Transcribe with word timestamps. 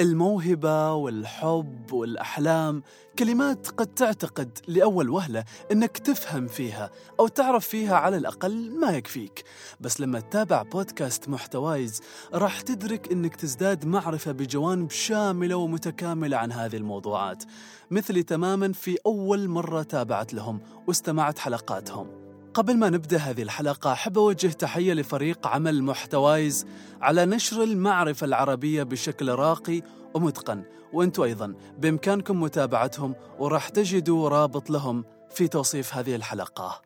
الموهبة 0.00 0.92
والحب 0.92 1.92
والأحلام 1.92 2.82
كلمات 3.18 3.68
قد 3.68 3.86
تعتقد 3.86 4.58
لأول 4.68 5.10
وهلة 5.10 5.44
أنك 5.72 5.98
تفهم 5.98 6.46
فيها 6.46 6.90
أو 7.20 7.28
تعرف 7.28 7.68
فيها 7.68 7.96
على 7.96 8.16
الأقل 8.16 8.70
ما 8.80 8.90
يكفيك. 8.90 9.44
بس 9.80 10.00
لما 10.00 10.20
تتابع 10.20 10.62
بودكاست 10.62 11.28
محتوايز 11.28 12.00
راح 12.34 12.60
تدرك 12.60 13.12
أنك 13.12 13.36
تزداد 13.36 13.86
معرفة 13.86 14.32
بجوانب 14.32 14.90
شاملة 14.90 15.56
ومتكاملة 15.56 16.36
عن 16.36 16.52
هذه 16.52 16.76
الموضوعات 16.76 17.44
مثلي 17.90 18.22
تماما 18.22 18.72
في 18.72 18.96
أول 19.06 19.48
مرة 19.48 19.82
تابعت 19.82 20.34
لهم 20.34 20.60
واستمعت 20.86 21.38
حلقاتهم. 21.38 22.25
قبل 22.56 22.76
ما 22.76 22.90
نبدأ 22.90 23.16
هذه 23.16 23.42
الحلقة 23.42 23.92
أحب 23.92 24.18
أوجه 24.18 24.48
تحية 24.48 24.92
لفريق 24.92 25.46
عمل 25.46 25.82
محتوايز 25.82 26.66
على 27.00 27.26
نشر 27.26 27.62
المعرفة 27.62 28.24
العربية 28.24 28.82
بشكل 28.82 29.28
راقي 29.28 29.82
ومتقن. 30.14 30.64
وأنتم 30.92 31.22
أيضا 31.22 31.54
بإمكانكم 31.78 32.40
متابعتهم 32.42 33.14
وراح 33.38 33.68
تجدوا 33.68 34.28
رابط 34.28 34.70
لهم 34.70 35.04
في 35.30 35.48
توصيف 35.48 35.94
هذه 35.94 36.16
الحلقة. 36.16 36.82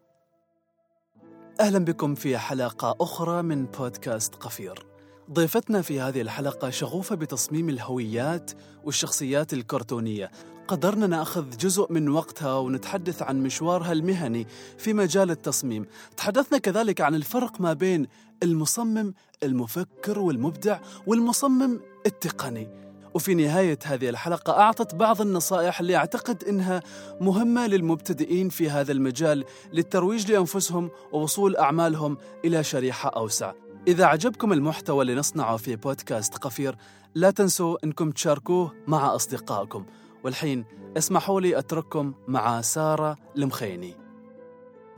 أهلا 1.60 1.78
بكم 1.78 2.14
في 2.14 2.38
حلقة 2.38 2.96
أخرى 3.00 3.42
من 3.42 3.66
بودكاست 3.66 4.34
قفير. 4.34 4.86
ضيفتنا 5.32 5.82
في 5.82 6.00
هذه 6.00 6.20
الحلقة 6.20 6.70
شغوفة 6.70 7.14
بتصميم 7.14 7.68
الهويات 7.68 8.50
والشخصيات 8.84 9.52
الكرتونية. 9.52 10.30
قدرنا 10.70 11.06
نأخذ 11.06 11.56
جزء 11.56 11.92
من 11.92 12.08
وقتها 12.08 12.58
ونتحدث 12.58 13.22
عن 13.22 13.42
مشوارها 13.42 13.92
المهني 13.92 14.46
في 14.78 14.92
مجال 14.92 15.30
التصميم. 15.30 15.86
تحدثنا 16.16 16.58
كذلك 16.58 17.00
عن 17.00 17.14
الفرق 17.14 17.60
ما 17.60 17.72
بين 17.72 18.06
المصمم 18.42 19.14
المفكر 19.42 20.18
والمبدع 20.18 20.78
والمصمم 21.06 21.80
التقني. 22.06 22.68
وفي 23.14 23.34
نهاية 23.34 23.78
هذه 23.84 24.08
الحلقة 24.08 24.60
أعطت 24.60 24.94
بعض 24.94 25.20
النصائح 25.20 25.80
اللي 25.80 25.96
أعتقد 25.96 26.44
أنها 26.44 26.82
مهمة 27.20 27.66
للمبتدئين 27.66 28.48
في 28.48 28.70
هذا 28.70 28.92
المجال 28.92 29.44
للترويج 29.72 30.32
لأنفسهم 30.32 30.90
ووصول 31.12 31.56
أعمالهم 31.56 32.16
إلى 32.44 32.64
شريحة 32.64 33.08
أوسع. 33.08 33.52
إذا 33.88 34.04
عجبكم 34.04 34.52
المحتوى 34.52 35.02
اللي 35.02 35.14
نصنعه 35.14 35.56
في 35.56 35.76
بودكاست 35.76 36.38
قفير 36.38 36.76
لا 37.14 37.30
تنسوا 37.30 37.76
أنكم 37.84 38.10
تشاركوه 38.10 38.72
مع 38.86 39.14
أصدقائكم. 39.14 39.86
والحين 40.24 40.64
اسمحوا 40.96 41.40
لي 41.40 41.58
أترككم 41.58 42.12
مع 42.28 42.60
سارة 42.60 43.16
المخيني 43.36 43.94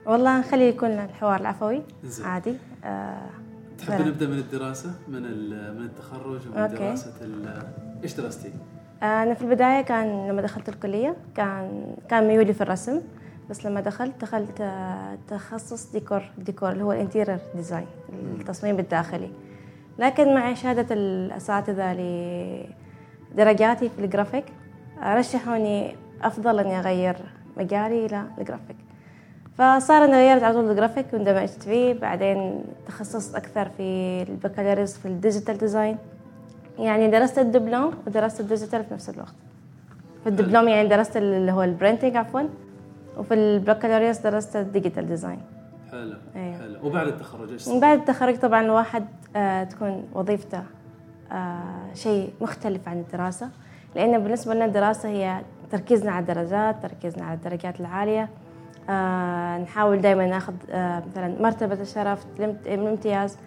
والله 0.06 0.40
نخلي 0.40 0.68
يكون 0.68 0.90
الحوار 0.90 1.40
العفوي. 1.40 1.82
زي. 2.04 2.24
عادي. 2.24 2.56
آه 2.84 3.30
تحب 3.78 4.06
نبدأ 4.06 4.26
من 4.26 4.38
الدراسة؟ 4.38 4.94
من 5.08 5.22
من 5.76 5.84
التخرج 5.84 6.48
ومن 6.48 6.56
أوكي. 6.56 6.74
دراسة 6.74 7.12
إيش 8.02 8.14
درستي؟ 8.14 8.52
آه، 9.02 9.22
أنا 9.22 9.34
في 9.34 9.42
البداية 9.42 9.80
كان 9.82 10.28
لما 10.28 10.42
دخلت 10.42 10.68
الكلية 10.68 11.16
كان 11.34 11.96
كان 12.10 12.28
ميولي 12.28 12.52
في 12.52 12.60
الرسم. 12.60 13.00
بس 13.50 13.66
لما 13.66 13.80
دخلت 13.80 14.20
دخلت 14.20 14.60
آه، 14.60 15.18
تخصص 15.28 15.92
ديكور 15.92 16.22
ديكور 16.38 16.72
اللي 16.72 16.84
هو 16.84 16.92
ال 16.92 16.97
interior 16.97 17.38
design 17.54 17.86
التصميم 18.40 18.78
الداخلي. 18.78 19.30
لكن 19.98 20.34
مع 20.34 20.54
مشاهدة 20.54 20.94
الأساتذة 20.94 21.92
لدرجاتي 23.32 23.88
في 23.88 24.04
الجرافيك 24.04 24.44
رشحوني 25.04 25.96
أفضل 26.22 26.58
أني 26.58 26.78
أغير 26.78 27.16
مجالي 27.56 28.06
إلى 28.06 28.24
الجرافيك. 28.38 28.76
فصار 29.58 30.04
أني 30.04 30.12
غيرت 30.12 30.42
على 30.42 30.54
طول 30.54 30.70
الجرافيك 30.70 31.06
واندمجت 31.12 31.62
فيه 31.62 32.00
بعدين 32.00 32.64
تخصصت 32.86 33.34
أكثر 33.34 33.68
في 33.68 34.22
البكالوريوس 34.28 34.98
في 34.98 35.06
ال 35.06 35.13
digital 35.13 35.58
design. 35.58 35.96
يعني 36.78 37.10
درست 37.10 37.38
الدبلوم 37.38 37.94
ودرست 38.06 38.40
ال 38.40 38.46
digital 38.46 38.84
في 38.84 38.94
نفس 38.94 39.08
الوقت. 39.08 39.34
في 40.22 40.28
الدبلوم 40.28 40.68
يعني 40.68 40.88
درست 40.88 41.16
اللي 41.16 41.52
هو 41.52 41.62
ال 41.62 41.68
printing 41.68 42.16
عفوا. 42.16 42.42
وفي 43.18 43.34
البكالوريوس 43.34 44.18
درست 44.18 44.56
ال 44.56 44.63
digital 44.63 45.08
design. 45.08 45.40
حلو 45.90 46.14
أيوه. 46.36 46.58
حلو. 46.58 46.86
وبعد 46.86 47.06
التخرج 47.06 47.50
إيش 47.50 47.68
بعد 47.68 47.98
التخرج 47.98 48.38
طبعا 48.38 48.60
الواحد 48.60 49.04
آه 49.36 49.64
تكون 49.64 50.08
وظيفته 50.14 50.62
آه 51.32 51.94
شيء 51.94 52.32
مختلف 52.40 52.88
عن 52.88 52.98
الدراسة. 52.98 53.48
لأن 53.94 54.18
بالنسبة 54.22 54.54
لنا 54.54 54.64
الدراسة 54.64 55.08
هي 55.08 55.40
تركيزنا 55.70 56.12
على 56.12 56.22
الدرجات 56.22 56.82
تركيزنا 56.82 57.24
على 57.24 57.34
الدرجات 57.34 57.80
العالية. 57.80 58.28
آه 58.90 59.58
نحاول 59.58 60.00
دائما 60.00 60.26
ناخذ 60.26 60.54
آه 60.70 61.02
مثلا 61.10 61.42
مرتبة 61.42 61.80
الشرف 61.80 62.26
الامتياز. 62.66 63.38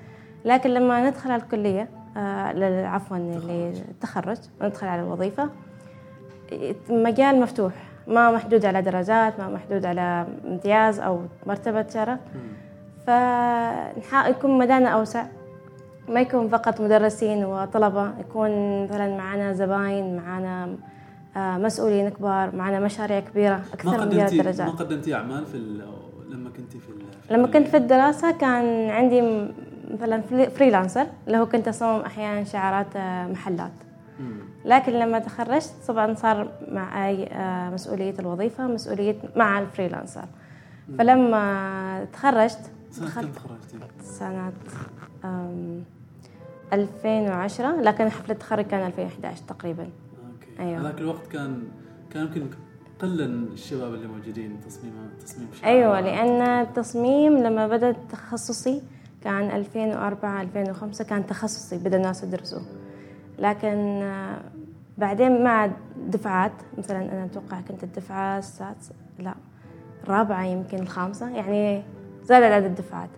لكن 0.45 0.69
لما 0.69 1.09
ندخل 1.09 1.31
على 1.31 1.41
الكلية 1.41 1.89
آه 2.17 2.85
عفوا 2.88 3.17
للتخرج 3.17 4.38
وندخل 4.61 4.88
على 4.88 5.01
الوظيفة 5.01 5.50
مجال 6.89 7.41
مفتوح. 7.41 7.73
ما 8.07 8.31
محدود 8.31 8.66
على 8.66 8.81
درجات 8.81 9.39
ما 9.39 9.50
محدود 9.50 9.85
على 9.85 10.28
امتياز 10.45 11.00
أو 11.00 11.22
مرتبة 11.47 11.85
شرف. 11.88 12.19
فيكون 13.05 14.57
مدانا 14.57 14.89
أوسع. 14.89 15.25
ما 16.09 16.21
يكون 16.21 16.47
فقط 16.49 16.81
مدرسين 16.81 17.45
وطلبة 17.45 18.19
يكون 18.19 18.83
مثلا 18.83 19.17
معنا 19.17 19.53
زباين 19.53 20.16
معنا 20.17 20.75
آه، 21.38 21.57
مسؤولين 21.57 22.09
كبار 22.09 22.55
معنا 22.55 22.79
مشاريع 22.79 23.19
كبيرة 23.19 23.61
أكثر 23.73 24.01
من 24.01 24.07
مجرد 24.07 24.29
درجات. 24.29 24.61
ما 24.61 24.71
قدمتي 24.71 25.16
أعمال 25.16 25.45
في 25.45 25.57
لما 26.29 26.49
كنت 26.49 26.71
في, 26.71 26.79
في 26.79 27.33
لما 27.33 27.47
كنت 27.47 27.67
في 27.67 27.77
الدراسة 27.77 28.31
كان 28.31 28.89
عندي 28.89 29.21
مثلا 29.93 30.21
freelancer 30.56 31.07
اللي 31.27 31.38
هو 31.38 31.45
كنت 31.45 31.67
أصمم 31.67 31.99
أحيانا 32.01 32.43
شعارات 32.43 32.95
آه، 32.95 33.27
محلات. 33.27 33.72
لكن 34.66 34.91
لما 34.93 35.19
تخرجت 35.19 35.73
طبعا 35.87 36.13
صار 36.13 36.51
معي 36.72 37.27
آه، 37.27 37.69
مسؤولية 37.69 38.13
الوظيفة 38.19 38.67
مسؤولية 38.67 39.16
مع 39.35 39.59
ال 39.59 39.66
freelancer 39.66 40.25
فلما 40.97 42.05
تخرجت 42.13 42.59
سنة 42.91 43.09
كم 43.09 43.27
تخرجتي؟ 43.31 43.77
سنة 44.01 44.51
2010 46.74 47.81
لكن 47.81 48.09
حفلة 48.09 48.34
التخرج 48.34 48.66
كان 48.66 48.86
2011 48.88 49.41
تقريبا. 49.47 49.84
أوكي. 49.84 50.59
أيوه. 50.59 50.81
هذاك 50.81 51.02
الوقت 51.02 51.28
كان 51.28 51.63
كان 52.12 52.24
يمكن 52.24 52.47
قلا 53.00 53.25
الشباب 53.25 53.94
اللي 53.94 54.08
موجودين 54.08 54.59
تصميم 54.68 54.94
تصميم 55.25 55.47
شعار. 55.53 55.74
أيوه 55.74 56.02
لأن 56.02 56.41
التصميم 56.41 57.38
لما 57.38 57.68
بدأ 57.68 57.96
تخصصي 58.12 58.81
كان 59.24 59.52
2004 59.52 60.41
2005 60.41 61.03
كان 61.03 61.28
تخصصي 61.28 61.78
بدا 61.78 61.97
الناس 61.97 62.24
يدرسوه 62.24 62.62
لكن 63.40 64.02
آه، 64.02 64.41
بعدين 64.97 65.44
مع 65.44 65.69
دفعات 66.08 66.52
مثلا 66.78 67.00
أنا 67.00 67.25
أتوقع 67.25 67.62
كنت 67.62 67.84
الدفعة 67.84 68.38
السادسة 68.38 68.96
لا 69.19 69.35
الرابعة 70.03 70.44
يمكن 70.44 70.80
الخامسة 70.80 71.30
يعني 71.30 71.84
زاد 72.24 72.44
عدد 72.44 72.66
الدفعات. 72.66 73.09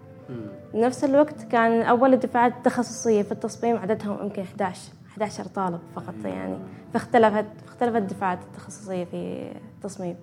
نفس 0.73 1.03
الوقت 1.03 1.43
كان 1.43 1.81
أول 1.81 2.13
الدفعات 2.13 2.53
التخصصية 2.57 3.21
في 3.21 3.31
التصميم 3.31 3.77
عددهم 3.77 4.17
يمكن 4.23 4.41
11 4.41 4.91
11 5.11 5.43
طالب 5.45 5.79
فقط 5.95 6.25
يعني. 6.25 6.57
فاختلفت 6.93 7.45
اختلفت 7.67 7.95
الدفعات 7.95 8.39
التخصصية 8.43 9.03
في 9.03 9.51
التصميم. 9.77 10.15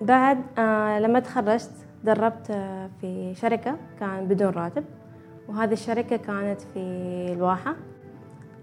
بعد 0.00 0.38
آه 0.58 0.98
لما 0.98 1.20
تخرجت 1.20 1.70
دربت 2.04 2.50
آه 2.50 2.90
في 3.00 3.34
شركة 3.34 3.76
كان 4.00 4.28
بدون 4.28 4.48
راتب 4.50 4.84
وهذه 5.48 5.72
الشركة 5.72 6.16
كانت 6.16 6.60
في 6.60 6.78
الواحة. 7.32 7.74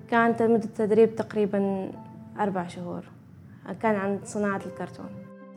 كانت 0.10 0.42
مدة 0.42 0.64
التدريب 0.66 1.16
تقريبا 1.16 1.92
أربع 2.40 2.68
شهور. 2.68 3.04
كان 3.82 3.96
عن 3.96 4.20
صناعة 4.24 4.62
الكرتون 4.66 5.10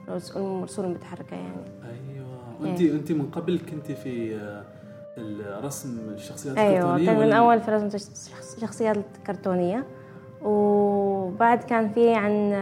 الرسوم 0.08 0.66
المتحركة 0.78 1.36
يعني. 1.36 1.62
أيوة. 1.84 2.26
وأنت 2.60 2.80
يعني. 2.80 2.92
أنت 2.98 3.12
من 3.12 3.26
قبل 3.30 3.58
كنت 3.70 3.92
في 3.92 4.36
آه، 4.36 4.64
الرسم 5.18 5.98
الشخصيات 6.14 6.58
أيوة 6.58 6.96
الكرتونية 6.96 7.06
كان 7.06 7.26
من 7.26 7.32
أول 7.32 7.60
في 7.60 7.70
رسم 7.70 7.86
الشخصيات 8.56 8.96
الكرتونية. 9.18 9.84
وبعد 10.42 11.62
كان 11.62 11.88
في 11.88 12.14
عن 12.14 12.52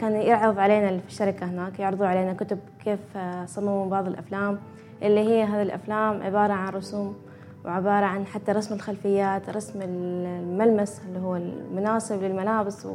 كان 0.00 0.12
يعرض 0.12 0.58
علينا 0.58 0.98
في 0.98 1.08
الشركة 1.08 1.46
هناك 1.46 1.78
يعرضوا 1.78 2.06
علينا 2.06 2.32
كتب 2.32 2.58
كيف 2.84 3.00
صمموا 3.46 3.86
بعض 3.86 4.06
الأفلام. 4.06 4.58
اللي 5.02 5.20
هي 5.20 5.44
هذه 5.44 5.62
الأفلام 5.62 6.22
عبارة 6.22 6.52
عن 6.52 6.72
رسوم 6.72 7.16
وعبارة 7.64 8.04
عن 8.04 8.26
حتى 8.26 8.52
رسم 8.52 8.74
الخلفيات 8.74 9.50
رسم 9.50 9.82
الملمس 9.82 11.00
اللي 11.08 11.18
هو 11.18 11.36
المناسب 11.36 12.22
للملابس 12.22 12.86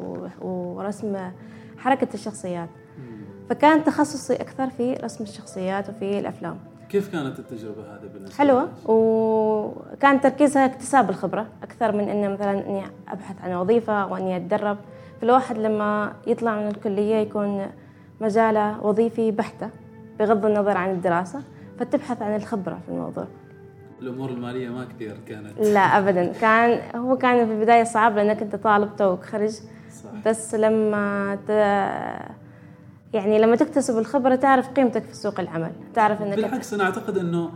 ورسم 0.42 1.32
حركة 1.78 2.08
الشخصيات. 2.14 2.70
فكان 3.50 3.84
تخصصي 3.84 4.36
أكثر 4.36 4.70
في 4.70 4.94
رسم 4.94 5.24
الشخصيات 5.24 5.90
وفي 5.90 6.20
الأفلام. 6.20 6.60
كيف 6.90 7.12
كانت 7.12 7.40
التجربة 7.40 7.82
هذه 7.82 8.10
بالنسبة 8.14 8.36
حلوة. 8.36 8.70
وكان 8.86 10.22
تركيزها 10.22 10.66
اكتساب 10.66 11.10
الخبرة 11.10 11.46
أكثر 11.64 11.92
من 11.92 12.10
إنه 12.10 12.28
مثلا 12.28 12.52
إني 12.52 12.84
أبحث 13.08 13.42
عن 13.44 13.54
وظيفة 13.54 14.06
وإني 14.06 14.38
أتدرب. 14.38 14.78
فالواحد 15.22 15.58
لما 15.58 16.14
يطلع 16.28 16.56
من 16.56 16.68
الكلية 16.68 17.16
يكون 17.16 17.66
مجاله 18.22 18.86
وظيفي 18.86 19.32
بحتة 19.32 19.70
بغض 20.20 20.46
النظر 20.46 20.78
عن 20.78 20.92
الدراسة 20.92 21.42
فتبحث 21.80 22.22
عن 22.22 22.36
الخبرة 22.36 22.80
في 22.86 22.92
الموضوع. 22.92 23.28
الأمور 24.02 24.30
المالية 24.30 24.70
ما 24.70 24.86
كثير 24.86 25.18
كانت. 25.28 25.60
لا 25.60 25.80
ابدا. 25.80 26.34
كان 26.42 26.80
هو 26.96 27.18
كان 27.18 27.46
في 27.46 27.54
البداية 27.54 27.84
صعب 27.84 28.16
لأنك 28.16 28.42
أنت 28.42 28.56
طالب 28.56 28.96
توك 28.96 29.24
خرج 29.24 29.50
صح. 29.50 30.10
بس 30.26 30.56
لما 30.56 31.38
ت... 31.48 31.52
يعني 33.16 33.40
لما 33.40 33.56
تكتسب 33.56 33.98
الخبرة 33.98 34.36
تعرف 34.36 34.68
قيمتك 34.70 35.04
في 35.04 35.16
سوق 35.16 35.40
العمل 35.40 35.72
تعرف 35.94 36.22
إنك 36.22 36.36
بالعكس 36.36 36.74
أنا 36.74 36.84
أعتقد 36.84 37.18
إنه 37.18 37.52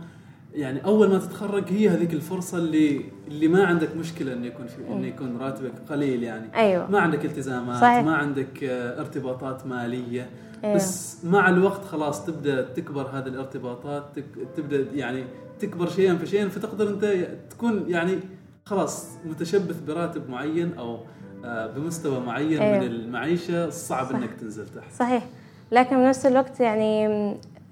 يعني 0.54 0.84
أول 0.84 1.08
ما 1.10 1.18
تتخرج 1.18 1.64
هي 1.68 1.88
هذيك 1.88 2.12
الفرصة 2.14 2.58
اللي 2.58 3.00
اللي 3.28 3.48
ما 3.48 3.64
عندك 3.66 3.96
مشكلة 3.96 4.32
إنه 4.32 4.46
يكون 4.46 4.66
في 4.66 4.88
إنه 4.92 5.06
يكون 5.06 5.36
راتبك 5.36 5.72
قليل 5.90 6.22
يعني 6.22 6.56
أيوه 6.56 6.90
ما 6.90 7.00
عندك 7.00 7.24
التزامات 7.24 7.80
صحيح. 7.80 8.04
ما 8.04 8.14
عندك 8.16 8.64
آه، 8.64 9.00
ارتباطات 9.00 9.66
مالية 9.66 10.30
أيوة. 10.64 10.74
بس 10.74 11.16
مع 11.24 11.48
الوقت 11.48 11.84
خلاص 11.84 12.24
تبدأ 12.26 12.62
تكبر 12.62 13.06
هذه 13.12 13.26
الارتباطات 13.26 14.04
تك- 14.16 14.48
تبدأ 14.56 14.86
يعني 14.94 15.24
تكبر 15.60 15.88
شيئا 15.88 16.14
فشيئا 16.16 16.48
فتقدر 16.48 16.88
أنت 16.88 17.26
تكون 17.50 17.84
يعني 17.88 18.18
خلاص 18.64 19.06
متشبث 19.26 19.80
براتب 19.80 20.30
معين 20.30 20.72
أو 20.78 20.98
آه، 21.44 21.66
بمستوى 21.66 22.20
معين 22.20 22.62
أيوة. 22.62 22.78
من 22.78 22.86
المعيشة 22.86 23.70
صعب 23.70 24.06
صح. 24.06 24.14
إنك 24.14 24.30
تنزل 24.40 24.66
تحت 24.68 24.92
صحيح 24.98 25.26
لكن 25.72 25.96
بنفس 25.96 26.26
الوقت 26.26 26.60
يعني 26.60 27.06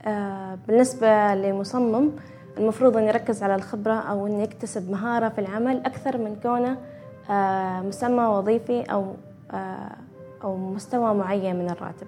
آه، 0.07 0.59
بالنسبة 0.69 1.35
لمصمم 1.35 2.11
المفروض 2.59 2.97
أن 2.97 3.05
يركز 3.05 3.43
على 3.43 3.55
الخبرة 3.55 3.95
أو 3.95 4.27
أن 4.27 4.41
يكتسب 4.41 4.91
مهارة 4.91 5.29
في 5.29 5.41
العمل 5.41 5.77
أكثر 5.87 6.19
من 6.19 6.37
كونه 6.43 6.77
آه، 7.31 7.81
مسمى 7.81 8.25
وظيفي 8.25 8.83
أو 8.83 9.15
آه، 9.51 9.91
أو 10.45 10.57
مستوى 10.57 11.15
معين 11.15 11.57
من 11.57 11.71
الراتب. 11.71 12.07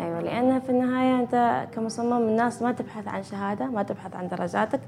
أيوة 0.00 0.20
لأن 0.20 0.60
في 0.60 0.70
النهاية 0.70 1.20
أنت 1.20 1.66
كمصمم 1.74 2.28
الناس 2.28 2.62
ما 2.62 2.72
تبحث 2.72 3.08
عن 3.08 3.22
شهادة 3.22 3.66
ما 3.66 3.82
تبحث 3.82 4.16
عن 4.16 4.28
درجاتك 4.28 4.80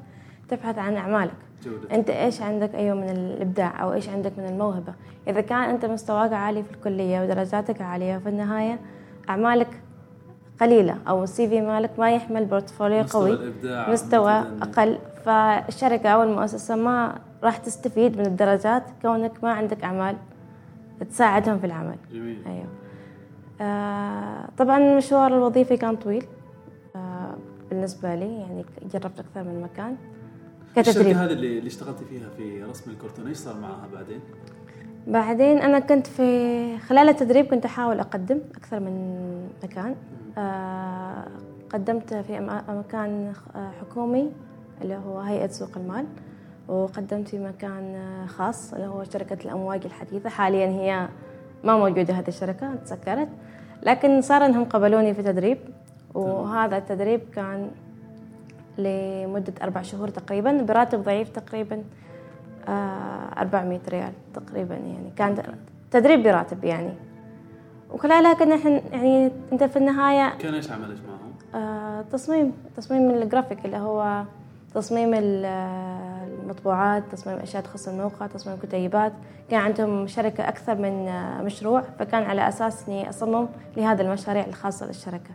تبحث 0.48 0.78
عن 0.78 0.96
أعمالك. 0.96 1.34
جودة. 1.62 1.94
أنت 1.94 2.10
إيش 2.10 2.42
عندك 2.42 2.74
أيوه 2.74 2.96
من 2.96 3.08
الإبداع 3.10 3.82
أو 3.82 3.92
إيش 3.92 4.08
عندك 4.08 4.32
من 4.38 4.46
الموهبة؟ 4.46 4.92
إذا 5.28 5.40
كان 5.40 5.58
أنت 5.58 5.84
مستواك 5.84 6.32
عالي 6.32 6.62
في 6.62 6.70
الكلية 6.70 7.20
ودرجاتك 7.22 7.82
عالية 7.82 8.18
في 8.18 8.28
النهاية 8.28 8.78
أعمالك 9.28 9.80
قليلة 10.60 10.98
أو 11.08 11.24
ال 11.24 11.48
CV 11.48 11.60
مالك 11.60 11.98
ما 11.98 12.14
يحمل 12.14 12.44
portfolio 12.44 13.02
قوي 13.02 13.38
مستوى. 13.66 14.32
أقل. 14.62 14.98
فالشركة 15.24 16.08
أو 16.08 16.22
المؤسسة 16.22 16.76
ما 16.76 17.18
راح 17.42 17.56
تستفيد 17.56 18.18
من 18.18 18.26
الدرجات 18.26 18.82
كونك 19.02 19.44
ما 19.44 19.52
عندك 19.52 19.84
أعمال 19.84 20.16
تساعدهم 21.10 21.58
في 21.58 21.66
العمل. 21.66 21.96
جميل. 22.12 22.42
أيوه. 22.46 22.66
آه 23.60 24.48
طبعا 24.58 24.78
المشوار 24.78 25.36
الوظيفي 25.36 25.76
كان 25.76 25.96
طويل. 25.96 26.24
آه 26.96 27.34
بالنسبة 27.70 28.14
لي 28.14 28.38
يعني 28.40 28.64
جربت 28.92 29.20
أكثر 29.20 29.42
من 29.42 29.60
مكان. 29.62 29.96
كتدريب. 30.76 31.06
الشركة 31.06 31.24
هذه 31.24 31.32
اللي 31.32 31.58
اللي 31.58 31.68
اشتغلتي 31.68 32.04
فيها 32.04 32.28
في 32.36 32.62
رسم 32.62 32.90
الكرتون 32.90 33.26
إيش 33.26 33.36
صار 33.36 33.56
معها 33.60 33.88
بعدين؟ 33.94 34.20
بعدين 35.08 35.58
أنا 35.58 35.78
كنت 35.78 36.06
في 36.06 36.78
خلال 36.78 37.08
التدريب 37.08 37.46
كنت 37.46 37.64
أحاول 37.64 38.00
أقدم 38.00 38.40
أكثر 38.56 38.80
من 38.80 39.48
مكان. 39.64 39.94
آه، 40.38 41.24
قدمت 41.70 42.14
في 42.14 42.40
مكان 42.68 43.32
آه، 43.56 43.70
حكومي 43.80 44.30
اللي 44.82 44.96
هو 45.06 45.18
هيئة 45.20 45.46
سوق 45.48 45.70
المال 45.76 46.06
وقدمت 46.68 47.28
في 47.28 47.38
مكان 47.38 47.94
آه، 47.94 48.26
خاص 48.26 48.74
اللي 48.74 48.86
هو 48.86 49.04
شركة 49.04 49.38
الأمواج 49.44 49.84
الحديثة. 49.84 50.30
حاليا 50.30 50.66
هي 50.66 51.08
ما 51.64 51.76
موجودة 51.76 52.14
هذه 52.14 52.28
الشركة 52.28 52.74
تسكرت 52.74 53.28
لكن 53.82 54.20
صار 54.20 54.46
أنهم 54.46 54.64
قبلوني 54.64 55.14
في 55.14 55.22
تدريب 55.22 55.58
وهذا 56.14 56.76
التدريب 56.76 57.20
كان 57.34 57.70
لمدة 58.78 59.52
أربع 59.62 59.82
شهور 59.82 60.08
تقريبا 60.08 60.62
براتب 60.62 61.02
ضعيف 61.02 61.28
تقريبا. 61.28 61.82
400 62.68 63.80
ريال 63.88 64.12
تقريبا 64.34 64.74
يعني. 64.74 65.10
كان 65.16 65.36
تدريب 65.90 66.22
براتب 66.22 66.64
يعني. 66.64 66.94
وخلالها 67.92 68.34
كنا 68.34 68.54
إحنا 68.54 68.70
يعني 68.92 69.30
أنت 69.52 69.64
في 69.64 69.76
النهاية 69.76 70.38
كان 70.38 70.54
إيش 70.54 70.70
عملك 70.70 70.96
معهم؟ 71.08 71.62
آه، 71.64 72.02
تصميم 72.12 72.52
تصميم 72.76 73.10
الجرافيك 73.10 73.64
اللي 73.64 73.76
هو 73.76 74.22
تصميم 74.74 75.14
ال- 75.14 75.44
آه، 75.44 76.26
المطبوعات 76.42 77.02
تصميم 77.12 77.36
أشياء 77.38 77.62
تخص 77.62 77.88
الموقع 77.88 78.26
تصميم 78.26 78.56
كتيبات. 78.62 79.12
كان 79.50 79.60
عندهم 79.60 80.06
شركة 80.06 80.48
أكثر 80.48 80.74
من 80.74 81.08
آه، 81.08 81.42
مشروع 81.42 81.82
فكان 81.98 82.22
على 82.22 82.48
أساس 82.48 82.88
إني 82.88 83.08
أصمم 83.08 83.48
لهذا 83.76 84.02
المشاريع 84.02 84.46
الخاصة 84.46 84.86
للشركة. 84.86 85.30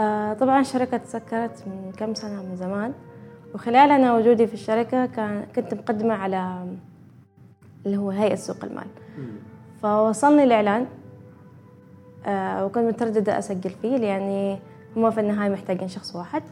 آه، 0.00 0.32
طبعا 0.32 0.60
الشركة 0.60 0.96
تسكرت 0.96 1.64
من 1.66 1.92
كم 1.96 2.14
سنة 2.14 2.42
من 2.42 2.56
زمان. 2.56 2.92
وخلال 3.54 3.90
أنا 3.90 4.14
وجودي 4.14 4.46
في 4.46 4.54
الشركة 4.54 5.06
كان 5.06 5.46
كنت 5.56 5.74
مقدمة 5.74 6.14
على 6.14 6.66
اللي 7.86 7.96
هو 7.96 8.10
هيئة 8.10 8.34
سوق 8.34 8.64
المال. 8.64 8.86
فوصلني 9.82 10.44
الإعلان 10.44 10.86
آه، 12.26 12.66
وكنت 12.66 12.84
مترددة 12.84 13.38
أسجل 13.38 13.70
فيه 13.70 13.96
لأني 13.96 14.58
هم 14.96 15.10
في 15.10 15.20
النهاية 15.20 15.50
محتاجين 15.50 15.88
شخص 15.88 16.16
واحد. 16.16 16.42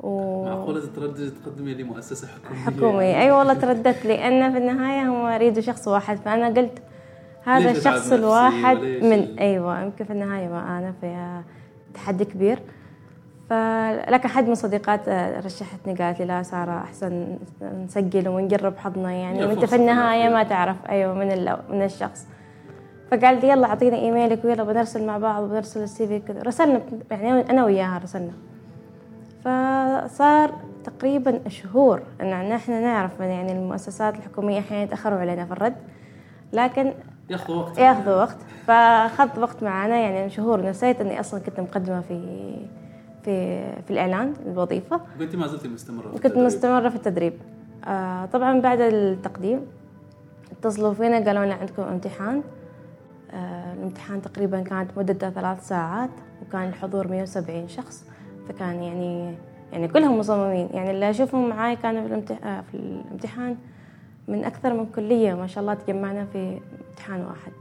و... 0.00 0.44
معقولة 0.44 0.80
تترددي 0.80 1.30
تقدمي 1.30 1.74
لي 1.74 1.82
مؤسسة 1.82 2.28
حكومية؟ 2.28 2.60
حكومي 2.60 3.22
أي 3.22 3.30
والله 3.38 3.54
ترددت 3.54 4.06
لأن 4.06 4.52
في 4.52 4.58
النهاية 4.58 5.08
هم 5.08 5.32
يريدوا 5.32 5.62
شخص 5.62 5.88
واحد. 5.88 6.16
فأنا 6.16 6.46
قلت 6.46 6.78
هذا 7.44 7.70
الشخص 7.70 8.12
الواحد 8.12 8.76
من 8.78 9.38
أيوة 9.38 9.82
يمكن 9.82 10.04
في 10.04 10.12
النهاية 10.12 10.48
ما 10.48 10.78
أنا 10.78 10.94
في 11.00 11.40
تحدي 11.94 12.24
كبير. 12.24 12.58
فلك 13.50 14.24
أحد 14.24 14.48
من 14.48 14.54
صديقات 14.54 15.08
رشحتني 15.44 15.94
قالت 15.94 16.20
لي 16.20 16.26
لا 16.26 16.42
سارة 16.42 16.78
أحسن 16.78 17.38
نسجل 17.84 18.28
ونجرب 18.28 18.78
حظنا 18.78 19.12
يعني 19.12 19.44
وأنت 19.44 19.64
في 19.64 19.76
النهاية. 19.76 20.28
ما 20.28 20.42
تعرف. 20.42 20.76
أيوة 20.88 21.14
من 21.14 21.26
من 21.70 21.82
الشخص. 21.82 22.26
فقالت 23.10 23.44
لي 23.44 23.48
يلا 23.50 23.66
أعطيني 23.66 23.96
إيميلك 23.96 24.44
ويلا 24.44 24.64
بنرسل 24.64 25.06
مع 25.06 25.18
بعض 25.18 25.42
وبنرسل 25.42 25.82
السي 25.82 26.06
في 26.06 26.18
كذا. 26.18 26.42
رسلنا 26.42 26.80
يعني 27.10 27.50
أنا 27.50 27.64
وياها 27.64 27.98
رسلنا. 27.98 28.32
فصار 29.44 30.50
تقريبا 30.84 31.40
شهور 31.48 32.02
إن 32.20 32.48
نحن 32.48 32.82
نعرف 32.82 33.20
يعني 33.20 33.52
المؤسسات 33.52 34.16
الحكومية 34.16 34.58
أحيانا 34.58 34.82
يتاخروا 34.82 35.18
علينا 35.18 35.44
في 35.44 35.52
الرد. 35.52 35.76
لكن 36.52 36.92
ياخذوا 37.30 37.56
وقت. 37.56 37.78
ياخذوا 37.78 38.14
وقت. 38.14 38.36
فأخذت 38.66 39.38
وقت 39.38 39.62
معنا 39.62 39.96
يعني 39.96 40.30
شهور. 40.30 40.66
نسيت 40.66 41.00
إني 41.00 41.20
أصلا 41.20 41.40
كنت 41.40 41.60
مقدمة 41.60 42.00
في 42.00 42.56
في 43.24 43.62
في 43.82 43.90
الإعلان 43.90 44.34
الوظيفة. 44.46 45.00
وانت 45.20 45.36
ما 45.36 45.46
زلتي 45.46 45.68
مستمرة 45.68 46.08
في 46.12 46.18
كنت. 46.18 46.36
مستمرة 46.36 46.88
في 46.88 46.96
التدريب. 46.96 47.32
آه 47.84 48.26
طبعا 48.26 48.60
بعد 48.60 48.80
التقديم 48.80 49.60
اتصلوا 50.52 50.94
فينا 50.94 51.24
قالوا 51.26 51.44
لنا 51.44 51.54
عندكم 51.54 51.82
امتحان. 51.82 52.42
آه 53.32 53.72
الامتحان 53.74 54.22
تقريبا 54.22 54.60
كانت 54.62 54.90
مدته 54.98 55.30
ثلاث 55.30 55.68
ساعات 55.68 56.10
وكان 56.42 56.68
الحضور 56.68 57.08
170 57.08 57.68
شخص. 57.68 58.04
فكان 58.48 58.82
يعني 58.82 59.34
يعني 59.72 59.88
كلهم 59.88 60.18
مصممين. 60.18 60.68
يعني 60.74 60.90
اللي 60.90 61.10
أشوفهم 61.10 61.48
معاي 61.48 61.76
كانوا 61.76 62.00
في 62.02 62.06
الامتحان, 62.08 62.62
في 62.62 62.74
الامتحان 62.76 63.56
من 64.28 64.44
أكثر 64.44 64.74
من 64.74 64.86
كلية 64.86 65.34
ما 65.34 65.46
شاء 65.46 65.62
الله 65.62 65.74
تجمعنا 65.74 66.24
في 66.32 66.58
امتحان 66.90 67.20
واحد. 67.20 67.52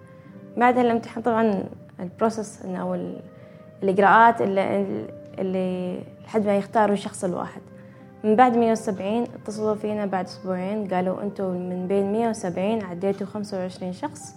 بعد 0.58 0.78
الامتحان 0.78 1.24
طبعا 1.24 1.64
البروسس 2.00 2.66
أو 2.66 2.96
ال- 2.96 3.22
الإجراءات 3.84 4.42
اللي 4.42 5.06
اللي 5.40 6.00
لحد 6.26 6.46
ما 6.46 6.58
يختاروا 6.58 6.94
الشخص 6.94 7.24
الواحد. 7.24 7.62
من 8.24 8.36
بعد 8.36 8.58
170 8.58 9.24
اتصلوا 9.24 9.76
فينا 9.76 10.06
بعد 10.06 10.26
أسبوعين 10.26 10.88
قالوا 10.88 11.22
أنتم 11.24 11.52
من 11.52 11.88
بين 11.88 12.12
170 12.12 12.84
عديتوا 12.84 13.28
25 13.28 13.94
شخص. 13.94 14.36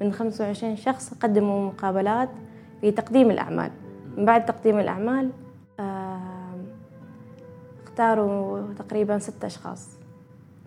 من 0.00 0.12
25 0.12 0.76
شخص 0.76 1.14
قدموا 1.14 1.66
مقابلات 1.66 2.28
في 2.80 2.90
تقديم 2.90 3.30
الأعمال. 3.30 3.70
من 4.16 4.24
بعد 4.24 4.46
تقديم 4.46 4.78
الأعمال 4.78 5.30
آم، 5.80 6.66
اختاروا 7.84 8.60
تقريبا 8.78 9.18
ستة 9.18 9.46
أشخاص. 9.46 9.88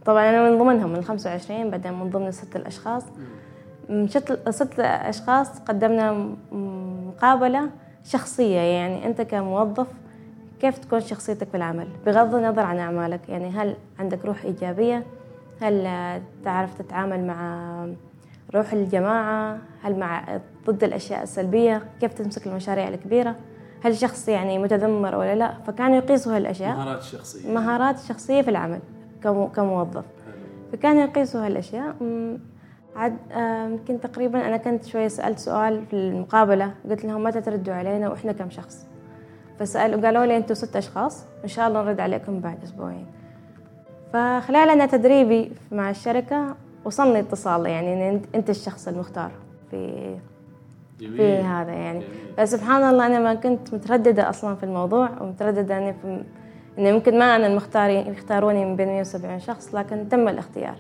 طبعا 0.06 0.30
أنا 0.30 0.50
من 0.50 0.58
ضمنهم 0.58 0.90
من 0.94 1.04
25 1.04 1.70
بعدين 1.72 1.94
من 1.94 2.10
ضمن 2.10 2.28
الستة 2.28 2.58
الأشخاص. 2.58 3.04
من 3.90 4.08
ست 4.50 4.80
أشخاص 4.80 5.60
قدمنا 5.60 6.30
مقابلة 6.52 7.70
شخصية 8.06 8.60
يعني 8.60 9.06
أنت 9.08 9.22
كموظف 9.22 9.88
كيف 10.62 10.78
تكون 10.78 11.00
شخصيتك 11.00 11.48
في 11.50 11.58
العمل؟ 11.58 11.88
بغض 12.06 12.36
النظر 12.36 12.62
عن 12.62 12.78
أعمالك 12.78 13.30
يعني 13.30 13.50
هل 13.50 13.76
عندك 14.00 14.26
روح 14.26 14.44
إيجابية؟ 14.44 15.04
هل 15.62 15.88
تعرف 16.44 16.74
تتعامل 16.82 17.28
مع 17.28 17.88
روح 18.56 18.74
الجماعة؟ 18.74 19.58
هل 19.84 20.00
مع 20.00 20.40
ضد 20.68 20.84
الأشياء 20.84 21.24
السلبية؟ 21.24 21.84
كيف 22.02 22.14
تمسك 22.14 22.48
المشاريع 22.48 22.88
الكبيرة؟ 22.88 23.36
هل 23.84 23.98
شخص 23.98 24.28
يعني 24.28 24.60
متذمر 24.60 25.16
ولا 25.16 25.36
لا؟ 25.36 25.54
فكانوا 25.68 25.96
يقيسوا 25.96 26.36
هالأشياء 26.36 26.76
مهارات 26.76 27.04
شخصية. 27.04 27.52
مهارات 27.54 28.00
شخصية 28.00 28.42
في 28.42 28.50
العمل 28.50 28.80
كمو- 29.24 29.52
كموظف. 29.56 30.04
فكانوا 30.74 31.02
يقيسوا 31.04 31.46
هالاشياء 31.46 31.96
عاد 32.96 33.18
يمكن 33.72 34.02
تقريبا 34.02 34.48
أنا 34.48 34.58
كنت 34.58 34.86
شوية 34.86 35.08
سألت 35.08 35.40
سؤال 35.40 35.86
في 35.86 35.94
المقابلة. 35.94 36.72
قلت 36.90 37.06
لهم 37.06 37.24
متى 37.24 37.42
تردوا 37.42 37.74
علينا 37.74 38.10
وإحنا 38.10 38.32
كم 38.32 38.50
شخص؟ 38.50 38.88
فسالوا 39.60 40.02
قالوا 40.02 40.26
لي 40.26 40.38
أنتم 40.38 40.54
ست 40.54 40.76
أشخاص. 40.76 41.26
إن 41.44 41.50
شاء 41.50 41.68
الله 41.68 41.84
نرد 41.84 42.00
عليكم 42.00 42.40
بعد 42.40 42.64
أسبوعين. 42.64 43.06
فخلال 44.14 44.70
أنا 44.70 44.86
تدريبي 44.86 45.52
مع 45.72 45.90
الشركة 45.90 46.56
وصلني 46.86 47.20
اتصال 47.20 47.66
يعني 47.66 48.22
انت 48.36 48.50
الشخص 48.50 48.88
المختار 48.88 49.32
في 49.72 50.16
جميل. 51.00 51.18
في 51.18 51.38
هذا 51.38 51.72
يعني. 51.72 52.00
جميل. 52.00 52.34
فسبحان 52.38 52.84
الله 52.84 53.06
أنا 53.06 53.20
ما 53.20 53.34
كنت 53.34 53.74
مترددة 53.74 54.30
أصلا 54.30 54.56
في 54.56 54.64
الموضوع 54.64 55.10
ومترددة 55.22 55.74
يعني 55.74 55.94
في 55.94 56.24
انه 56.78 56.90
يمكن 56.90 57.20
ما 57.20 57.36
أنا 57.36 57.48
المختارين 57.48 58.08
يختاروني 58.08 58.66
من 58.66 58.76
بين 58.76 58.88
170 58.88 59.40
شخص 59.40 59.76
لكن 59.76 60.10
تم 60.10 60.28
الاختيار. 60.28 60.76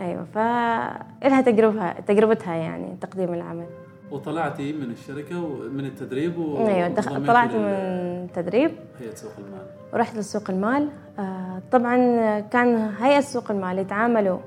أيوه 0.00 0.24
فإلها 0.34 1.40
تجربها 1.40 2.00
تجربتها 2.00 2.54
يعني 2.54 2.96
تقديم 3.00 3.34
العمل. 3.34 3.66
وطلعتي 4.10 4.72
من 4.72 4.90
الشركة 4.90 5.40
ومن 5.44 5.84
التدريب 5.84 6.38
و 6.38 6.66
أيوه 6.66 6.88
دخ... 6.88 7.08
طلعت 7.08 7.50
من 7.50 7.64
التدريب 7.64 8.70
هيئة 9.00 9.14
سوق 9.14 9.32
المال. 9.38 9.66
ورحت 9.92 10.16
لسوق 10.16 10.50
المال. 10.50 10.88
آه، 11.18 11.62
طبعا 11.72 11.96
كان 12.40 12.90
هيئة 13.00 13.20
سوق 13.20 13.50
المال 13.50 13.78
يتعاملوا 13.78 14.38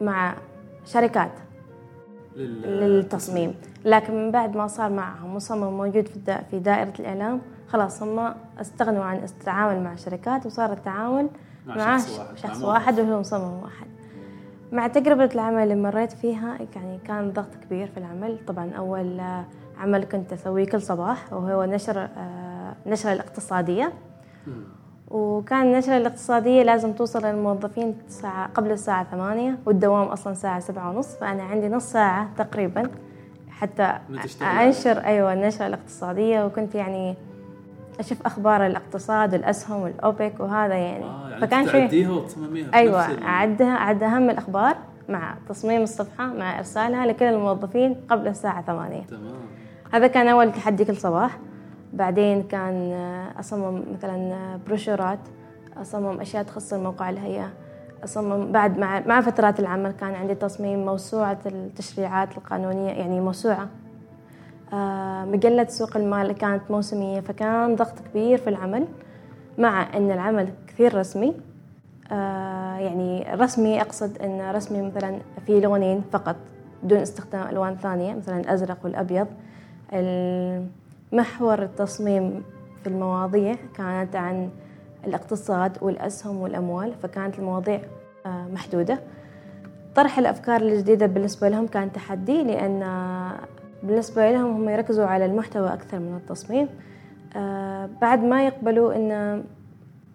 مع 0.00 0.34
شركات 0.84 1.30
لل... 2.36 2.62
للتصميم. 2.62 3.54
لكن 3.84 4.14
من 4.14 4.30
بعد 4.30 4.56
ما 4.56 4.66
صار 4.66 4.90
معهم 4.90 5.34
مصمم 5.36 5.76
موجود 5.76 6.08
في 6.08 6.38
في 6.50 6.58
دائرة 6.58 6.92
الإعلام 7.00 7.40
خلاص 7.68 8.02
هم 8.02 8.34
استغنوا 8.60 9.04
عن 9.04 9.16
التعامل 9.16 9.84
مع 9.84 9.96
شركات 9.96 10.46
وصار 10.46 10.72
التعامل 10.72 11.28
مع 11.66 11.76
مع 11.76 11.98
شخص 11.98 12.18
واحد، 12.18 12.36
شخص. 12.36 12.62
واحد 12.62 13.00
وهو 13.00 13.20
مصمم 13.20 13.62
واحد. 13.62 13.86
مع 14.72 14.86
تجربة 14.86 15.30
العمل 15.34 15.62
اللي 15.62 15.74
مريت 15.74 16.12
فيها 16.12 16.58
يعني 16.76 16.98
كان 17.06 17.32
ضغط 17.32 17.54
كبير 17.64 17.86
في 17.86 17.96
العمل. 17.98 18.38
طبعا 18.46 18.70
أول 18.78 19.20
عمل 19.78 20.04
كنت 20.04 20.32
أسويه 20.32 20.66
كل 20.66 20.82
صباح 20.82 21.32
وهو 21.32 21.64
نشر 21.64 22.08
آه، 22.16 22.74
نشرة 22.86 23.12
الاقتصادية. 23.12 23.92
وكان 25.10 25.62
النشرة 25.62 25.96
الاقتصادية 25.96 26.62
لازم 26.62 26.92
توصل 26.92 27.24
للموظفين 27.26 27.96
ساعة 28.08 28.46
قبل 28.54 28.70
الساعة 28.70 29.04
ثمانية 29.10 29.58
والدوام 29.66 30.06
أصلا 30.06 30.34
ساعة 30.34 30.60
سبعة 30.60 30.90
ونص. 30.90 31.14
فأنا 31.16 31.42
عندي 31.42 31.68
نص 31.68 31.84
ساعة 31.92 32.28
تقريبا 32.36 32.90
حتى 33.50 33.98
أنشر 34.42 34.98
أيوة 34.98 35.32
النشرة 35.32 35.66
الاقتصادية. 35.66 36.44
وكنت 36.46 36.74
يعني 36.74 37.16
أشوف 38.00 38.26
أخبار 38.26 38.66
الاقتصاد 38.66 39.32
والأسهم 39.32 39.80
والأوبك 39.82 40.32
وهذا 40.40 40.74
يعني. 40.74 41.04
آه 41.04 41.28
يعني 41.30 41.40
فكان 41.40 41.66
شيء 41.66 41.80
تعديها 41.80 42.10
وتصمميها 42.10 42.70
في 42.70 42.74
أيوة 42.76 43.00
نفس 43.06 43.18
ال- 43.18 43.22
أعدها 43.22 43.74
أعد 43.76 44.02
أهم 44.02 44.30
الأخبار 44.30 44.76
مع 45.08 45.34
تصميم 45.48 45.82
الصفحة 45.82 46.26
مع 46.26 46.58
إرسالها 46.58 47.06
لكل 47.06 47.24
الموظفين 47.24 47.96
قبل 48.10 48.28
الساعة 48.28 48.62
ثمانية. 48.62 49.02
تمام. 49.02 49.34
هذا 49.92 50.06
كان 50.06 50.28
أول 50.28 50.52
تحدي 50.52 50.84
كل 50.84 50.96
صباح. 50.96 51.38
بعدين 51.92 52.42
كان 52.42 52.92
أصمم 53.40 53.82
مثلا 53.94 54.36
بروشورات 54.66 55.18
أصمم 55.80 56.20
أشياء 56.20 56.42
تخص 56.42 56.72
الموقع 56.72 57.10
الهيئة 57.10 57.50
أصمم 58.04 58.52
بعد 58.52 58.78
مع 58.78 59.00
مع 59.06 59.20
فترات 59.20 59.60
العمل 59.60 59.90
كان 59.90 60.14
عندي 60.14 60.34
تصميم 60.34 60.84
موسوعة 60.86 61.38
التشريعات 61.46 62.36
القانونية 62.38 62.90
يعني 62.90 63.20
موسوعة. 63.20 63.62
آه، 63.62 63.68
مجلة 65.24 65.66
سوق 65.68 65.96
المال 65.96 66.32
كانت 66.32 66.70
موسمية 66.70 67.20
فكان 67.20 67.76
ضغط 67.76 67.94
كبير 68.10 68.38
في 68.38 68.50
العمل 68.50 68.86
مع 69.58 69.96
أن 69.96 70.10
العمل 70.10 70.48
كثير 70.68 70.94
رسمي. 70.94 71.34
آه، 72.12 72.76
يعني 72.76 73.26
رسمي 73.34 73.80
أقصد 73.80 74.18
أن 74.18 74.50
رسمي 74.50 74.82
مثلا 74.82 75.18
في 75.46 75.60
لونين 75.60 76.02
فقط 76.12 76.36
دون 76.82 76.98
استخدام 76.98 77.48
ألوان 77.48 77.76
ثانية 77.76 78.14
مثلا 78.14 78.40
الأزرق 78.40 78.78
والأبيض. 78.84 79.26
محور 81.12 81.62
التصميم 81.62 82.42
في 82.82 82.86
المواضيع 82.86 83.54
كانت 83.74 84.16
عن 84.16 84.50
الاقتصاد 85.06 85.78
والأسهم 85.80 86.36
والأموال 86.36 86.94
فكانت 87.02 87.38
المواضيع 87.38 87.80
آه، 88.26 88.46
محدودة. 88.52 88.98
طرح 89.94 90.18
الأفكار 90.18 90.60
الجديدة 90.60 91.06
بالنسبة 91.06 91.48
لهم 91.48 91.66
كان 91.66 91.92
تحدي 91.92 92.42
لأن 92.44 92.82
بالنسبة 93.82 94.30
لهم 94.30 94.50
هم 94.54 94.68
يركزوا 94.68 95.04
على 95.06 95.24
المحتوى 95.24 95.72
أكثر 95.72 95.98
من 95.98 96.16
التصميم. 96.16 96.68
آه، 97.36 97.88
بعد 98.02 98.24
ما 98.24 98.46
يقبلوا 98.46 98.94
أن 98.96 99.42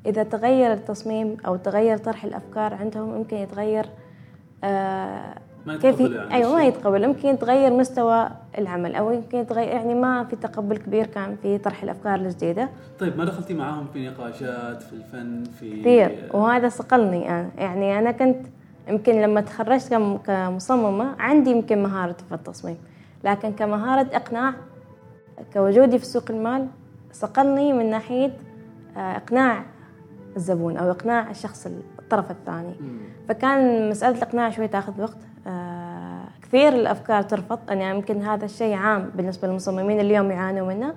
إذا 0.06 0.24
تغير 0.24 0.74
التصميم 0.74 1.38
أو 1.48 1.56
تغير 1.56 1.98
طرح 1.98 2.24
الأفكار 2.24 2.74
عندهم 2.74 3.16
يمكن 3.16 3.38
يتغير 3.38 3.86
آه، 4.64 5.34
ما 5.66 5.78
كيف 5.78 6.00
يعني 6.00 6.34
أيوة 6.34 6.56
ما. 6.56 6.64
يتقبل. 6.64 7.04
يمكن 7.04 7.30
يتغير 7.30 7.74
مستوى 7.74 8.30
العمل 8.58 8.96
أو 8.96 9.12
يمكن 9.12 9.38
يتغير 9.38 9.68
يعني 9.68 9.96
ما 9.96 10.24
في 10.24 10.36
تقبل 10.36 10.78
كبير 10.78 11.06
كان 11.06 11.36
في 11.42 11.58
طرح 11.58 11.84
الأفكار 11.84 12.16
الجديدة. 12.16 12.70
طيب 13.00 13.18
ما 13.18 13.26
دخلتي 13.26 13.54
معاهم 13.54 13.88
في 13.94 14.08
نقاشات 14.10 14.82
في 14.84 14.94
الفن 14.94 15.44
في 15.60 15.80
كثير 15.82 16.30
وهذا 16.34 16.70
صقلني 16.70 17.30
أنا. 17.30 17.50
يعني 17.58 18.00
أنا 18.00 18.12
كنت 18.12 18.38
يمكن 18.88 19.22
لما 19.22 19.42
تخرجت 19.42 19.90
كم- 19.90 20.18
كمصممة 20.18 21.16
عندي 21.20 21.52
يمكن 21.52 21.84
مهارة 21.84 22.16
في 22.30 22.36
التصميم. 22.36 22.78
لكن 23.24 23.52
كمهارة 23.52 24.08
إقناع 24.14 24.54
كوجودي 25.54 26.00
في 26.00 26.06
سوق 26.06 26.24
المال 26.30 26.68
صقلني 27.12 27.74
من 27.74 27.90
ناحية 27.90 28.32
آه، 28.98 29.18
إقناع 29.18 29.64
الزبون 30.36 30.78
أو 30.78 30.92
إقناع 30.92 31.30
الشخص 31.32 31.68
الطرف 32.00 32.32
الثاني. 32.32 32.76
فكان 33.30 33.90
مسألة 33.90 34.18
الإقناع 34.18 34.50
شوي 34.50 34.68
تأخذ 34.68 35.02
وقت 35.02 35.18
آه، 35.48 36.24
كثير 36.42 36.74
الأفكار 36.74 37.22
ترفض 37.24 37.60
أنا 37.70 37.90
يمكن 37.90 38.22
هذا 38.22 38.46
الشيء 38.46 38.76
عام 38.76 39.12
بالنسبة 39.16 39.48
للمصممين 39.48 40.00
اليوم 40.00 40.32
يعانوا 40.32 40.68
منه 40.68 40.94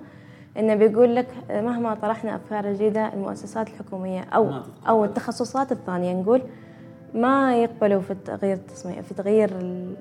إنه 0.57 0.75
بيقول 0.75 1.15
لك 1.15 1.27
مهما 1.49 1.93
طرحنا 1.95 2.35
أفكار 2.35 2.73
جديدة 2.73 3.13
المؤسسات 3.13 3.67
الحكومية 3.67 4.21
أو 4.21 4.45
ما 4.45 4.59
تتقبل. 4.59 4.87
أو 4.87 5.05
التخصصات 5.05 5.71
الثانية 5.71 6.13
نقول 6.13 6.41
ما 7.13 7.55
يقبلوا 7.63 8.01
في 8.01 8.13
تغيير 8.25 8.55
التصميم 8.55 9.01
في 9.01 9.13
تغيير 9.13 9.49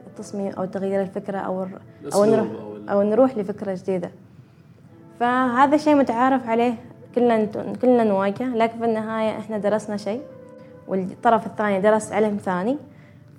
التصميم 0.06 0.52
أو 0.52 0.64
تغيير 0.64 1.00
الفكرة 1.02 1.38
أو 1.38 1.62
الر- 1.62 1.80
أو 2.14 2.24
الأسلوب 2.24 2.26
نروح 2.28 2.90
أو 2.90 3.02
نروح 3.02 3.38
لفكرة 3.38 3.74
جديدة. 3.74 4.10
فهذا 5.20 5.76
شيء 5.76 5.94
متعارف 5.94 6.48
عليه 6.48 6.74
كلنا 7.14 7.44
كلنا 7.82 8.04
نواجهه 8.04 8.56
لكن 8.56 8.78
في 8.78 8.84
النهاية 8.84 9.38
إحنا 9.38 9.58
درسنا 9.58 9.96
شيء 9.96 10.22
والطرف 10.88 11.46
الثاني 11.46 11.80
درس 11.80 12.12
علم 12.12 12.36
ثاني. 12.36 12.76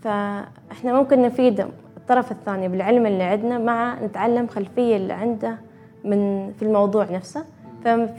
فإحنا 0.02 0.94
ممكن 0.94 1.22
نفيد 1.22 1.66
الطرف 1.98 2.32
الثاني 2.32 2.68
بالعلم 2.68 3.06
اللي 3.06 3.24
عندنا 3.24 3.58
مع 3.58 4.00
نتعلم 4.04 4.48
خلفية 4.48 4.96
اللي 4.98 5.14
عنده 5.14 5.58
من 6.04 6.52
في 6.54 6.66
الموضوع 6.66 7.06
نفسه. 7.12 7.46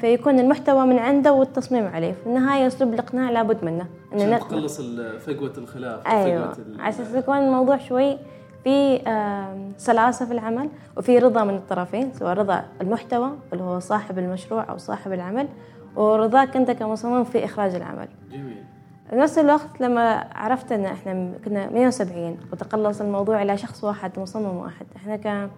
فيكون 0.00 0.38
المحتوى 0.40 0.86
من 0.86 0.98
عنده 0.98 1.32
والتصميم 1.32 1.86
عليه. 1.86 2.12
في 2.12 2.26
النهاية 2.26 2.66
أسلوب 2.66 2.94
الإقناع 2.94 3.30
لابد 3.30 3.64
منه. 3.64 3.86
عشان 4.12 4.30
ن- 4.34 4.38
تقلص 4.38 4.80
فجوة 5.26 5.52
الخلاف 5.58 6.06
ال- 6.06 6.80
على 6.80 6.88
أساس 6.88 7.14
يكون 7.14 7.36
الموضوع 7.38 7.76
شوي 7.78 8.18
في 8.64 8.96
آم، 8.96 9.72
سلاسة 9.78 10.26
في 10.26 10.32
العمل 10.32 10.68
وفي 10.96 11.18
رضا 11.18 11.44
من 11.44 11.54
الطرفين 11.54 12.12
سواء 12.12 12.32
رضا 12.34 12.64
المحتوى 12.80 13.30
اللي 13.52 13.64
هو 13.64 13.78
صاحب 13.78 14.18
المشروع 14.18 14.70
أو 14.70 14.76
صاحب 14.78 15.12
العمل 15.12 15.48
ورضاك 15.96 16.56
أنت 16.56 16.70
كمصمم 16.70 17.24
في 17.24 17.44
إخراج 17.44 17.74
العمل. 17.74 18.08
جميل. 18.32 18.64
بنفس 19.12 19.38
الوقت 19.38 19.80
لما 19.80 20.24
عرفت 20.34 20.72
إن 20.72 20.84
إحنا 20.84 21.30
كنا 21.44 21.70
170 21.70 22.36
وتقلص 22.52 23.00
الموضوع 23.00 23.42
إلى 23.42 23.56
شخص 23.56 23.84
واحد 23.84 24.18
مصمم 24.18 24.56
واحد 24.56 24.86
إحنا 24.96 25.48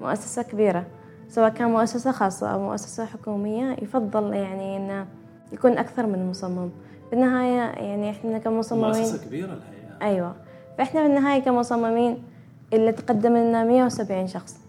كمؤسسة 0.00 0.42
كبيرة 0.42 0.84
سواء 1.30 1.48
كان 1.48 1.70
مؤسسة 1.70 2.12
خاصة 2.12 2.48
أو 2.50 2.60
مؤسسة 2.60 3.04
حكومية 3.04 3.76
يفضل 3.82 4.34
يعني 4.34 4.76
إنه 4.76 5.06
يكون 5.52 5.78
أكثر 5.78 6.06
من 6.06 6.30
مصمم. 6.30 6.70
بالنهاية 7.10 7.86
يعني 7.86 8.10
إحنا 8.10 8.38
كمصممين 8.38 8.86
مؤسسة 8.86 9.26
كبيرة 9.26 9.52
الحقيقة. 10.00 10.34
فإحنا 10.78 11.00
في 11.00 11.06
النهايه 11.06 11.42
كمصممين 11.42 12.22
اللي 12.72 12.92
تقدم 12.92 13.36
لنا 13.36 13.64
170 13.64 14.26
شخص. 14.26 14.60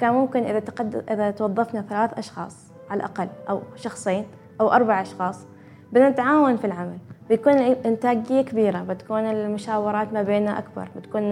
كان 0.00 0.12
ممكن 0.12 0.42
إذا 0.42 0.58
تقدم 0.58 1.02
إذا 1.10 1.30
توظفنا 1.30 1.82
ثلاث 1.82 2.18
أشخاص 2.18 2.56
على 2.90 2.98
الأقل 2.98 3.28
أو 3.48 3.62
شخصين 3.76 4.24
أو 4.60 4.72
أربع 4.72 5.02
أشخاص 5.02 5.46
بنتعاون 5.92 6.56
في 6.56 6.66
العمل. 6.66 6.98
بيكون 7.28 7.52
الانتاجيه 7.52 8.42
كبيرة 8.42 8.78
بتكون 8.78 9.20
المشاورات 9.20 10.12
ما 10.12 10.22
بيننا 10.22 10.58
أكبر 10.58 10.88
بتكون 10.96 11.22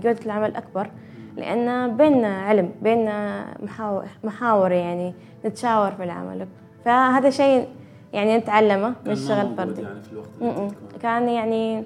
جودة 0.00 0.24
العمل 0.26 0.56
أكبر. 0.56 0.90
لأن 1.36 1.96
بيننا 1.96 2.42
علم 2.42 2.70
بيننا 2.82 3.46
محاور, 3.62 4.04
محاور 4.24 4.72
يعني 4.72 5.14
نتشاور 5.46 5.90
في 5.90 6.04
العمل. 6.04 6.46
فهذا 6.84 7.30
شيء 7.30 7.68
يعني 8.12 8.38
نتعلمه 8.38 8.94
من 9.06 9.12
الشغل 9.12 9.54
فردي 9.56 9.82
يعني 9.82 10.02
في 10.02 10.12
الوقت 10.12 10.28
م-م. 10.40 10.68
تكون. 10.68 11.00
كان 11.02 11.28
يعني 11.28 11.84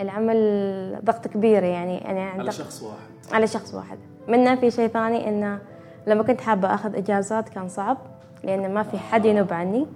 العمل 0.00 1.00
ضغط 1.04 1.28
كبير 1.28 1.62
يعني 1.62 1.98
يعني 1.98 2.20
على 2.20 2.52
شخص 2.52 2.82
واحد. 2.82 3.34
على 3.34 3.46
شخص 3.46 3.74
واحد. 3.74 3.98
منه 4.28 4.54
في 4.54 4.70
شيء 4.70 4.88
ثاني 4.88 5.28
انه 5.28 5.58
لما 6.06 6.22
كنت 6.22 6.40
حابة 6.40 6.74
أخذ 6.74 6.96
إجازات 6.96 7.48
كان 7.48 7.68
صعب 7.68 7.98
لأن 8.44 8.74
ما 8.74 8.82
في 8.82 8.98
حد 8.98 9.24
ينوب 9.24 9.52
عني. 9.52 9.86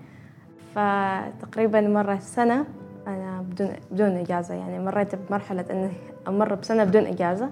فتقريبا 0.75 1.81
مرة 1.81 2.19
سنة 2.19 2.65
أنا 3.07 3.45
بدون 3.51 3.71
بدون 3.91 4.17
إجازة 4.17 4.55
يعني 4.55 4.79
مريت 4.79 5.15
بمرحلة 5.15 5.65
إني 5.71 5.91
أمر 6.29 6.55
بسنة 6.55 6.85
بدون 6.85 7.07
إجازة. 7.07 7.51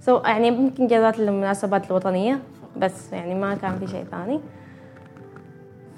سو 0.00 0.16
يعني 0.18 0.48
يمكن 0.48 0.84
اجازات 0.84 1.18
للمناسبات 1.18 1.86
الوطنية 1.90 2.38
بس 2.76 3.12
يعني 3.12 3.34
ما 3.34 3.54
كان 3.54 3.78
في 3.78 3.86
شيء 3.86 4.04
ثاني. 4.04 4.40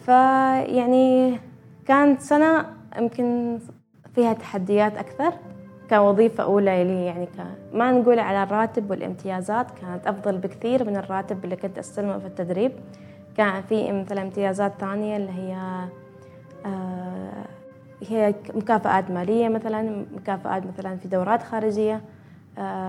فيعني 0.05 1.39
كانت 1.87 2.21
سنة 2.21 2.67
يمكن 2.99 3.59
فيها 4.15 4.33
تحديات 4.33 4.97
أكثر 4.97 5.33
كوظيفة 5.91 6.45
أولى 6.45 6.85
لي 6.85 7.05
يعني 7.05 7.27
ك... 7.27 7.31
ما 7.75 7.93
نقول 7.93 8.19
على 8.19 8.43
الراتب 8.43 8.91
والامتيازات 8.91 9.67
كانت 9.71 10.07
أفضل 10.07 10.39
بكثير 10.39 10.85
من 10.85 10.97
الراتب 10.97 11.45
اللي 11.45 11.57
كنت 11.57 11.79
أستلمه 11.79 12.19
في 12.19 12.27
التدريب. 12.27 12.73
كان 13.37 13.63
في 13.63 13.93
مثلا 13.93 14.23
امتيازات 14.23 14.73
ثانية 14.81 15.17
اللي 15.17 15.33
هي 15.33 15.57
آه 16.67 17.45
هي 18.09 18.35
مكافآت 18.55 19.11
مالية 19.11 19.49
مثلا 19.49 20.07
مكافآت 20.17 20.63
مثلا 20.67 20.97
في 20.97 21.09
دورات 21.09 21.43
خارجية. 21.43 22.01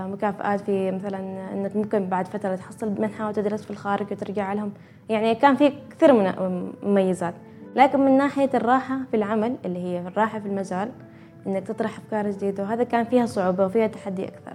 مكافآت 0.08 0.62
في 0.62 0.92
مثلا 0.92 1.20
إنك 1.54 1.76
ممكن 1.76 2.06
بعد 2.06 2.28
فترة 2.28 2.56
تحصل 2.56 3.02
منحة 3.02 3.28
وتدرس 3.28 3.64
في 3.64 3.72
الخارج 3.72 4.12
وترجع 4.12 4.54
لهم. 4.54 4.72
يعني 5.10 5.36
كان 5.36 5.56
في 5.56 5.74
كثير 5.92 6.14
من 6.14 6.34
مميزات. 6.84 7.34
لكن 7.76 8.00
من 8.00 8.18
ناحية 8.18 8.50
الراحة 8.54 9.00
في 9.12 9.18
العمل 9.18 9.56
اللي 9.66 9.80
هي 9.80 10.00
الراحة 10.08 10.40
في 10.40 10.46
المجال 10.46 10.92
إنك 11.48 11.68
تطرح 11.68 11.98
أفكار 11.98 12.32
جديدة 12.32 12.64
وهذا 12.64 12.84
كان 12.84 13.06
فيها 13.06 13.26
صعوبة 13.26 13.66
وفيها 13.66 13.88
تحدي 13.88 14.28
أكثر. 14.28 14.54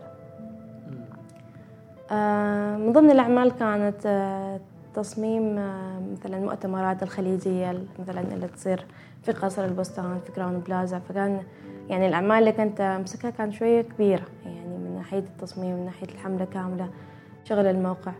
آه 2.10 2.76
من 2.76 2.92
ضمن 2.92 3.10
الأعمال 3.10 3.50
كانت 3.50 4.06
آه 4.06 4.60
تصميم 4.94 5.58
آه 5.58 6.00
مثلا 6.12 6.36
المؤتمرات 6.36 7.02
الخليجية 7.02 7.84
مثلا 7.98 8.20
اللي 8.20 8.48
تصير 8.48 8.86
في 9.22 9.32
قصر 9.32 9.64
البستان 9.64 10.20
في 10.26 10.32
كراون 10.32 10.58
بلازا. 10.58 10.98
فكان 10.98 11.42
يعني 11.88 12.08
الأعمال 12.08 12.38
اللي 12.38 12.52
كنت 12.52 12.80
أمسكها 12.80 13.30
كانت 13.30 13.52
شوية 13.52 13.82
كبيرة 13.82 14.24
يعني 14.44 14.78
من 14.78 14.94
ناحية 14.96 15.18
التصميم 15.18 15.76
من 15.76 15.84
ناحية 15.84 16.06
الحملة 16.06 16.44
كاملة 16.44 16.88
شغل 17.44 17.66
الموقع. 17.66 18.12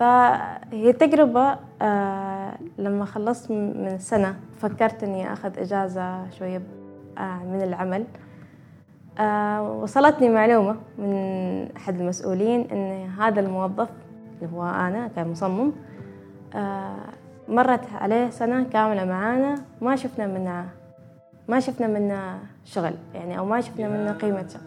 فهي 0.00 0.92
تجربة 0.92 1.56
آه 1.82 2.58
لما 2.78 3.04
خلصت 3.04 3.50
من 3.50 3.98
سنة 3.98 4.36
فكرت 4.58 5.02
إني 5.02 5.32
أخذ 5.32 5.58
إجازة 5.58 6.30
شوية 6.30 6.62
آه 7.18 7.42
من 7.44 7.62
العمل. 7.62 8.04
وصلتني 9.82 10.28
معلومة 10.28 10.76
من 10.98 11.12
أحد 11.76 12.00
المسؤولين 12.00 12.60
إن 12.72 13.10
هذا 13.10 13.40
الموظف 13.40 13.88
اللي 14.42 14.52
هو 14.54 14.62
أنا 14.62 15.08
كمصمم 15.16 15.72
مرت 17.48 17.92
عليه 17.92 18.30
سنة 18.30 18.64
كاملة 18.64 19.04
معانا 19.04 19.54
ما 19.80 19.96
شفنا 19.96 20.26
منه 20.26 20.68
ما 21.48 21.60
شفنا 21.60 21.86
منه 21.86 22.38
شغل 22.64 22.94
يعني 23.14 23.38
أو 23.38 23.44
ما 23.44 23.60
شفنا 23.60 23.88
منه 23.88 24.12
قيمة 24.12 24.48
شغل 24.48 24.62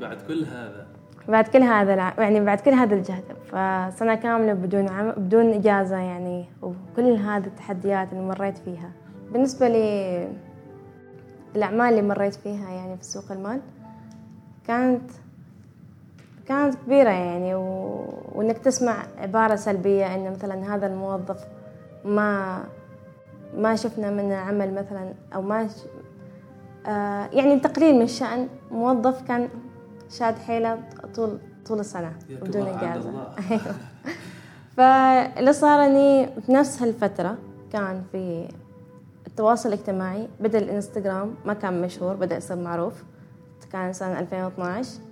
بعد 0.00 0.22
كل 0.22 0.44
هذا. 0.44 0.86
بعد 1.28 1.48
كل 1.48 1.62
هذا 1.62 1.94
يعني 2.18 2.40
بعد 2.40 2.60
كل 2.60 2.70
هذا 2.70 2.94
الجهد. 2.94 3.24
فسنة 3.44 4.14
كاملة 4.14 4.52
بدون 4.52 4.88
عم... 4.88 5.10
بدون 5.10 5.52
إجازة 5.52 5.96
يعني 5.96 6.44
وكل 6.62 7.12
هذه 7.12 7.46
التحديات 7.46 8.12
اللي 8.12 8.28
مريت 8.28 8.58
فيها. 8.58 8.90
بالنسبة 9.32 9.68
لي 9.68 10.28
الأعمال 11.56 11.90
اللي 11.90 12.02
مريت 12.02 12.34
فيها 12.34 12.70
يعني 12.70 12.96
في 12.96 13.04
سوق 13.04 13.32
المال 13.32 13.60
كانت 14.66 15.10
كانت 16.48 16.74
كبيرة 16.74 17.10
يعني 17.10 17.54
و... 17.54 17.62
وإنك 18.34 18.58
تسمع 18.58 19.06
عبارة 19.18 19.56
سلبية 19.56 20.14
إن 20.14 20.30
مثلا 20.32 20.74
هذا 20.74 20.86
الموظف 20.86 21.44
ما 22.04 22.64
ما 23.56 23.76
شفنا 23.76 24.10
منه 24.10 24.34
عمل 24.34 24.74
مثلا 24.74 25.14
أو 25.34 25.42
ما 25.42 25.68
ش... 25.68 25.70
آه 26.86 27.28
يعني 27.32 27.60
تقليل 27.60 27.98
من 27.98 28.06
شأن 28.06 28.48
موظف 28.70 29.22
كان 29.22 29.48
شاد 30.10 30.38
حيله 30.38 30.78
طول 31.14 31.38
طول 31.66 31.80
السنة 31.80 32.12
بدون 32.30 32.66
إجازة. 32.66 33.10
أيوه. 33.50 33.74
فاللي 34.76 35.52
صار 35.52 35.86
إني 35.86 36.26
بنفس 36.48 36.82
هالفترة 36.82 37.36
كان 37.72 38.02
في 38.12 38.48
التواصل 39.26 39.68
الاجتماعي 39.68 40.28
بدأ 40.40 40.58
الإنستغرام 40.58 41.34
ما 41.44 41.54
كان 41.54 41.82
مشهور 41.82 42.14
بدأ 42.14 42.36
يصير 42.36 42.56
معروف 42.56 43.04
كان 43.72 43.92
سنة 43.92 44.20
2012 44.20 45.00
آه 45.00 45.07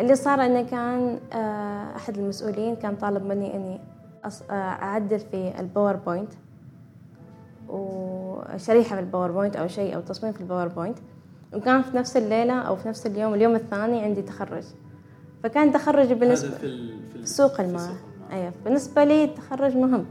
اللي 0.00 0.14
صار 0.14 0.46
إنه 0.46 0.62
كان 0.62 1.18
آه 1.32 1.96
أحد 1.96 2.18
المسؤولين 2.18 2.76
كان 2.76 2.96
طالب 2.96 3.26
مني 3.26 3.56
إني 3.56 3.80
أعدل 4.50 5.18
في 5.18 5.52
ال 5.60 5.66
PowerPoint 5.66 6.32
وشريحة 7.68 8.96
في 8.96 9.00
ال 9.02 9.07
PowerPoint 9.07 9.56
أو 9.56 9.66
شيء 9.68 9.94
أو 9.96 10.00
تصميم 10.00 10.32
في 10.32 10.40
ال 10.40 10.45
PowerPoint 10.45 10.98
وكان 11.54 11.82
في 11.82 11.96
نفس 11.96 12.16
الليلة 12.16 12.60
أو 12.60 12.76
في 12.76 12.88
نفس 12.88 13.06
اليوم 13.06 13.34
اليوم 13.34 13.54
الثاني 13.54 14.00
عندي 14.04 14.22
تخرج. 14.22 14.64
فكان 15.42 15.72
تخرج 15.72 16.12
بالنسبة 16.12 16.48
هذا 16.48 16.58
في, 16.58 16.98
في 17.12 17.26
سوق 17.26 17.60
المال. 17.60 17.90
أيوة 18.32 18.52
بالنسبة 18.64 19.04
لي 19.04 19.24
التخرج 19.24 19.76
مهم. 19.76 20.06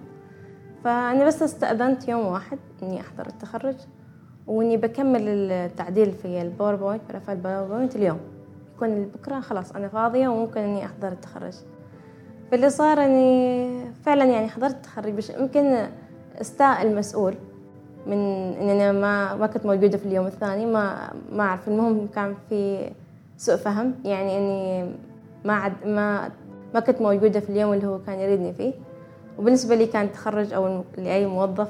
فأنا 0.83 1.25
بس 1.25 1.43
استأذنت 1.43 2.07
يوم 2.07 2.25
واحد 2.25 2.59
إني 2.83 3.01
أحضر 3.01 3.27
التخرج 3.27 3.75
وإني 4.47 4.77
بكمل 4.77 5.21
التعديل 5.51 6.11
في 6.11 6.41
ال 6.41 6.47
PowerPoint 6.47 7.01
ملفات 7.09 7.37
ال 7.37 7.43
PowerPoint 7.43 7.95
اليوم. 7.95 8.19
يكون 8.85 9.05
بكرة 9.05 9.39
خلاص 9.39 9.71
أنا 9.71 9.87
فاضية 9.87 10.27
وممكن 10.27 10.61
إني 10.61 10.85
أحضر 10.85 11.07
التخرج. 11.07 11.53
فاللي 12.51 12.69
صار 12.69 13.05
إني 13.05 13.85
فعلا 14.05 14.25
يعني 14.25 14.47
حضرت 14.47 14.73
التخرج 14.75 15.13
بس 15.13 15.29
يمكن 15.29 15.87
أستاء 16.41 16.81
المسؤول 16.81 17.33
من 18.07 18.17
إن 18.61 18.69
أنا 18.69 18.91
ما 18.91 19.35
ما 19.35 19.47
كنت 19.47 19.65
موجودة 19.65 19.97
في 19.97 20.05
اليوم 20.05 20.27
الثاني 20.27 20.65
ما 20.65 21.13
ما 21.31 21.43
أعرف. 21.43 21.67
المهم 21.67 22.07
كان 22.15 22.35
في 22.49 22.89
سوء 23.37 23.55
فهم 23.55 23.93
يعني 24.05 24.37
إني 24.37 24.91
ما 25.45 25.53
عد 25.53 25.73
ما 25.85 26.31
ما 26.73 26.79
كنت 26.79 27.01
موجودة 27.01 27.39
في 27.39 27.49
اليوم 27.49 27.73
اللي 27.73 27.87
هو 27.87 27.99
كان 27.99 28.19
يريدني 28.19 28.53
فيه. 28.53 28.73
وبالنسبة 29.39 29.75
لي 29.75 29.85
كان 29.85 30.11
تخرج 30.11 30.53
أو 30.53 30.83
لأي 30.97 31.25
موظف 31.25 31.69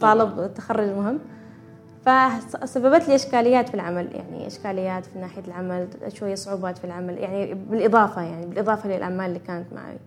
طالب 0.00 0.38
التخرج 0.38 0.88
مهم. 0.88 1.18
فسببت 2.06 3.08
لي 3.08 3.14
إشكاليات 3.14 3.68
في 3.68 3.74
العمل 3.74 4.08
يعني 4.14 4.46
إشكاليات 4.46 5.06
في 5.06 5.18
ناحية 5.18 5.42
العمل 5.48 5.88
شوية 6.08 6.34
صعوبات 6.34 6.78
في 6.78 6.84
العمل 6.84 7.18
يعني 7.18 7.54
بالإضافة 7.54 8.22
يعني 8.22 8.46
بالإضافة 8.46 8.88
للأعمال 8.88 9.26
اللي 9.26 9.38
كانت 9.38 9.66
معي. 9.72 9.98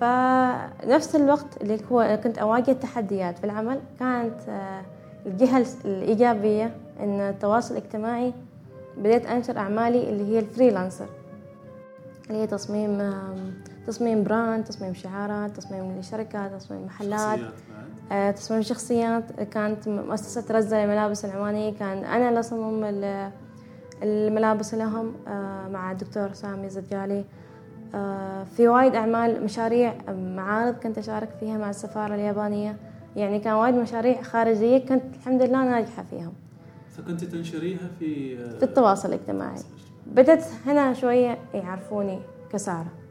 فنفس 0.00 1.16
الوقت 1.16 1.62
اللي 1.62 1.78
هو 1.92 2.18
كنت 2.24 2.38
أواجه 2.38 2.72
تحديات 2.72 3.38
في 3.38 3.44
العمل 3.44 3.80
كانت 4.00 4.34
الجهة 5.26 5.66
الإيجابية 5.84 6.76
إن 7.00 7.20
التواصل 7.20 7.76
الاجتماعي 7.76 8.32
بديت 8.98 9.26
أنشر 9.26 9.58
أعمالي 9.58 10.08
اللي 10.10 10.34
هي 10.34 10.38
ال 10.38 10.44
freelancer. 10.44 11.06
اللي 12.30 12.42
هي 12.42 12.46
تصميم 12.46 13.14
تصميم 13.86 14.24
brand 14.24 14.64
تصميم 14.64 14.94
شعارات 14.94 15.56
تصميم 15.56 15.98
لشركات 15.98 16.52
تصميم 16.52 16.84
محلات. 16.84 17.38
آه، 17.38 17.52
تصميم 18.36 18.62
شخصيات 18.62 19.42
كانت 19.42 19.88
مؤسسة 19.88 20.44
رزة 20.50 20.84
للملابس 20.84 21.24
العمانية. 21.24 21.74
كان 21.74 22.04
أنا 22.04 22.28
اللي 22.28 22.40
أصمم 22.40 22.84
الملابس 24.02 24.74
لهم 24.74 25.14
آه، 25.28 25.68
مع 25.68 25.92
الدكتور 25.92 26.32
سامي 26.32 26.68
زجالي. 26.68 27.24
آه، 27.94 28.44
في 28.44 28.68
وايد 28.68 28.94
أعمال 28.94 29.44
مشاريع 29.44 29.94
معارض 30.08 30.74
كنت 30.74 30.98
أشارك 30.98 31.28
فيها 31.40 31.58
مع 31.58 31.70
السفارة 31.70 32.14
اليابانية. 32.14 32.76
يعني 33.16 33.38
كان 33.38 33.52
وايد 33.52 33.74
مشاريع 33.74 34.22
خارجية 34.22 34.78
كنت 34.78 35.02
الحمد 35.14 35.42
لله 35.42 35.64
ناجحة 35.64 36.04
فيهم. 36.10 36.32
فكنت 36.96 37.24
تنشريها 37.24 37.90
في 37.98 38.36
في 38.36 38.62
التواصل 38.62 39.08
الاجتماعي. 39.08 39.60
بدأت 40.06 40.44
هنا 40.66 40.92
شوية 40.92 41.38
يعرفوني 41.54 42.18
كسارة. 42.52 43.05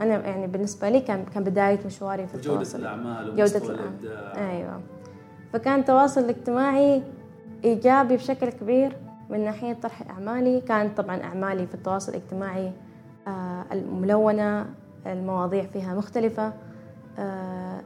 أنا 0.00 0.26
يعني 0.28 0.46
بالنسبة 0.46 0.88
لي 0.88 1.00
كان 1.00 1.24
كان 1.34 1.44
بداية 1.44 1.78
مشواري 1.86 2.26
في 2.26 2.34
التواصل. 2.34 2.78
جودة 2.78 2.78
الأعمال. 2.94 3.36
جوده 3.36 3.74
الإبداع. 3.74 4.50
أيوه. 4.50 4.80
فكان 5.52 5.80
التواصل 5.80 6.20
الاجتماعي 6.20 7.02
إيجابي 7.64 8.16
بشكل 8.16 8.50
كبير 8.50 8.96
من 9.30 9.44
ناحية 9.44 9.72
طرح 9.72 10.10
أعمالي. 10.10 10.60
كانت 10.60 10.96
طبعا 11.00 11.22
أعمالي 11.22 11.66
في 11.66 11.74
التواصل 11.74 12.12
الاجتماعي 12.12 12.72
آه 13.28 13.64
الملونة 13.72 14.66
المواضيع 15.06 15.62
فيها 15.64 15.94
مختلفة 15.94 16.52
آه 17.18 17.80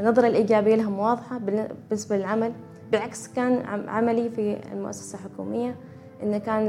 النظرة 0.00 0.26
الإيجابية 0.26 0.74
لها 0.74 0.88
واضحة 1.00 1.38
بالنسبة 1.38 2.16
للعمل. 2.16 2.52
بالعكس 2.92 3.28
كان 3.28 3.62
عملي 3.88 4.30
في 4.30 4.56
المؤسسة 4.72 5.18
الحكومية 5.18 5.74
إنه 6.22 6.38
كان 6.38 6.62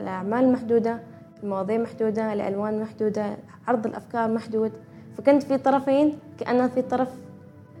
الأعمال 0.00 0.52
محدودة 0.52 1.00
المواضيع 1.42 1.78
محدودة 1.78 2.32
الألوان 2.32 2.80
محدودة 2.80 3.36
عرض 3.68 3.86
الأفكار 3.86 4.30
محدود. 4.30 4.72
فكنت 5.18 5.42
في 5.42 5.58
طرفين 5.58 6.18
كأنه 6.38 6.68
في 6.68 6.82
طرف 6.82 7.08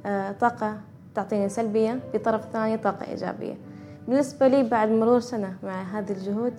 آه، 0.06 0.32
طاقة 0.32 0.80
تعطيني 1.14 1.48
سلبية 1.48 2.00
في 2.12 2.18
طرف 2.18 2.44
ثاني 2.52 2.76
طاقة 2.76 3.10
إيجابية. 3.10 3.54
بالنسبة 4.08 4.48
لي 4.48 4.62
بعد 4.62 4.88
مرور 4.88 5.20
سنة 5.20 5.56
مع 5.62 5.82
هذه 5.82 6.12
الجهود 6.12 6.52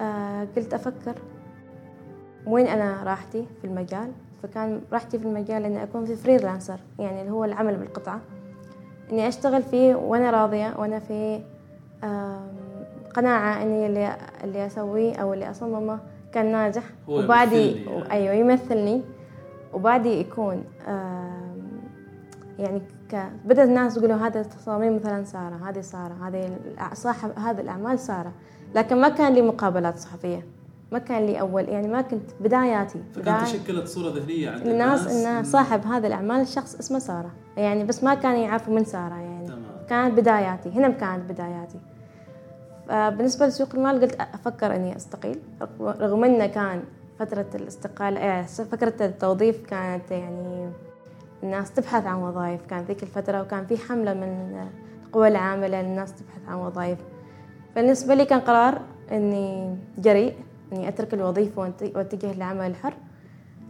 آه، 0.00 0.46
قلت 0.56 0.74
أفكر 0.74 1.14
وين 2.46 2.66
أنا 2.66 3.02
راحتي 3.04 3.46
في 3.60 3.66
المجال. 3.66 4.12
فكان 4.42 4.80
راحتي 4.92 5.18
في 5.18 5.24
المجال 5.24 5.64
إني 5.64 5.82
أكون 5.82 6.04
في 6.04 6.16
فريلانسر 6.16 6.80
يعني 6.98 7.20
اللي 7.20 7.32
هو 7.32 7.44
العمل 7.44 7.76
بالقطعة. 7.76 8.20
إني 9.12 9.28
أشتغل 9.28 9.62
فيه 9.62 9.94
وأنا 9.94 10.30
راضية 10.30 10.74
وأنا 10.78 10.98
في 10.98 11.40
قناعة 13.16 13.62
إني 13.62 13.86
اللي 13.86 14.16
اللي 14.44 14.66
أسويه 14.66 15.16
أو 15.16 15.34
اللي 15.34 15.50
أصممه 15.50 15.98
كان 16.32 16.52
ناجح. 16.52 16.82
وبعدي 17.08 17.84
يعني. 17.84 18.12
أيوه 18.12 18.34
يمثلني. 18.34 19.02
وبعدي 19.72 20.20
يكون 20.20 20.64
يعني 22.58 22.82
ك... 23.10 23.26
بدأت 23.44 23.68
الناس 23.68 23.96
يقولوا 23.96 24.16
هذا 24.16 24.40
التصاميم 24.40 24.96
مثلا 24.96 25.24
سارة 25.24 25.60
هذه 25.68 25.80
سارة 25.80 26.14
هذه 26.22 26.58
صاحب 26.92 27.38
هذه 27.38 27.60
الأعمال 27.60 27.98
سارة. 27.98 28.32
لكن 28.74 29.00
ما 29.00 29.08
كان 29.08 29.32
لي 29.32 29.42
مقابلات 29.42 29.98
صحفية. 29.98 30.46
ما 30.92 30.98
كان 30.98 31.26
لي 31.26 31.40
أول 31.40 31.68
يعني 31.68 31.88
ما 31.88 32.02
كنت 32.02 32.30
بداياتي 32.40 32.98
فكان 33.14 33.44
تشكلت 33.44 33.88
صورة 33.88 34.10
ذهنية 34.10 34.50
عند 34.50 34.66
الناس 34.66 35.26
إن 35.26 35.44
صاحب 35.44 35.86
هذا 35.86 36.06
الأعمال 36.06 36.48
شخص 36.48 36.74
اسمه 36.74 36.98
سارة. 36.98 37.30
يعني 37.56 37.84
بس 37.84 38.04
ما 38.04 38.14
كانوا 38.14 38.38
يعرفوا 38.38 38.74
من 38.74 38.84
سارة 38.84 39.14
يعني. 39.14 39.46
تمام. 39.46 39.62
كانت 39.88 40.20
بداياتي 40.20 40.70
هنا 40.70 40.88
كانت 40.88 41.32
بداياتي. 41.32 41.78
فبالنسبة 42.88 43.46
لسوق 43.46 43.74
المال 43.74 44.00
قلت 44.00 44.14
أفكر 44.20 44.76
إني 44.76 44.96
أستقيل 44.96 45.38
رغم 45.80 46.24
إنه 46.24 46.46
كان 46.46 46.82
فترة 47.18 47.46
الاستقالة 47.54 48.20
يعني 48.20 48.46
فكره 48.46 49.06
التوظيف 49.06 49.66
كانت 49.66 50.10
يعني 50.10 50.70
الناس 51.42 51.72
تبحث 51.72 52.06
عن 52.06 52.22
وظائف 52.22 52.66
كان 52.66 52.84
ذيك 52.84 53.02
الفترة 53.02 53.42
وكان 53.42 53.66
في 53.66 53.76
حملة 53.76 54.14
من 54.14 54.66
القوى 55.06 55.28
العامله 55.28 55.82
للناس 55.82 56.14
تبحث 56.14 56.48
عن 56.48 56.54
وظائف. 56.58 56.98
بالنسبة 57.76 58.14
لي 58.14 58.24
كان 58.24 58.40
قرار 58.40 58.80
إني 59.12 59.76
جريء 59.98 60.34
إني 60.72 60.88
أترك 60.88 61.14
الوظيفة 61.14 61.72
وأتجه 61.94 62.32
للعمل 62.34 62.66
الحر 62.66 62.94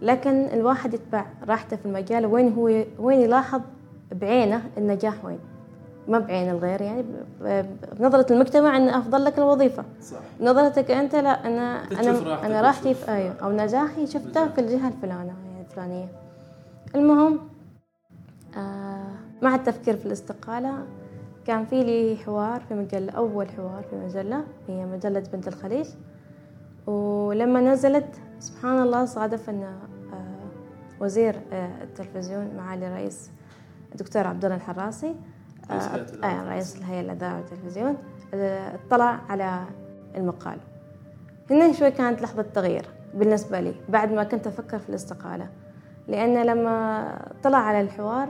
لكن 0.03 0.45
الواحد 0.45 0.95
يتبع 0.95 1.27
راحته 1.49 1.77
في 1.77 1.87
المجال 1.87 2.27
وين 2.27 2.53
هو 2.53 2.85
وين 2.99 3.21
يلاحظ 3.21 3.61
بعينه 4.13 4.63
النجاح 4.79 5.25
وين؟ 5.25 5.39
ما 6.09 6.19
بعين 6.19 6.51
الغير 6.51 6.81
يعني 6.81 7.05
بنظرة 7.99 8.33
المجتمع 8.33 8.77
أن 8.77 8.89
أفضل 8.89 9.25
لك 9.25 9.39
الوظيفة. 9.39 9.85
صح. 10.03 10.17
نظرتك 10.41 10.91
أنت 10.91 11.15
لا 11.15 11.47
أنا 11.47 11.83
أنا 12.01 12.47
أنا 12.47 12.61
راحتي 12.61 12.95
في 12.95 13.13
أيوه 13.13 13.35
أو 13.43 13.53
نجاحي 13.53 14.07
شفته 14.07 14.49
في 14.49 14.61
الجهة 14.61 14.89
الفلانية 14.89 15.27
يعني 15.27 15.61
الفلانية. 15.61 16.09
المهم 16.95 17.39
آه 18.57 19.05
مع 19.43 19.55
التفكير 19.55 19.97
في 19.97 20.07
الاستقالة 20.07 20.73
كان 21.47 21.65
في 21.67 21.85
لي 21.85 22.17
حوار 22.17 22.61
في 22.69 22.75
مجلة 22.75 23.13
أول 23.13 23.49
حوار 23.49 23.85
في 23.91 23.97
مجلة 23.97 24.45
هي 24.69 24.85
مجلة 24.85 25.23
بنت 25.33 25.49
الخليج. 25.49 25.87
ولما 26.87 27.61
نزلت 27.61 28.17
سبحان 28.39 28.83
الله 28.83 29.05
صادف 29.05 29.51
أن 29.51 29.63
آه 29.63 31.01
وزير 31.01 31.37
آه 31.53 31.83
التلفزيون 31.83 32.51
معالي 32.57 32.87
الرئيس 32.89 33.31
الدكتور 33.93 34.27
عبد 34.27 34.45
الله 34.45 34.57
الحراسي. 34.57 35.15
رئيس 35.71 36.77
الهيئة 36.77 37.01
الإذاعة 37.01 37.37
والتلفزيون 37.37 37.97
اطلع 38.35 39.21
على 39.29 39.65
المقال. 40.17 40.59
هنا 41.51 41.73
شوي 41.73 41.91
كانت 41.91 42.23
لحظة 42.23 42.43
تغيير 42.43 42.87
بالنسبة 43.15 43.61
لي 43.61 43.75
بعد 43.89 44.13
ما 44.13 44.25
كنت 44.25 44.47
أفكر 44.47 44.79
في 44.79 44.89
الاستقالة. 44.89 45.49
لأن 46.09 46.47
لما 46.47 47.19
طلع 47.43 47.59
على 47.59 47.81
الحوار 47.81 48.29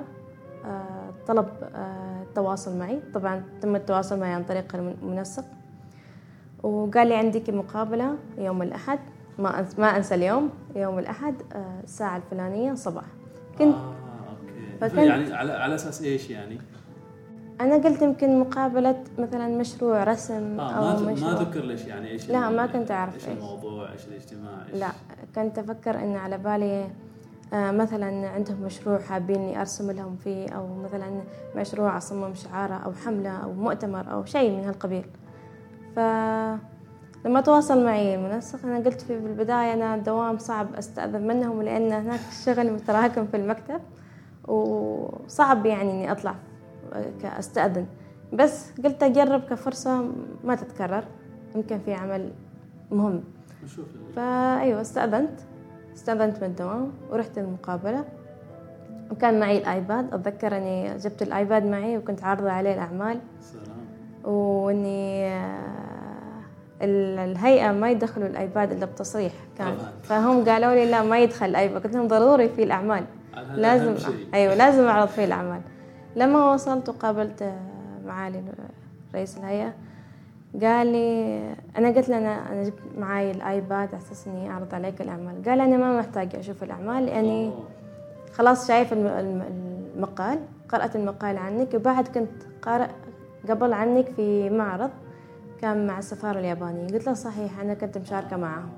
آه، 0.65 1.11
طلب 1.27 1.49
آه، 1.75 2.23
التواصل 2.23 2.79
معي. 2.79 3.01
طبعا 3.15 3.43
تم 3.61 3.77
التواصل 3.77 4.21
معي 4.21 4.33
عن 4.33 4.45
طريق 4.45 4.77
المنسق 4.77 5.45
وقال 6.63 7.09
لي 7.09 7.15
عندك 7.15 7.51
مقابلة 7.51 8.17
يوم 8.39 8.63
الأحد. 8.63 8.99
ما 9.39 9.67
ما 9.79 9.97
أنسى 9.97 10.15
اليوم 10.15 10.51
يوم 10.77 10.99
الأحد 10.99 11.35
آه، 11.53 11.81
الساعة 11.85 12.17
الفلانية 12.17 12.75
صباح. 12.75 13.05
كنت 13.59 13.75
آه، 13.75 13.95
أوكي. 14.83 15.07
يعني 15.07 15.35
على 15.35 15.53
على 15.53 15.75
أساس 15.75 16.03
إيش 16.03 16.31
يعني؟ 16.31 16.59
أنا 17.61 17.77
قلت 17.77 18.03
يمكن 18.03 18.41
مقابلة 18.41 19.05
مثلا 19.19 19.49
مشروع 19.49 20.05
رسم 20.05 20.61
آه 20.61 20.71
أو 20.71 21.01
ما 21.01 21.13
مشروع. 21.13 21.35
ما 21.35 21.41
ذكر 21.41 21.65
ليش 21.65 21.87
يعني 21.87 22.11
إيش 22.11 22.31
لا 22.31 22.51
ما 22.51 22.67
كنت 22.67 22.91
أعرف 22.91 23.29
إيش 23.29 23.39
الموضوع 23.39 23.93
إيش 23.93 24.09
الاجتماع 24.09 24.53
إيش 24.73 24.81
لا 24.81 24.89
كنت 25.35 25.59
أفكر 25.59 25.99
إن 25.99 26.17
على 26.17 26.39
بالي 26.39 26.89
آه 27.53 27.71
مثلا 27.71 28.29
عندهم 28.29 28.63
مشروع 28.63 28.99
حابين 28.99 29.57
أرسم 29.57 29.91
لهم 29.91 30.17
فيه 30.17 30.49
أو 30.49 30.75
مثلا 30.85 31.21
مشروع 31.57 31.97
أصمم 31.97 32.35
شعارة 32.35 32.75
أو 32.75 32.93
حملة 32.93 33.31
أو 33.31 33.53
مؤتمر 33.53 34.13
أو 34.13 34.25
شيء 34.25 34.51
من 34.51 34.65
هالقبيل. 34.65 35.05
ف 35.97 35.99
لما 37.25 37.41
تواصل 37.41 37.85
معي 37.85 38.15
المنسق 38.15 38.59
أنا 38.65 38.77
قلت 38.77 39.01
في 39.01 39.15
البداية 39.17 39.73
أنا 39.73 39.97
دوام 39.97 40.39
صعب 40.39 40.75
أستأذن 40.75 41.27
منهم 41.27 41.63
لأن 41.63 41.93
هناك 41.93 42.21
الشغل 42.29 42.73
متراكم 42.73 43.27
في 43.27 43.37
المكتب 43.37 43.81
وصعب 44.49 45.67
يعني 45.67 45.91
إني 45.91 46.13
أطلع. 46.13 46.35
كأستأذن. 47.23 47.87
بس 48.33 48.71
قلت 48.85 49.03
أجرب 49.03 49.41
كفرصة 49.41 50.05
ما 50.45 50.55
تتكرر. 50.55 51.05
يمكن 51.55 51.79
في 51.79 51.95
عمل 51.95 52.31
مهم. 52.91 53.21
فأيوة 54.17 54.81
استأذنت. 54.81 55.41
استأذنت 55.95 56.37
من 56.37 56.49
الدوام 56.49 56.93
ورحت 57.11 57.39
المقابلة 57.39 58.05
وكان 59.11 59.41
معي 59.41 59.59
ال 59.59 59.68
iPad. 59.68 60.15
أتذكر 60.15 60.57
أني 60.57 60.97
جبت 60.97 61.23
ال 61.23 61.32
iPad 61.32 61.67
معي 61.67 61.99
وكنت 61.99 62.25
عارضة 62.25 62.51
عليه 62.51 62.75
الأعمال. 62.75 63.19
سلام. 63.41 64.35
وإني 64.35 65.29
آه، 65.29 65.57
الهيئة 66.83 67.73
ما 67.73 67.91
يدخلوا 67.91 68.27
ال 68.27 68.36
iPad 68.36 68.73
إلا 68.73 68.87
بتصريح. 68.87 69.33
كان 69.59 69.75
فهم 70.03 70.45
قالوا 70.45 70.75
لي 70.75 70.91
لا 70.91 71.03
ما 71.03 71.19
يدخل 71.19 71.47
ال 71.47 71.53
iPad. 71.53 71.83
قلت 71.83 71.95
لهم 71.95 72.09
ضروري 72.09 72.49
في 72.49 72.63
الأعمال. 72.63 73.05
لازم 73.55 73.95
أيوة 74.35 74.55
لازم 74.55 74.87
أعرض 74.87 75.09
فيه 75.09 75.25
الأعمال. 75.25 75.61
لما 76.17 76.53
وصلت 76.53 76.89
وقابلت 76.89 77.53
معالي 78.07 78.43
رئيس 79.15 79.39
الهيئة 79.39 79.75
قال 80.63 80.87
لي 80.87 81.41
أنا 81.79 81.89
قلت 81.89 82.09
له 82.09 82.19
أنا 82.19 82.63
جبت 82.63 82.79
معاي 82.99 83.31
الآيباد 83.31 83.89
على 83.89 83.97
أساس 83.97 84.29
إني 84.29 84.51
أعرض 84.51 84.75
عليك 84.75 85.01
الأعمال. 85.01 85.45
قال 85.45 85.61
أنا 85.61 85.77
ما 85.77 85.99
محتاج 85.99 86.37
أشوف 86.37 86.63
الأعمال 86.63 87.07
لأني 87.07 87.53
خلاص 88.33 88.69
شايف 88.69 88.93
المقال 88.93 90.39
قرأت 90.69 90.97
المقال 90.97 91.39
عنك 91.39 91.75
وبعد 91.75 92.09
كنت 92.09 92.43
قارئ 92.63 92.89
قبل 93.49 93.73
عنك 93.73 94.09
في 94.09 94.51
معرض 94.51 94.91
كان 95.61 95.87
مع 95.87 95.99
السفارة 95.99 96.39
اليابانية. 96.39 96.87
قلت 96.87 97.07
له 97.07 97.15
صحيح 97.15 97.61
أنا 97.61 97.75
كنت 97.75 97.99
مشاركة 97.99 98.37
معهم 98.37 98.71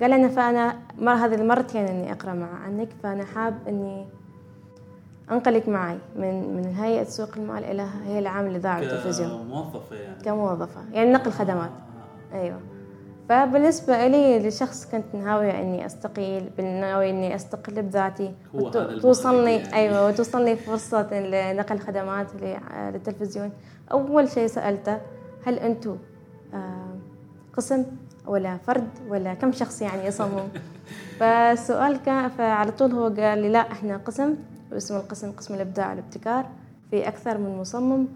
قال 0.00 0.12
أنا 0.12 0.28
فأنا 0.28 0.76
مرة 0.98 1.14
هذه 1.14 1.34
المرتين 1.34 1.86
إني 1.86 2.12
أقرأ 2.12 2.34
مع 2.34 2.48
عنك 2.64 2.88
فأنا 3.02 3.24
حاب 3.24 3.54
إني 3.68 4.06
انقلك 5.32 5.68
معي 5.68 5.98
من 6.16 6.56
من 6.56 6.66
هيئة 6.66 7.04
سوق 7.04 7.28
المال 7.36 7.64
إلى 7.64 7.86
هيئه 8.06 8.18
العامه 8.18 8.48
للاذاعه 8.48 8.80
والتلفزيون 8.80 9.30
كموظفة 9.30 9.96
يعني. 9.96 10.22
كموظفة 10.24 10.80
يعني 10.92 11.12
نقل 11.12 11.30
خدمات. 11.30 11.70
آه. 12.32 12.36
أيوه. 12.36 12.60
فبالنسبة 13.28 14.06
لي 14.06 14.48
لشخص 14.48 14.86
كنت 14.92 15.14
ناوية 15.14 15.60
إني 15.60 15.86
أستقيل 15.86 16.50
ناوية 16.58 17.10
إني 17.10 17.34
أستقل 17.34 17.82
بذاتي 17.82 18.34
توصلني 19.02 19.56
يعني. 19.56 19.74
أيوة 19.74 20.06
وتوصلني 20.06 20.56
فرصة 20.56 21.20
لنقل 21.20 21.78
خدمات 21.78 22.26
للتلفزيون. 22.42 23.50
أول 23.92 24.28
شيء 24.28 24.46
سألته 24.46 24.98
هل 25.46 25.58
أنتم 25.58 25.96
آه، 26.54 26.94
قسم 27.56 27.84
ولا 28.26 28.56
فرد 28.56 28.88
ولا 29.08 29.34
كم 29.34 29.52
شخص 29.52 29.82
يعني 29.82 30.06
يصمم 30.06 30.48
فالسؤال 31.20 31.96
كان 32.02 32.28
فعلى 32.28 32.70
طول 32.72 32.92
هو 32.92 33.04
قال 33.04 33.38
لي 33.38 33.48
لا 33.48 33.58
إحنا 33.72 33.96
قسم. 33.96 34.34
واسم 34.72 34.96
القسم 34.96 35.32
قسم 35.32 35.54
الإبداع 35.54 35.90
والابتكار 35.90 36.46
في 36.90 37.08
أكثر 37.08 37.38
من 37.38 37.58
مصمم. 37.58 38.06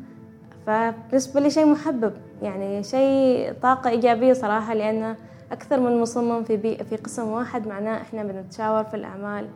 فبالنسبة 0.67 1.41
لي 1.41 1.51
شيء 1.51 1.67
محبب 1.67 2.13
يعني 2.43 2.83
شيء 2.83 3.53
طاقة 3.63 3.91
إيجابية 3.91 4.33
صراحة 4.33 4.75
لأن 4.75 5.17
أكثر 5.53 5.81
من 5.81 6.01
مصمم 6.01 6.45
في 6.45 6.57
بي 6.57 6.77
في 6.77 6.97
قسم 6.97 7.29
واحد 7.29 7.67
معناه 7.67 8.01
إحنا 8.03 8.23
بنتشاور 8.23 8.85
في 8.85 8.95
الأعمال 8.97 9.47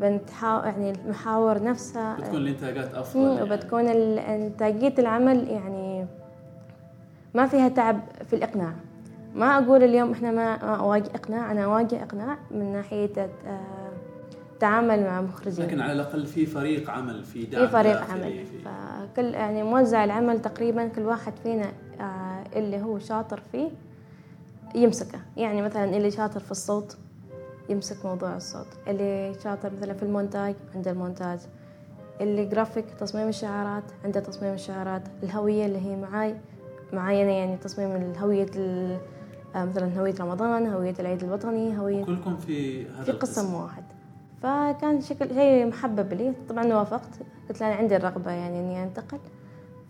بنتحاور 0.00 0.64
يعني 0.64 0.90
المحاور 0.90 1.62
نفسها. 1.62 2.16
بتكون 2.16 2.36
الإنتاجات 2.36 2.94
أفضل 2.94 3.20
يعني. 3.22 3.42
وبتكون 3.42 3.88
إنتاجية 4.18 4.94
العمل 4.98 5.48
يعني 5.48 6.06
ما 7.34 7.46
فيها 7.46 7.68
تعب 7.68 8.00
في 8.26 8.36
الإقناع. 8.36 8.72
ما 9.34 9.58
أقول 9.58 9.82
اليوم 9.82 10.12
إحنا 10.12 10.30
ما 10.30 10.54
أواجه 10.54 11.10
إقناع 11.14 11.52
أنا 11.52 11.64
أواجه 11.64 12.02
إقناع 12.02 12.36
من 12.50 12.72
ناحية 12.72 13.10
آه 13.46 13.79
التعامل 14.60 15.04
مع 15.04 15.20
مخرجين. 15.20 15.66
لكن 15.66 15.80
على 15.80 15.92
الأقل 15.92 16.26
في 16.26 16.46
فريق 16.46 16.90
عمل 16.90 17.24
في 17.24 17.44
دعم 17.44 17.66
في 17.66 17.72
فريق 17.72 18.00
عمل. 18.10 18.44
فكل 18.64 19.34
يعني 19.34 19.62
موزع 19.62 20.04
العمل 20.04 20.42
تقريبا 20.42 20.88
كل 20.88 21.02
واحد 21.02 21.32
فينا 21.42 21.72
آه، 22.00 22.44
اللي 22.56 22.82
هو 22.82 22.98
شاطر 22.98 23.40
فيه 23.52 23.68
يمسكه. 24.74 25.18
يعني 25.36 25.62
مثلا 25.62 25.84
اللي 25.96 26.10
شاطر 26.10 26.40
في 26.40 26.50
الصوت 26.50 26.96
يمسك 27.68 28.06
موضوع 28.06 28.36
الصوت. 28.36 28.66
اللي 28.88 29.34
شاطر 29.44 29.72
مثلا 29.76 29.94
في 29.94 30.02
المونتاج 30.02 30.54
عنده 30.74 30.90
المونتاج. 30.90 31.38
اللي 32.20 32.44
جرافيك 32.44 32.84
تصميم 32.98 33.28
الشعارات 33.28 33.84
عنده 34.04 34.20
تصميم 34.20 34.54
الشعارات. 34.54 35.02
الهوية 35.22 35.66
اللي 35.66 35.78
هي 35.78 35.96
معاي 35.96 36.36
معاي 36.92 37.22
أنا 37.22 37.30
يعني 37.30 37.56
تصميم 37.56 37.96
الهوية 37.96 38.50
آه، 39.54 39.64
مثلا 39.64 40.00
هوية 40.00 40.14
رمضان 40.20 40.66
هوية 40.66 40.94
العيد 41.00 41.24
الوطني 41.24 41.78
هوية 41.78 42.04
كلكم 42.04 42.36
في 42.36 42.86
هذا 42.88 43.04
في 43.04 43.12
قسم 43.12 43.54
واحد. 43.54 43.89
فكان 44.42 45.00
شكل 45.00 45.34
شيء 45.34 45.66
محبب 45.66 46.12
لي. 46.12 46.32
طبعا 46.48 46.66
وافقت. 46.74 47.10
قلت 47.48 47.60
له 47.60 47.66
أنا 47.68 47.76
عندي 47.76 47.96
الرغبة 47.96 48.30
يعني 48.30 48.60
إني 48.60 48.82
أنتقل. 48.82 49.18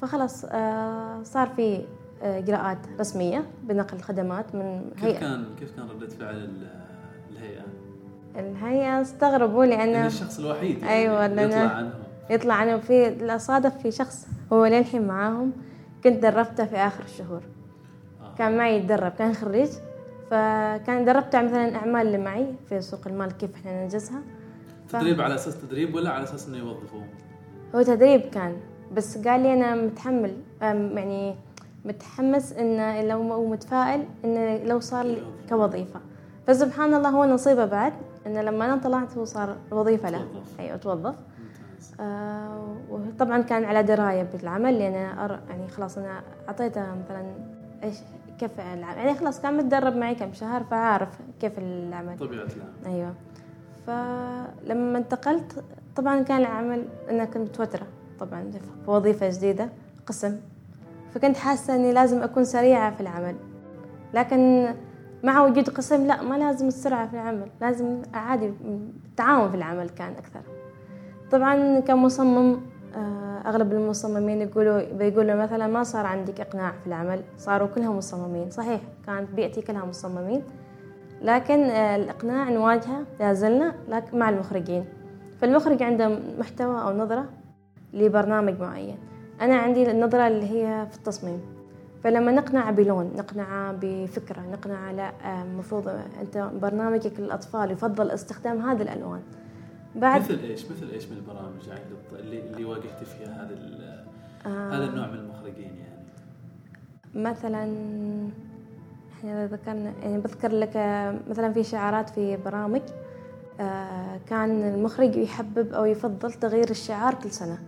فخلاص 0.03 0.45
آه، 0.45 1.23
صار 1.23 1.49
في 1.49 1.85
آه، 2.23 2.39
إجراءات 2.39 2.79
رسمية 3.01 3.45
بنقل 3.63 3.97
الخدمات 3.97 4.55
من 4.55 4.91
هيئة. 4.97 5.13
كيف 5.13 5.21
كان 5.21 5.45
كيف 5.61 5.77
كان 5.77 5.89
ردة 5.89 6.09
فعل 6.09 6.49
الهيئة؟ 7.31 7.63
الهيئة 8.37 9.01
استغربوا 9.01 9.65
لأن 9.65 10.07
الشخص 10.07 10.39
الوحيد 10.39 10.79
يعني 10.79 10.93
أيوة 10.93 11.25
يطلع 11.25 11.57
عنهم. 11.59 11.91
يطلع 12.31 12.55
عنهم. 12.55 12.81
في 12.81 13.39
صادف 13.39 13.77
في 13.83 13.91
شخص 13.91 14.27
هو 14.53 14.67
للحين 14.67 15.07
معاهم. 15.07 15.53
كنت 16.05 16.23
دربته 16.23 16.65
في 16.65 16.77
آخر 16.77 17.05
الشهور. 17.05 17.41
كان 18.39 18.57
معي 18.57 18.79
يتدرب 18.79 19.13
كان 19.13 19.33
خريج. 19.33 19.69
فكان 20.31 21.05
دربت 21.05 21.35
على 21.35 21.47
مثلا 21.47 21.69
الاعمال 21.69 22.07
اللي 22.07 22.19
معي 22.19 22.55
في 22.69 22.81
سوق 22.81 23.01
المال 23.07 23.33
كيف 23.37 23.55
إحنا 23.55 23.83
ننجزها. 23.83 24.21
تدريب 24.93 25.21
على 25.21 25.35
أساس 25.35 25.61
تدريب 25.61 25.95
ولا 25.95 26.11
على 26.11 26.25
أساس 26.25 26.49
إنه 26.49 26.59
يوظفوه؟ 26.59 27.05
هو 27.75 27.83
تدريب 27.83 28.21
كان 28.21 28.57
بس 28.93 29.29
قال 29.29 29.41
لي 29.41 29.55
أنا 29.55 29.75
متحمل 29.75 30.37
يعني 30.61 31.35
متحمس 31.85 32.53
انه 32.53 33.03
لو 33.03 33.47
متفائل 33.51 34.05
انه 34.25 34.65
لو 34.65 34.81
صار 34.81 35.17
كوظيفة. 35.49 36.01
فسبحان 36.47 36.95
الله 36.95 37.09
هو 37.09 37.25
نصيبه 37.25 37.65
بعد 37.65 37.93
انه 38.27 38.43
لما 38.43 38.65
أنا 38.65 38.77
طلعت 38.77 39.17
هو 39.19 39.25
صار 39.25 39.57
وظيفة 39.71 40.11
له. 40.11 40.27
أيوه 40.61 40.77
توظف. 40.77 41.15
آه 42.01 42.77
وطبعا 42.91 43.43
كان 43.43 43.65
على 43.65 43.83
دراية 43.83 44.23
بالعمل 44.23 44.79
لأن 44.79 44.93
يعني 45.49 45.69
خلاص 45.69 45.99
أنا 45.99 46.23
أعطيته 46.49 46.81
مثلا 46.81 47.35
إيش 47.83 47.97
كيف 48.41 48.61
العمل 48.61 48.99
يعني 48.99 49.15
خلاص 49.15 49.41
كان 49.41 49.57
متدرب 49.57 49.97
معي 49.97 50.15
كم 50.15 50.33
شهر 50.33 50.65
فعارف 50.65 51.09
كيف 51.41 51.59
العمل. 51.59 52.19
طبيعة 52.19 52.47
العمل. 52.57 52.97
أيوه. 52.97 53.15
فلما 53.87 54.99
انتقلت 54.99 55.65
طبعا 55.97 56.23
كان 56.23 56.41
العمل 56.41 56.85
أنا 57.11 57.25
كنت 57.25 57.37
متوترة 57.37 57.87
طبعا 58.21 58.51
في 58.85 58.91
وظيفه 58.91 59.31
جديدة 59.31 59.69
قسم. 60.07 60.37
فكنت 61.15 61.37
حاسة 61.37 61.75
إني 61.75 61.93
لازم 61.93 62.23
أكون 62.23 62.45
سريعة 62.45 62.95
في 62.95 63.01
العمل. 63.01 63.37
لكن 64.15 64.69
مع 65.25 65.45
وجود 65.45 65.69
قسم 65.69 66.07
لا 66.07 66.23
ما 66.23 66.35
لازم 66.35 66.69
السرعة 66.69 67.09
في 67.09 67.15
العمل 67.15 67.49
لازم 67.61 68.03
عادي 68.15 68.47
التعاون 68.47 69.51
في 69.51 69.57
العمل 69.57 69.89
كان 69.89 70.13
أكثر. 70.13 70.41
طبعا 71.31 71.81
كمصمم 71.81 72.61
آه، 72.97 73.43
أغلب 73.47 73.73
المصممين 73.73 74.41
يقولوا 74.41 74.93
بيقولوا 74.93 75.35
مثلا 75.35 75.67
ما 75.67 75.83
صار 75.83 76.07
عندك 76.07 76.41
إقناع 76.41 76.73
في 76.81 76.87
العمل 76.87 77.23
صاروا 77.39 77.69
كلهم 77.69 77.97
مصممين 77.97 78.51
صحيح 78.51 78.81
كانت 79.07 79.31
بيئتي 79.31 79.63
كلها 79.63 79.85
مصممين. 79.85 80.43
لكن 81.23 81.63
آه، 81.63 81.97
الإقناع 81.97 82.51
نواجهه 82.51 83.07
لازلنا 83.21 83.75
لكن 83.89 84.19
مع 84.19 84.29
المخرجين. 84.29 84.85
فالمخرج 85.41 85.83
عنده 85.83 86.19
محتوى 86.39 86.83
أو 86.83 86.97
نظرة 86.97 87.29
لبرنامج 87.93 88.61
معين. 88.61 88.97
أنا 89.41 89.57
عندي 89.57 89.91
النظرة 89.91 90.27
اللي 90.27 90.51
هي 90.51 90.87
في 90.91 90.97
التصميم. 90.97 91.41
فلما 92.05 92.33
نقنع 92.33 92.71
بلون 92.71 93.13
نقنع 93.17 93.75
بفكرة 93.83 94.41
نقنع 94.41 94.91
لا 94.91 95.13
المفروض 95.43 95.89
أنت 96.21 96.51
برنامجك 96.63 97.21
للأطفال 97.21 97.71
يفضل 97.71 98.11
استخدام 98.11 98.59
هذه 98.59 98.83
الألوان. 98.83 99.21
بعد 99.97 100.21
مثل 100.21 100.39
إيش؟ 100.39 100.65
مثل 100.71 100.91
إيش 100.93 101.09
من 101.09 101.17
البرامج 101.17 101.69
يعني 101.69 101.81
اللي 102.13 102.51
اللي 102.51 102.65
واجهت 102.65 103.05
فيها 103.05 103.45
هذا 103.45 103.55
آه. 104.47 104.77
هذا 104.77 104.85
النوع 104.85 105.07
من 105.07 105.19
المخرجين 105.19 105.77
يعني؟ 105.77 106.05
مثلا 107.15 107.65
إحنا 109.21 109.47
ذكرنا 109.47 109.93
يعني 110.03 110.19
بذكر 110.19 110.53
لك 110.53 110.77
مثلا 111.31 111.53
في 111.53 111.65
شعارات 111.65 112.11
في 112.11 112.37
برامج 112.37 112.81
آه 113.61 114.21
كان 114.27 114.75
المخرج 114.75 115.17
يحبب 115.17 115.73
أو 115.73 115.85
يفضل 115.85 116.33
تغيير 116.33 116.71
الشعار 116.71 117.15
كل 117.15 117.31
سنة. 117.31 117.59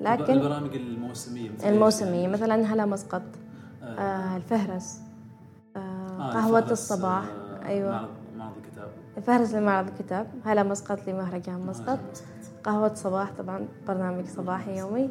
لكن 0.00 0.32
البرامج 0.32 0.74
الموسمية 0.76 1.50
مثلا 1.50 1.70
الموسمية 1.70 2.28
مثلا 2.28 2.54
هلا 2.54 2.86
مسقط 2.86 3.22
آه. 3.82 3.86
آه. 3.86 4.36
الفهرس 4.36 5.00
آه 5.76 5.78
آه 5.78 6.30
قهوة 6.32 6.70
الصباح 6.70 7.24
آه 7.24 7.66
أيوه. 7.66 8.08
معرض 8.38 8.52
الكتاب. 8.64 8.88
الفهرس 9.16 9.54
لمعرض 9.54 9.88
الكتاب 9.88 10.26
هلا 10.44 10.62
مسقط 10.62 11.08
لمهرجان 11.08 11.66
مسقط. 11.66 12.22
قهوة 12.64 12.94
صباح 12.94 13.32
طبعا 13.38 13.68
برنامج 13.88 14.24
صباحي 14.26 14.78
يومي. 14.78 15.10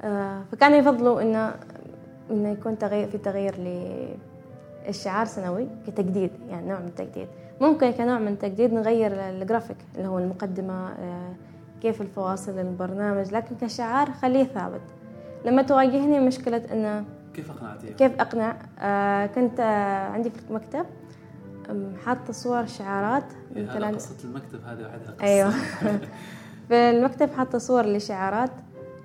آه 0.00 0.42
فكانوا 0.52 0.76
يفضلوا 0.76 1.22
انه 1.22 1.54
إنه 2.30 2.48
يكون 2.48 2.78
تغيير 2.78 3.08
في 3.10 3.18
تغيير 3.18 3.54
للشعار 4.86 5.26
سنوي 5.26 5.68
كتجديد 5.86 6.30
يعني 6.48 6.68
نوع 6.68 6.80
من 6.80 6.86
التجديد 6.86 7.28
ممكن 7.60 7.90
كنوع 7.90 8.18
من 8.18 8.28
التجديد 8.28 8.72
نغير 8.72 9.12
الجرافيك 9.12 9.76
اللي 9.96 10.08
هو 10.08 10.18
المقدمة 10.18 10.88
آه 10.88 11.32
كيف 11.82 12.02
الفواصل 12.02 12.58
البرنامج 12.58 13.32
لكن 13.34 13.56
كشعار 13.56 14.12
خليه 14.12 14.44
ثابت 14.44 14.80
لما 15.44 15.62
تواجهني 15.62 16.20
مشكلة 16.20 16.62
إنه 16.72 17.04
كيف 17.34 17.50
أقنعتيه؟ 17.50 17.92
كيف 17.92 18.20
أقنع؟ 18.20 18.56
آه 18.78 19.26
كنت 19.26 19.60
آه 19.60 20.08
عندي 20.08 20.30
في 20.30 20.50
المكتب 20.50 20.86
حاطة 22.04 22.32
صور 22.32 22.66
شعارات 22.66 23.24
إيه، 23.56 23.62
مثلا 23.62 23.88
قصة 23.88 24.16
المكتب 24.24 24.64
هذه 24.64 24.82
وحدها 24.82 25.12
قصة 25.12 25.24
أيوه 25.24 25.50
في 26.68 26.74
المكتب 26.90 27.30
حاطة 27.30 27.58
صور 27.58 27.86
لشعارات 27.86 28.50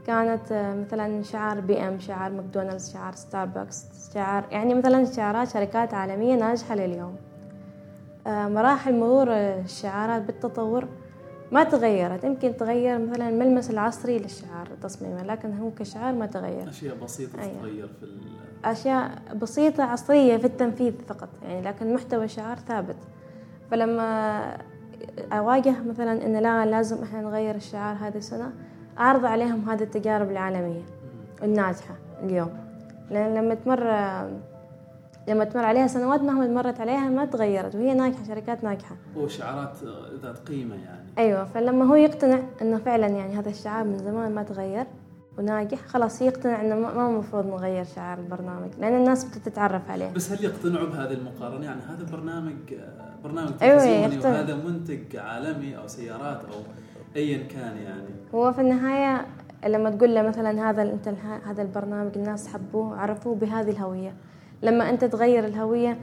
كانت 0.08 0.52
آه 0.52 0.74
مثلا 0.74 1.24
شعار 1.24 1.60
BM 1.60 2.00
شعار 2.00 2.32
ماكدونالدز 2.32 2.94
شعار 2.94 3.16
ستاربكس 3.16 3.86
شعار 4.14 4.46
يعني 4.52 4.74
مثلا 4.74 5.06
شعارات 5.06 5.48
شركات 5.48 5.94
عالمية 5.94 6.36
ناجحة 6.36 6.76
لليوم. 6.76 7.16
آه 8.28 8.48
مراحل 8.48 9.00
مرور 9.00 9.28
الشعارات 9.30 10.22
بالتطور 10.22 10.88
ما 11.52 11.64
تغيرت. 11.64 12.24
يمكن 12.24 12.58
تغير 12.58 13.00
مثلا 13.00 13.30
الملمس 13.30 13.70
العصري 13.72 14.20
للشعار 14.20 14.68
تصميمه 14.82 15.24
لكن 15.24 15.58
هو 15.58 15.72
كشعار 15.72 16.14
ما 16.14 16.26
تغير. 16.26 16.70
أشياء 16.70 16.96
بسيطة 17.04 17.42
أيوة. 17.42 17.54
تتغير 17.54 17.88
في 17.88 18.06
أشياء 18.66 19.12
بسيطة 19.42 19.84
عصرية 19.84 20.38
في 20.38 20.46
التنفيذ 20.46 20.94
فقط 21.08 21.30
يعني 21.44 21.62
لكن 21.62 21.94
محتوى 21.94 22.26
الشعار 22.26 22.58
ثابت. 22.58 22.98
فلما 23.72 24.58
أواجه 25.32 25.76
مثلا 25.90 26.26
إن 26.26 26.38
لا 26.38 26.66
لازم 26.66 27.04
إحنا 27.04 27.22
نغير 27.22 27.56
الشعار 27.56 27.96
هذه 27.96 28.18
السنة 28.18 28.52
أعرض 29.00 29.26
عليهم 29.26 29.70
هذه 29.70 29.84
التجارب 29.84 30.32
العالمية 30.32 30.82
الناجحة 31.44 31.96
اليوم. 32.24 32.50
لأن 33.12 33.34
لما 33.34 33.56
تمر 33.56 33.84
لما 35.28 35.44
تمر 35.44 35.64
عليها 35.64 35.88
سنوات 35.88 36.22
مهما 36.22 36.48
مرت 36.48 36.80
عليها 36.82 37.10
ما 37.10 37.26
تغيرت 37.26 37.76
وهي 37.76 37.94
ناجحة 37.94 38.24
شركات 38.24 38.64
ناجحة. 38.64 38.96
وشعارات 39.16 39.78
ذات 40.22 40.38
قيمة 40.38 40.76
يعني. 40.76 41.08
أيوه 41.18 41.46
فلما 41.46 41.86
هو 41.86 41.96
يقتنع 41.96 42.40
إنه 42.62 42.78
فعلا 42.78 43.08
يعني 43.08 43.40
هذا 43.40 43.50
الشعار 43.50 43.86
من 43.86 43.98
زمان 43.98 44.36
ما 44.36 44.44
تغير 44.44 44.86
وناجح 45.38 45.80
خلاص 45.88 46.22
يقتنع 46.22 46.62
إنه 46.62 46.76
ما 46.76 47.10
المفروض 47.10 47.46
نغير 47.46 47.84
شعار 47.84 48.20
البرنامج 48.20 48.70
لأن 48.80 48.96
الناس 48.96 49.26
بتتعرف 49.26 49.92
عليه. 49.92 50.12
بس 50.12 50.32
هل 50.32 50.44
يقتنعوا 50.44 50.88
بهذه 50.88 51.14
المقارنة؟ 51.14 51.66
يعني 51.66 51.82
هذا 51.82 52.12
برنامج 52.12 52.56
برنامج 53.24 53.50
تلفزيوني 53.50 54.06
أيوة 54.06 54.26
وهذا 54.26 54.56
منتج 54.56 55.16
عالمي 55.16 55.78
أو 55.78 55.88
سيارات 55.88 56.42
أو 56.46 56.60
ايا 57.16 57.38
كان 57.38 57.78
يعني. 57.78 58.10
هو 58.36 58.54
في 58.54 58.62
النهاية 58.62 59.26
لما 59.66 59.90
تقول 59.90 60.16
له 60.16 60.22
مثلا 60.22 60.70
هذا 60.70 60.82
أنت 60.82 61.14
هذا 61.46 61.62
البرنامج 61.62 62.12
الناس 62.16 62.48
حبوه 62.48 62.98
عرفوه 62.98 63.36
بهذه 63.36 63.70
الهوية. 63.70 64.14
لما 64.64 64.90
أنت 64.90 65.06
تغير 65.06 65.46
الهوية 65.46 65.98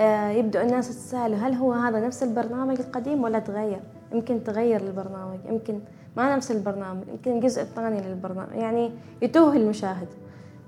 آه، 0.00 0.30
يبدأ 0.30 0.62
الناس 0.62 0.90
يتساءلوا 0.90 1.36
هل 1.36 1.54
هو 1.54 1.72
هذا 1.72 2.06
نفس 2.06 2.22
البرنامج 2.22 2.80
القديم 2.80 3.22
ولا 3.22 3.38
تغير؟ 3.38 3.80
يمكن 4.12 4.44
تغير 4.44 4.80
البرنامج 4.80 5.38
يمكن 5.48 5.80
ما 6.16 6.36
نفس 6.36 6.50
البرنامج 6.50 7.08
يمكن 7.08 7.36
الجزء 7.36 7.62
الثاني 7.62 8.00
للبرنامج. 8.00 8.52
يعني 8.54 8.90
يتوه 9.22 9.56
المشاهد. 9.56 10.08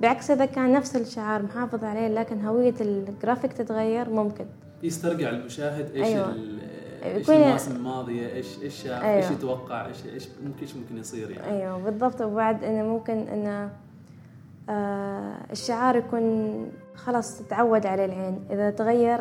بعكس 0.01 0.31
إذا 0.31 0.45
كان 0.45 0.73
نفس 0.73 0.97
الشعار 0.97 1.43
محافظ 1.43 1.85
عليه 1.85 2.09
لكن 2.09 2.45
هوية 2.45 2.75
الجرافيك 2.81 3.53
تتغير 3.53 4.11
ممكن. 4.11 4.45
يسترجع 4.83 5.31
المشاهد 5.31 5.91
إيش 5.95 6.07
أيوة. 6.07 6.35
إيش 7.05 7.31
المواسم 7.31 7.77
الماضيه 7.77 8.33
إيش 8.33 8.63
إيش 8.63 8.87
أيوة. 8.87 9.17
إيش 9.17 9.31
يتوقع؟ 9.31 9.87
إيش 9.87 9.97
إيش 10.15 10.29
ممكن 10.45 10.61
إيش 10.61 10.77
ممكن 10.77 10.99
يصير 10.99 11.31
يعني؟ 11.31 11.63
أيوه 11.63 11.79
بالضبط. 11.79 12.21
وبعد 12.21 12.65
إنه 12.65 12.83
ممكن 12.83 13.13
إنه 13.13 13.71
آه 14.69 15.35
الشعار 15.53 15.97
يكون 15.97 16.67
خلاص 16.95 17.39
تتعود 17.39 17.87
عليه 17.87 18.05
العين 18.05 18.45
إذا 18.51 18.71
تغير 18.71 19.21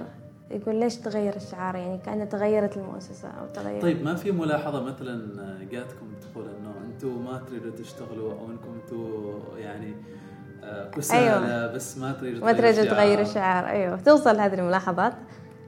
يقول 0.52 0.76
ليش 0.76 0.96
تغير 0.96 1.36
الشعار؟ 1.36 1.76
يعني 1.76 1.98
كأنه 1.98 2.26
تغيرت 2.26 2.78
المؤسسة 2.78 3.28
أو 3.28 3.46
تغير 3.54 3.82
طيب 3.82 4.04
ما 4.04 4.16
في 4.16 4.32
ملاحظة 4.32 4.84
مثلا 4.84 5.28
جاتكم 5.72 6.06
تقول 6.22 6.46
إنه 6.48 6.74
أنتم 6.86 7.26
ما 7.26 7.42
تريدوا 7.50 7.72
تشتغلوا 7.72 8.32
أو 8.32 8.46
إنكم 8.46 8.74
أنتم 8.84 9.40
يعني 9.58 9.94
كسالى 10.92 11.20
أيوة. 11.20 11.74
بس 11.74 11.98
ما 11.98 12.12
تريدوا 12.12 12.46
ما 12.46 12.54
تريدوا 12.54 12.84
تغيروا 12.84 13.22
الشعار. 13.22 13.68
أيوه 13.68 13.96
توصل 13.96 14.40
هذه 14.40 14.54
الملاحظات. 14.54 15.14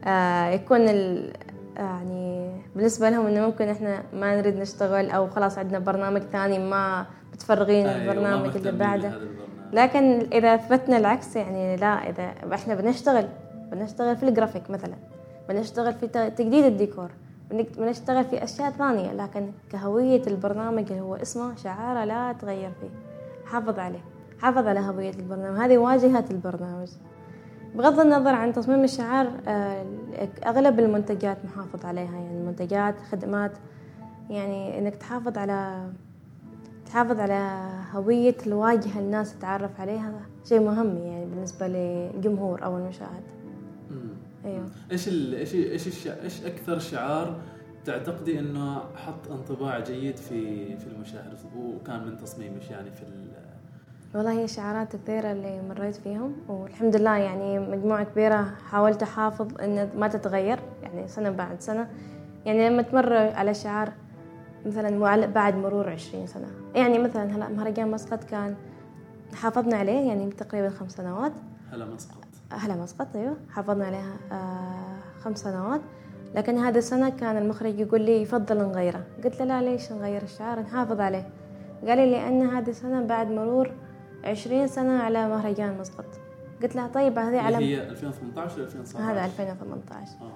آه 0.04 0.50
يكون 0.50 0.90
ال 0.90 1.34
يعني 1.76 2.52
بالنسبة 2.76 3.10
لهم 3.10 3.28
إنه 3.28 3.46
ممكن 3.46 3.68
إحنا 3.68 4.04
ما 4.14 4.38
نريد 4.38 4.56
نشتغل 4.56 5.10
أو 5.10 5.28
خلاص 5.28 5.58
عندنا 5.58 5.80
برنامج 5.80 6.22
ثاني 6.22 6.60
ما 6.60 7.06
متفرغين 7.34 7.88
أيوة 7.88 8.14
البرنامج 8.14 8.56
اللي 8.56 8.72
بعده. 8.72 9.14
لكن 9.74 10.28
إذا 10.34 10.56
أثبتنا 10.56 10.98
العكس 10.98 11.36
يعني 11.36 11.76
لا 11.76 12.10
إذا 12.10 12.34
إحنا 12.54 12.76
بنشتغل 12.76 13.28
بنشتغل 13.72 14.18
في 14.18 14.24
الجرافيك 14.24 14.70
مثلا 14.70 14.96
بنشتغل 15.50 15.94
في 15.94 16.08
تجديد 16.08 16.66
الديكور 16.66 17.10
بنشتغل 17.52 18.26
في 18.26 18.44
أشياء 18.44 18.70
ثانية 18.72 19.14
لكن 19.14 19.52
كهوية 19.72 20.22
البرنامج 20.28 20.92
اللي 20.92 21.02
هو 21.02 21.16
اسمه 21.16 21.56
شعاره 21.56 22.06
لا 22.06 22.34
تغير 22.42 22.72
فيه. 22.82 22.90
حافظ 23.46 23.80
عليه 23.80 24.00
حافظ 24.42 24.68
على 24.68 24.80
هوية 24.80 25.10
البرنامج 25.10 25.60
هذه 25.60 25.78
واجهة 25.78 26.26
البرنامج. 26.32 26.88
بغض 27.76 28.00
النظر 28.00 28.36
عن 28.36 28.54
تصميم 28.54 28.84
الشعار 28.84 29.32
آه، 29.48 29.86
أغلب 30.46 30.80
المنتجات 30.80 31.38
محافظ 31.46 31.86
عليها 31.86 32.20
يعني 32.20 32.40
منتجات 32.40 32.96
خدمات 33.12 33.52
يعني 34.30 34.80
إنك 34.80 34.96
تحافظ 34.96 35.38
على 35.38 35.90
تحافظ 36.86 37.20
على 37.20 37.70
هوية 37.92 38.36
الواجهة 38.48 39.00
الناس 39.00 39.38
تتعرف 39.38 39.82
عليها 39.82 40.14
شيء 40.46 40.60
مهم 40.60 40.98
يعني 40.98 41.26
بالنسبة 41.26 41.68
للجمهور 41.68 42.64
أو 42.64 42.78
المشاهد. 42.78 43.24
أيوه. 44.46 44.66
إيش 44.92 45.08
ال... 45.08 45.36
إيش 45.36 45.56
إيش. 45.56 46.08
إيش 46.08 46.46
أكثر 46.46 46.80
شعار 46.80 47.42
تعتقدي 47.86 48.40
إنه 48.40 48.80
حط 48.96 49.32
انطباع 49.32 49.80
جيد 49.80 50.18
في 50.18 50.78
في 50.78 50.88
المشاهد؟ 50.88 51.38
وكان 51.58 52.06
من 52.06 52.18
تصميمك 52.18 52.72
يعني 52.72 52.92
في 52.92 53.04
ال... 53.04 53.43
والله 54.16 54.32
هي 54.32 54.48
شعارات 54.48 54.96
كثيرة 54.96 55.32
اللي 55.32 55.62
مريت 55.70 55.96
فيهم 55.96 56.34
والحمد 56.48 56.96
لله 56.96 57.18
يعني 57.18 57.60
مجموعة 57.60 58.04
كبيرة 58.04 58.54
حاولت 58.72 59.04
أحافظ 59.04 59.62
إن 59.62 59.90
ما 59.98 60.08
تتغير 60.08 60.60
يعني 60.84 61.08
سنة 61.08 61.30
بعد 61.30 61.62
سنة. 61.62 61.88
يعني 62.46 62.70
لما 62.70 62.82
تمر 62.82 63.14
على 63.14 63.54
شعار 63.54 63.92
مثلا 64.66 65.26
بعد 65.26 65.56
مرور 65.56 65.90
عشرين 65.90 66.28
سنة. 66.28 66.48
يعني 66.76 67.00
مثلا 67.00 67.36
هلا 67.36 67.50
مهرجان 67.50 67.92
مسقط 67.92 68.24
كان 68.24 68.56
حافظنا 69.34 69.78
عليه 69.78 70.08
يعني 70.08 70.30
تقريبا 70.30 70.70
خمس 70.70 70.92
سنوات. 70.92 71.34
هلا 71.72 71.86
مسقط. 71.86 72.28
هلا 72.52 72.76
مسقط 72.76 73.08
أيوه 73.16 73.38
حافظنا 73.50 73.86
عليها 73.86 74.14
آه 74.32 75.20
خمس 75.20 75.38
سنوات. 75.38 75.82
لكن 76.36 76.58
هذه 76.58 76.78
السنة 76.78 77.10
كان 77.10 77.38
المخرج 77.38 77.80
يقول 77.80 78.02
لي 78.02 78.22
يفضل 78.22 78.58
نغيره. 78.58 79.04
قلت 79.24 79.40
له 79.40 79.46
لا 79.46 79.62
ليش 79.62 79.92
نغير 79.92 80.22
الشعار؟ 80.22 80.60
نحافظ 80.60 81.00
عليه. 81.00 81.30
قال 81.88 81.98
لي 81.98 82.12
لأن 82.12 82.42
هذه 82.42 82.70
السنة 82.70 83.02
بعد 83.02 83.32
مرور 83.32 83.72
عشرين 84.24 84.68
سنة 84.68 85.04
على 85.04 85.28
مهرجان 85.28 85.78
مسقط. 85.78 86.06
قلت 86.62 86.76
له 86.76 86.88
طيب 86.88 87.20
هذه 87.20 87.40
على 87.40 87.58
هي 87.58 87.82
2018 87.90 88.56
ولا 88.56 88.66
2019 88.66 89.12
هذا 89.12 89.26
2018 89.26 90.12
آه. 90.22 90.32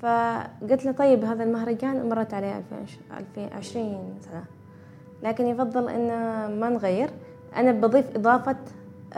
فقلت 0.00 0.84
له 0.84 0.92
طيب 0.92 1.24
هذا 1.24 1.44
المهرجان 1.44 2.08
مرت 2.08 2.34
عليه 2.34 2.62
2020 3.12 4.18
سنة. 4.20 4.44
لكن 5.22 5.46
يفضل 5.46 5.88
إن 5.88 6.08
ما 6.60 6.68
نغير. 6.68 7.10
أنا 7.56 7.72
بضيف 7.72 8.16
إضافة 8.16 8.56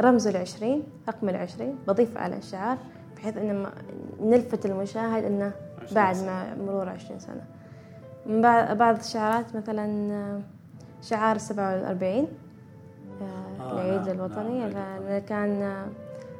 رمز 0.01 0.27
العشرين 0.27 0.83
رقم 1.09 1.29
العشرين 1.29 1.79
بضيف 1.89 2.17
على 2.17 2.37
الشعار 2.37 2.79
بحيث 3.17 3.37
إن 3.37 3.67
نلفت 4.21 4.67
المشاهد 4.67 5.25
إنه 5.25 5.53
بعد 5.93 6.17
ما 6.17 6.55
مرور 6.55 6.89
عشرين 6.89 7.19
سنة. 7.19 7.45
من 8.27 8.41
بعض 8.75 8.99
الشعارات 8.99 9.57
مثلا 9.57 10.43
شعار 11.03 11.37
السبعة 11.37 11.75
والأربعين 11.75 12.25
آه، 12.25 12.27
آه، 12.27 12.48
العيد 13.61 14.07
نعم 14.07 14.11
الوطني 14.11 14.75
نعم 14.75 15.19
كان 15.19 15.83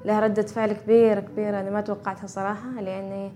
له 0.05 0.19
ردة 0.21 0.43
فعل 0.43 0.73
كبيرة 0.73 1.21
كبيرة 1.21 1.61
أنا 1.61 1.71
ما 1.71 1.81
توقعتها 1.81 2.27
صراحة. 2.27 2.81
لأني 2.81 3.33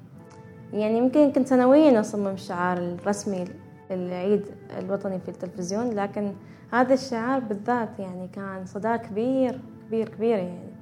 يعني 0.73 0.99
يمكن 0.99 1.33
كنت 1.33 1.49
سنويا 1.49 2.01
أصمم 2.01 2.27
الشعار 2.27 2.79
الرسمي 2.79 3.45
للعيد 3.91 4.45
الوطني 4.79 5.19
في 5.19 5.29
التلفزيون 5.29 5.91
لكن 5.91 6.33
هذا 6.73 6.95
الشعار 6.95 7.41
بالذات 7.41 7.99
يعني 7.99 8.29
كان 8.29 8.67
صدى 8.67 8.99
كبير 8.99 9.61
كبير 9.87 10.09
كبير 10.09 10.39
يعني. 10.39 10.73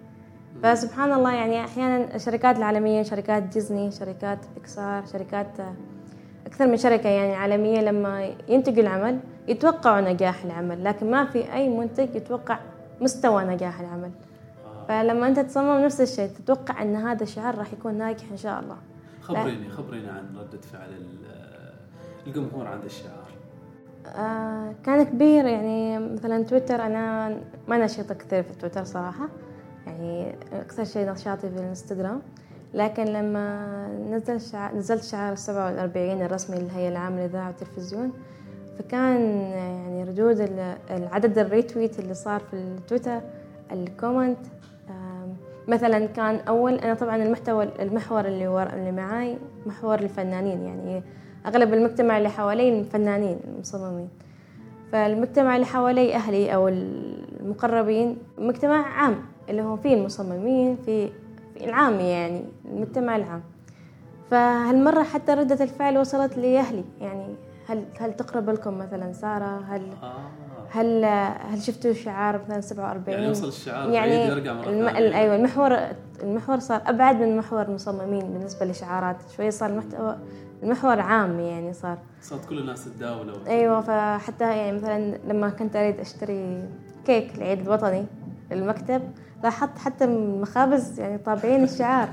فسبحان 0.63 1.13
الله 1.13 1.35
يعني 1.35 1.65
أحيانا 1.65 2.15
الشركات 2.15 2.57
العالمية 2.57 3.03
شركات 3.03 3.43
ديزني 3.43 3.91
شركات 3.91 4.39
بيكسار 4.55 5.07
شركات 5.07 5.47
أكثر 6.51 6.67
من 6.67 6.77
شركة 6.77 7.09
يعني 7.09 7.35
عالمية 7.35 7.81
لما 7.81 8.33
ينتجوا 8.49 8.83
العمل 8.83 9.21
يتوقعوا 9.49 10.01
نجاح 10.01 10.45
العمل 10.45 10.85
لكن 10.85 11.11
ما 11.11 11.25
في 11.25 11.53
أي 11.53 11.69
منتج 11.69 12.15
يتوقع 12.15 12.59
مستوى 13.01 13.45
نجاح 13.45 13.81
العمل. 13.81 14.11
آه. 14.65 14.87
فلما 14.89 15.27
أنت 15.29 15.41
تصمم 15.41 15.85
نفس 15.85 16.01
الشيء 16.01 16.29
تتوقع 16.29 16.83
أن 16.83 16.97
هذا 16.97 17.23
الشعار 17.23 17.59
راح 17.59 17.73
يكون 17.73 17.95
ناجح 17.95 18.25
إن 18.31 18.37
شاء 18.37 18.61
الله. 18.61 18.77
خبريني 19.23 19.69
خبريني 19.69 20.11
عن 20.11 20.37
ردة 20.37 20.61
فعل 20.61 20.89
الجمهور 22.27 22.67
عند 22.67 22.85
الشعار. 22.85 23.31
آه 24.07 24.75
كان 24.85 25.03
كبير 25.03 25.45
يعني 25.45 25.99
مثلا 25.99 26.45
تويتر 26.45 26.87
أنا 26.87 27.37
ما 27.69 27.79
نشيطة 27.79 28.15
كثير 28.15 28.43
في 28.43 28.55
تويتر 28.55 28.85
صراحة. 28.85 29.29
يعني 29.87 30.35
أكثر 30.53 30.85
شيء 30.85 31.11
نشاطي 31.11 31.51
في 31.51 31.57
الإنستغرام. 31.57 32.23
لكن 32.75 33.05
لما 33.05 33.87
نزل 34.11 34.41
شعار 34.41 34.75
نزلت 34.75 35.05
شعار 35.05 35.33
السبعة 35.33 35.67
والأربعين 35.67 36.23
الرسمي 36.23 36.59
للهيئة 36.59 36.89
العامة 36.89 37.17
للإذاعة 37.17 37.47
والتلفزيون 37.47 38.13
فكان 38.79 39.21
يعني 39.41 40.05
ردود 40.05 40.49
العدد 40.91 41.39
ال 41.39 41.46
retweet 41.46 41.99
اللي 41.99 42.15
صار 42.15 42.41
في 42.41 42.55
التويتر 42.55 43.21
ال 43.73 43.81
comment 43.81 44.39
مثلا 45.69 46.07
كان 46.07 46.37
أول 46.49 46.75
أنا 46.75 46.95
طبعا 46.95 47.17
المحتوى 47.17 47.69
المحور 47.81 48.25
اللي 48.25 48.49
ور... 48.49 48.63
اللي 48.63 48.93
معاي 48.93 49.39
محور 49.67 49.99
الفنانين 49.99 50.63
يعني 50.63 51.03
أغلب 51.47 51.75
المجتمع 51.75 52.19
اللي 52.19 52.29
حوالي 52.29 52.85
فنانين 52.85 53.39
المصممين. 53.49 54.09
فالمجتمع 54.93 55.57
اللي 55.57 55.67
حوالي 55.67 56.15
أهلي 56.15 56.55
أو 56.55 56.69
المقربين 56.69 58.17
مجتمع 58.39 58.87
عام 58.87 59.15
اللي 59.49 59.63
هو 59.63 59.77
فيه 59.77 59.95
المصممين 59.95 60.77
في, 60.77 61.11
العام 61.65 62.01
يعني 62.01 62.45
المجتمع 62.65 63.17
العام 63.17 63.43
فهالمرة 64.31 65.03
حتى 65.03 65.33
ردة 65.35 65.65
الفعل 65.65 65.99
وصلت 65.99 66.39
لأهلي. 66.39 66.85
يعني 67.01 67.35
هل 67.69 67.85
هل 68.01 68.17
تقرب 68.17 68.51
لكم 68.51 68.79
مثلا 68.79 69.13
سارة؟ 69.13 69.65
هل 69.69 69.83
آه. 70.03 70.15
هل 70.71 71.05
هل 71.53 71.63
شفتوا 71.63 71.93
شعار 71.93 72.41
مثلا 72.49 72.61
47 72.61 73.15
يعني 73.15 73.29
يوصل 73.29 73.49
الشعار 73.49 73.91
يعني 73.91 74.27
يرجع 74.27 74.53
مرة 74.53 74.69
الم... 74.69 74.89
أيوه 74.89 75.37
المحور 75.37 75.79
المحور 76.23 76.59
صار 76.59 76.83
أبعد 76.87 77.17
من 77.17 77.37
محور 77.37 77.63
المصممين 77.63 78.33
بالنسبة 78.33 78.67
لشعارات. 78.67 79.17
شوي 79.37 79.51
صار 79.51 79.71
المحتوى 79.71 80.19
المحور 80.63 81.01
عام 81.01 81.41
يعني 81.41 81.73
صار. 81.73 81.99
صارت 82.23 82.45
كل 82.45 82.59
الناس 82.59 82.85
تتداول 82.85 83.47
أيوه 83.47 83.81
فحتى 83.81 84.45
يعني 84.57 84.77
مثلا 84.77 85.19
لما 85.29 85.51
كنت 85.51 85.77
أريد 85.77 86.01
أشتري 86.01 86.69
كيك 87.07 87.35
العيد 87.39 87.61
الوطني 87.61 88.07
للمكتب 88.51 89.03
لاحظت 89.43 89.79
حتى 89.79 90.05
المخابز 90.05 91.01
يعني 91.01 91.19
طابعين 91.19 91.65
الشعار. 91.65 92.09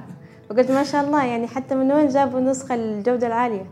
وقلت 0.49 0.71
ما 0.71 0.83
شاء 0.83 1.03
الله 1.03 1.25
يعني 1.25 1.47
حتى 1.47 1.75
من 1.75 1.91
وين 1.91 2.07
جابوا 2.07 2.39
النسخه 2.39 2.75
الجودة 2.75 3.27
العالية؟ 3.27 3.65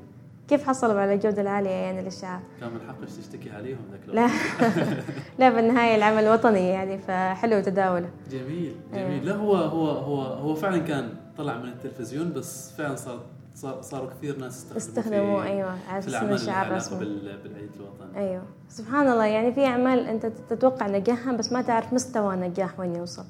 كيف 0.48 0.68
حصلوا 0.68 1.02
على 1.02 1.14
الجودة 1.14 1.42
العالية 1.42 1.70
يعني 1.70 2.02
للشعار؟ 2.02 2.40
كان 2.60 2.70
من 2.70 2.80
حقك 2.88 3.10
تشتكي 3.10 3.50
عليهم 3.52 3.80
ذاك 3.92 4.16
لا. 4.16 4.30
لا 5.40 5.50
بالنهاية 5.50 5.96
العمل 5.96 6.30
وطني 6.30 6.70
يعني 6.70 6.98
فحلو 6.98 7.62
تداوله. 7.62 8.10
جميل 8.32 8.76
جميل. 8.94 9.12
إيه. 9.12 9.20
لا 9.20 9.36
هو 9.36 9.56
هو 9.56 9.88
هو 9.90 10.22
هو 10.22 10.56
فعلا 10.56 10.78
كان 10.78 11.10
طلع 11.38 11.58
من 11.58 11.70
التلفزيون 11.70 12.34
بس 12.34 12.72
فعلا 12.72 12.96
صار 12.96 13.20
صاروا 13.82 14.10
كثير 14.10 14.38
ناس 14.38 14.54
استخدموا 14.54 14.78
استخدموه 14.78 15.46
أيوه 15.46 15.78
على 15.90 16.00
أساس 16.00 16.42
الشعار 16.42 16.68
الرسمي 16.68 17.00
بالعيد 17.44 17.70
الوطني. 17.76 18.18
أيوه. 18.18 18.44
سبحان 18.70 19.08
الله 19.08 19.26
يعني 19.26 19.54
في 19.54 19.66
أعمال 19.66 20.00
أنت 20.00 20.26
تتوقع 20.26 20.88
نجاحها 20.88 21.34
بس 21.34 21.52
ما 21.52 21.62
تعرف 21.62 21.94
مستوى 21.94 22.36
نجاح 22.36 22.80
وين 22.80 22.96
يوصل. 22.96 23.26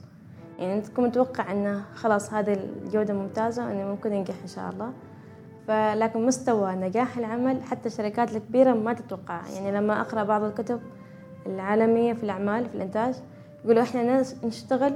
يعني 0.59 0.73
أنت 0.73 0.87
تكون 0.87 1.05
متوقع 1.05 1.51
إنه 1.51 1.81
خلاص 1.95 2.33
هذه 2.33 2.53
الجودة 2.53 3.13
ممتازة 3.13 3.65
وإنه 3.65 3.85
ممكن 3.85 4.13
ينجح 4.13 4.35
إن 4.41 4.47
شاء 4.47 4.69
الله. 4.69 4.91
فلكن 5.67 6.25
مستوى 6.25 6.75
نجاح 6.75 7.17
العمل 7.17 7.63
حتى 7.63 7.87
الشركات 7.87 8.35
الكبيرة 8.35 8.73
ما 8.73 8.93
تتوقع. 8.93 9.41
يعني 9.55 9.71
لما 9.71 10.01
أقرأ 10.01 10.23
بعض 10.23 10.43
الكتب 10.43 10.79
العالمية 11.45 12.13
في 12.13 12.23
الأعمال 12.23 12.69
في 12.69 12.75
الإنتاج 12.75 13.15
يقولوا 13.63 13.83
إحنا 13.83 14.23
نشتغل 14.43 14.95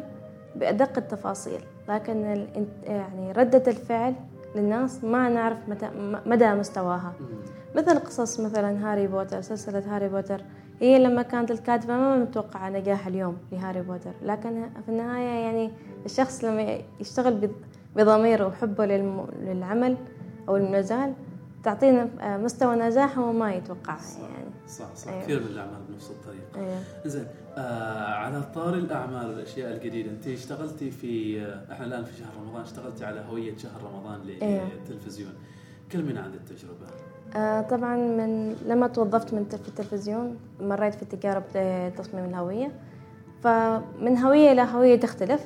بأدق 0.55 0.97
التفاصيل. 0.97 1.61
لكن 1.89 2.47
يعني 2.83 3.31
ردة 3.31 3.63
الفعل 3.67 4.13
للناس 4.55 5.03
ما 5.03 5.29
نعرف 5.29 5.57
متى 5.67 5.89
مدى 6.25 6.53
مستواها. 6.53 7.13
مثل 7.75 7.99
قصص 7.99 8.39
مثلا 8.39 8.91
هاري 8.91 9.07
بوتر 9.07 9.41
سلسلة 9.41 9.95
هاري 9.95 10.09
بوتر. 10.09 10.41
هي 10.79 10.99
لما 10.99 11.21
كانت 11.21 11.51
الكاتبة 11.51 11.93
ما 11.97 12.17
متوقعة 12.17 12.69
نجاح 12.69 13.07
اليوم 13.07 13.37
لهاري 13.51 13.81
بوتر 13.81 14.11
لكن 14.23 14.69
في 14.85 14.89
النهاية 14.89 15.45
يعني 15.45 15.71
الشخص 16.05 16.43
لما 16.43 16.79
يشتغل 16.99 17.49
بضميره 17.95 18.47
وحبه 18.47 18.85
للعمل 18.85 19.97
أو 20.49 20.55
المجال 20.55 21.13
تعطينا 21.63 22.09
آه، 22.21 22.37
مستوى 22.37 22.75
نجاح 22.75 23.17
هو 23.17 23.31
ما 23.31 23.53
يتوقعها 23.53 24.19
يعني 24.21 24.49
صح 24.67 24.95
صح 24.95 25.07
أيوة. 25.11 25.23
كثير 25.23 25.39
من 25.39 25.47
الأعمال 25.47 25.81
بنفس 25.89 26.11
الطريقة 26.11 26.55
أيوة. 26.55 26.81
زين 27.05 27.25
آه 27.57 28.13
على 28.13 28.43
طار 28.55 28.73
الأعمال 28.73 29.29
والأشياء 29.29 29.73
الجديدة 29.75 30.11
أنت 30.11 30.27
اشتغلتي 30.27 30.91
في 30.91 31.41
آه 31.41 31.73
إحنا 31.73 31.85
الآن 31.85 32.03
في 32.03 32.17
شهر 32.17 32.29
رمضان 32.41 32.61
اشتغلتي 32.61 33.05
على 33.05 33.25
هوية 33.29 33.57
شهر 33.57 33.81
رمضان 33.83 34.19
للتلفزيون 34.21 35.29
أيوة. 35.29 35.41
كلمينا 35.91 36.21
عن 36.21 36.33
التجربة 36.33 36.85
آه 37.35 37.61
طبعا 37.61 37.95
من 37.95 38.55
لما 38.65 38.87
توظفت 38.87 39.33
من 39.33 39.45
في 39.45 39.67
التلفزيون 39.67 40.37
مريت 40.61 40.93
في 40.93 41.03
التجاره 41.03 41.43
بتصميم 41.55 42.25
الهوية. 42.25 42.71
فمن 43.43 44.17
هوية 44.17 44.51
إلى 44.51 44.61
هوية 44.61 44.99
تختلف. 44.99 45.45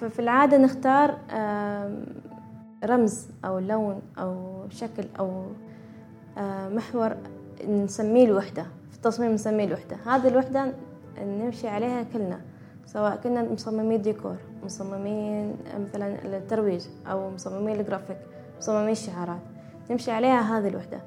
ففي 0.00 0.18
العادة 0.18 0.58
نختار 0.58 1.18
رمز 2.84 3.28
أو 3.44 3.58
لون 3.58 4.02
أو 4.18 4.62
شكل 4.70 5.04
أو 5.18 5.42
آه، 6.38 6.68
محور 6.68 7.16
نسميه 7.68 8.24
الوحدة. 8.24 8.66
في 8.90 8.96
التصميم 8.96 9.32
نسميه 9.32 9.64
الوحدة. 9.64 9.96
هذه 10.06 10.28
الوحدة 10.28 10.72
نمشي 11.22 11.68
عليها 11.68 12.02
كلنا 12.12 12.40
سواء 12.86 13.16
كنا 13.16 13.42
مصممين 13.52 14.02
ديكور 14.02 14.36
مصممين 14.64 15.56
مثلا 15.80 16.24
الترويج 16.24 16.82
أو 17.10 17.30
مصممين 17.30 17.80
الجرافيك 17.80 18.16
مصممين 18.58 18.92
الشعارات. 18.92 19.40
نمشي 19.90 20.10
عليها 20.10 20.58
هذه 20.58 20.68
الوحدة. 20.68 21.00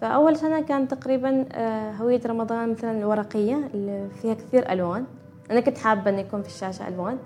فأول 0.00 0.36
سنة 0.36 0.60
كان 0.60 0.88
تقريبا 0.88 1.44
آه، 1.52 1.90
هوية 1.92 2.20
رمضان 2.26 2.70
مثلا 2.70 2.98
الورقية 2.98 3.70
اللي 3.74 4.08
فيها 4.22 4.34
كثير 4.34 4.72
ألوان. 4.72 5.04
أنا 5.50 5.60
كنت 5.60 5.78
حابة 5.78 6.10
أن 6.10 6.18
يكون 6.18 6.42
في 6.42 6.48
الشاشة 6.48 6.88
ألوان. 6.88 7.18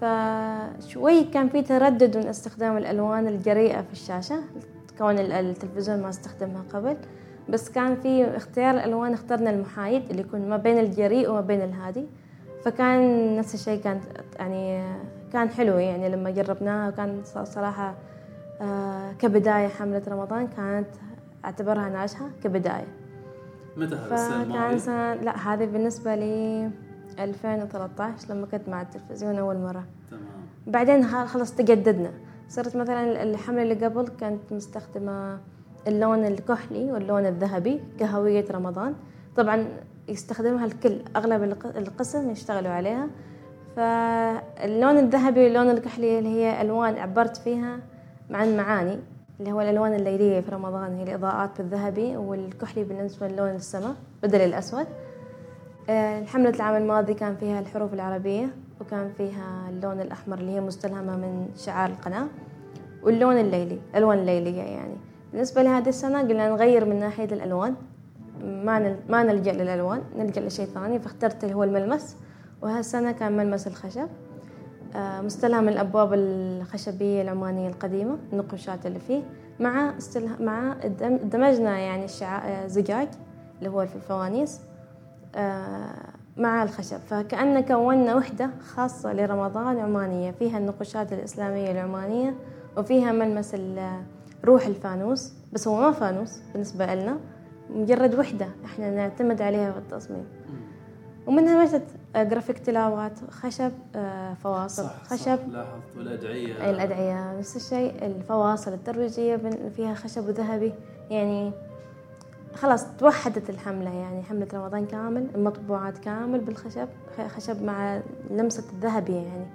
فشوي 0.00 1.24
كان 1.24 1.48
في 1.48 1.62
تردد 1.62 2.16
من 2.16 2.26
استخدام 2.26 2.76
الألوان 2.76 3.26
الجريئة 3.26 3.82
في 3.82 3.92
الشاشة 3.92 4.36
كون 4.98 5.18
التلفزيون 5.18 6.02
ما 6.02 6.08
استخدمها 6.08 6.64
قبل. 6.72 6.96
بس 7.48 7.70
كان 7.70 7.96
في 7.96 8.36
اختيار 8.36 8.74
الألوان 8.74 9.12
اخترنا 9.12 9.50
المحايد 9.50 10.10
اللي 10.10 10.22
يكون 10.22 10.48
ما 10.48 10.56
بين 10.56 10.78
الجريء 10.78 11.30
وما 11.30 11.40
بين 11.40 11.62
الهادي. 11.62 12.06
فكان 12.64 13.36
نفس 13.36 13.54
الشيء 13.54 13.80
كان 13.80 14.00
يعني 14.38 14.82
كان 15.32 15.48
حلو 15.48 15.78
يعني 15.78 16.08
لما 16.08 16.30
جربناها 16.30 16.90
كان 16.90 17.20
صراحة 17.44 17.94
آه، 18.60 19.12
كبداية 19.12 19.68
حملة 19.68 20.02
رمضان 20.08 20.46
كانت 20.46 20.86
أعتبرها 21.44 21.88
ناجحة 21.88 22.28
كبداية. 22.44 22.86
متى 23.76 23.94
هذا 23.94 24.14
السنة 24.14 24.76
سنة 24.76 25.14
لا 25.14 25.36
هذه 25.36 25.64
بالنسبة 25.64 26.14
لي 26.14 26.70
2013 27.18 28.34
لما 28.34 28.46
كنت 28.46 28.68
مع 28.68 28.82
التلفزيون 28.82 29.38
أول 29.38 29.58
مرة. 29.58 29.84
تمام. 30.10 30.22
بعدين 30.66 31.04
خلص 31.04 31.52
تجددنا. 31.52 32.10
صرت 32.48 32.76
مثلا 32.76 33.22
الحملة 33.22 33.62
اللي 33.62 33.86
قبل 33.86 34.08
كانت 34.08 34.52
مستخدمة 34.52 35.38
اللون 35.86 36.24
الكحلي 36.24 36.92
واللون 36.92 37.26
الذهبي 37.26 37.80
كهوية 37.98 38.44
رمضان. 38.50 38.94
طبعا 39.36 39.66
يستخدمها 40.08 40.64
الكل 40.64 41.00
أغلب 41.16 41.42
القسم 41.64 42.30
يشتغلوا 42.30 42.72
عليها. 42.72 43.06
فاللون 43.76 44.98
الذهبي 44.98 45.44
واللون 45.44 45.70
الكحلي 45.70 46.18
اللي 46.18 46.28
هي 46.28 46.62
ألوان 46.62 46.98
عبرت 46.98 47.36
فيها 47.36 47.78
عن 48.30 48.56
معاني 48.56 48.98
اللي 49.40 49.52
هو 49.52 49.60
الألوان 49.60 49.94
الليلية 49.94 50.40
في 50.40 50.50
رمضان 50.50 50.94
هي 50.94 51.02
الإضاءات 51.02 51.60
بالذهبي 51.60 52.16
والكحلي 52.16 52.84
بالنسبة 52.84 53.28
للون 53.28 53.50
السماء 53.50 53.94
بدل 54.22 54.40
الأسود. 54.40 54.86
آه، 55.90 56.18
الحملة 56.18 56.50
العام 56.50 56.82
الماضي 56.82 57.14
كان 57.14 57.36
فيها 57.36 57.60
الحروف 57.60 57.94
العربية 57.94 58.46
وكان 58.80 59.12
فيها 59.16 59.68
اللون 59.70 60.00
الأحمر 60.00 60.38
اللي 60.38 60.50
هي 60.52 60.60
مستلهمة 60.60 61.16
من 61.16 61.48
شعار 61.56 61.90
القناة 61.90 62.26
واللون 63.02 63.38
الليلي 63.38 63.78
الألوان 63.90 64.18
الليلية 64.18 64.62
يعني. 64.62 64.96
بالنسبة 65.32 65.62
لهذه 65.62 65.88
السنة 65.88 66.20
قلنا 66.20 66.48
نغير 66.48 66.84
من 66.84 67.00
ناحية 67.00 67.24
الألوان. 67.24 67.74
ما 68.44 68.96
ما 69.08 69.22
نلجأ 69.22 69.52
للألوان 69.52 70.02
نلجأ 70.18 70.40
لشيء 70.40 70.66
ثاني 70.66 70.98
فاخترت 70.98 71.44
اللي 71.44 71.54
هو 71.54 71.64
الملمس. 71.64 72.16
وهالسنة 72.62 73.12
كان 73.12 73.36
ملمس 73.36 73.66
الخشب. 73.66 74.08
آه، 74.96 75.20
مستلهم 75.20 75.62
من 75.64 75.68
الأبواب 75.72 76.12
الخشبية 76.14 77.22
العمانية 77.22 77.68
القديمة 77.68 78.18
النقوشات 78.32 78.86
اللي 78.86 78.98
فيه 78.98 79.22
مع 79.60 79.98
استلها 79.98 80.36
مع 80.40 80.74
دمجنا 81.22 81.78
يعني 81.78 82.04
الشعا... 82.04 82.66
زجاج 82.66 83.08
اللي 83.58 83.70
هو 83.70 83.86
في 83.86 83.96
الفوانيس 83.96 84.60
آه، 85.34 85.94
مع 86.36 86.62
الخشب. 86.62 86.96
فكأن 86.96 87.60
كونا 87.60 88.14
وحدة 88.14 88.50
خاصة 88.60 89.12
لرمضان 89.12 89.78
عمانية. 89.78 90.30
فيها 90.30 90.58
النقوشات 90.58 91.12
الإسلامية 91.12 91.70
العمانية 91.70 92.34
وفيها 92.76 93.12
ملمس 93.12 93.56
روح 94.44 94.66
الفانوس. 94.66 95.32
بس 95.52 95.68
هو 95.68 95.80
ما 95.80 95.92
فانوس 95.92 96.40
بالنسبة 96.52 96.94
لنا 96.94 97.16
مجرد 97.70 98.14
وحدة 98.14 98.46
إحنا 98.64 98.90
نعتمد 98.90 99.42
عليها 99.42 99.72
في 99.72 99.78
التصميم. 99.78 100.24
ومنها 101.26 101.64
مشت 101.64 101.82
جرافيك 102.16 102.58
تلاوات 102.58 103.18
خشب 103.30 103.72
آه، 103.96 104.34
فواصل. 104.34 104.82
صح 104.84 105.02
خشب. 105.04 105.18
صح 105.36 105.46
لاحظت 105.52 105.96
والأدعية. 105.96 106.62
أي 106.62 106.70
الأدعية 106.70 107.38
نفس 107.38 107.56
الشيء. 107.56 108.06
الفواصل 108.06 108.72
الترويجية 108.72 109.36
فيها 109.76 109.94
خشب 109.94 110.28
وذهبي. 110.28 110.72
يعني 111.10 111.52
خلاص 112.54 112.86
توحدت 112.98 113.50
الحملة 113.50 113.90
يعني 113.94 114.22
حملة 114.22 114.48
رمضان 114.54 114.86
كامل 114.86 115.26
المطبوعات 115.34 115.98
كامل 115.98 116.40
بالخشب 116.40 116.88
خشب 117.36 117.62
مع 117.62 118.00
لمسة 118.30 118.64
الذهبية 118.72 119.20
يعني. 119.20 119.46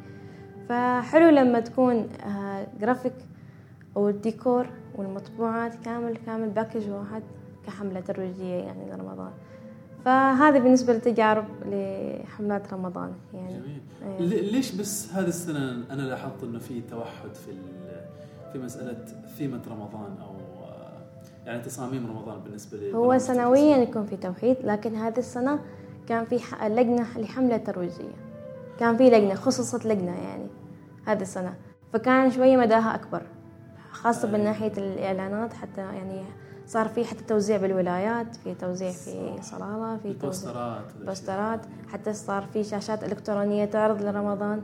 فحلو 0.70 1.30
لما 1.30 1.60
تكون 1.60 2.08
جرافيك 2.80 3.14
آه، 3.14 4.00
والديكور 4.00 4.68
والمطبوعات 4.96 5.76
كامل 5.86 6.18
كامل 6.26 6.50
package 6.50 6.90
واحد 6.90 7.24
كحملة 7.66 8.00
ترويجية 8.00 8.54
يعني 8.56 8.92
لرمضان. 8.92 9.32
فهذه 10.06 10.60
بالنسبة 10.60 10.94
للتجارب 10.94 11.46
لحملات 11.66 12.74
رمضان 12.74 13.14
يعني. 13.34 13.54
جميل. 13.54 13.82
أيوة. 14.04 14.52
ليش 14.52 14.76
بس 14.76 15.14
هذه 15.14 15.28
السنة 15.28 15.84
أنا 15.92 16.02
لاحظت 16.02 16.44
إنه 16.44 16.60
في 16.60 16.82
توحد 16.82 17.36
في 17.36 17.52
في 18.54 18.60
مسألة 18.60 19.06
ثيمة 19.38 19.62
رمضان 19.72 20.18
أو 20.22 20.36
يعني 21.46 21.62
تصاميم 21.62 22.08
رمضان 22.08 22.40
بالنسبة 22.40 22.78
لي؟ 22.78 22.94
هو 22.94 23.18
سنويا 23.18 23.78
يكون 23.78 24.06
في 24.06 24.18
توحيد 24.18 24.58
لكن 24.64 24.96
هذه 24.96 25.18
السنة 25.18 25.60
كان 26.08 26.26
في 26.26 26.40
لجنة 26.64 27.06
لحملة 27.18 27.58
ترويجية. 27.58 28.16
كان 28.80 28.98
في 28.98 29.10
لجنة 29.10 29.36
خصصت 29.36 29.86
لجنة 29.86 30.16
يعني 30.24 30.48
هذه 31.06 31.22
السنة. 31.22 31.54
فكان 31.94 32.32
شوية 32.32 32.58
مداها 32.58 32.96
أكبر 32.96 33.22
خاصة 33.92 34.32
من 34.32 34.44
ناحية 34.44 34.72
الإعلانات 34.78 35.54
حتى 35.54 35.82
يعني 35.82 36.24
صار 36.70 36.88
في 36.88 37.06
حتى 37.06 37.24
توزيع 37.24 37.58
بالولايات 37.58 38.36
في 38.36 38.56
توزيع 38.56 38.92
في 38.92 39.36
صلالة 39.42 39.98
في 39.98 40.14
بوسترات 40.14 40.84
بوسترات. 41.06 41.60
حتى 41.88 42.14
صار 42.14 42.46
في 42.54 42.64
شاشات 42.64 43.04
إلكترونية 43.04 43.66
تعرض 43.66 44.02
لرمضان. 44.02 44.62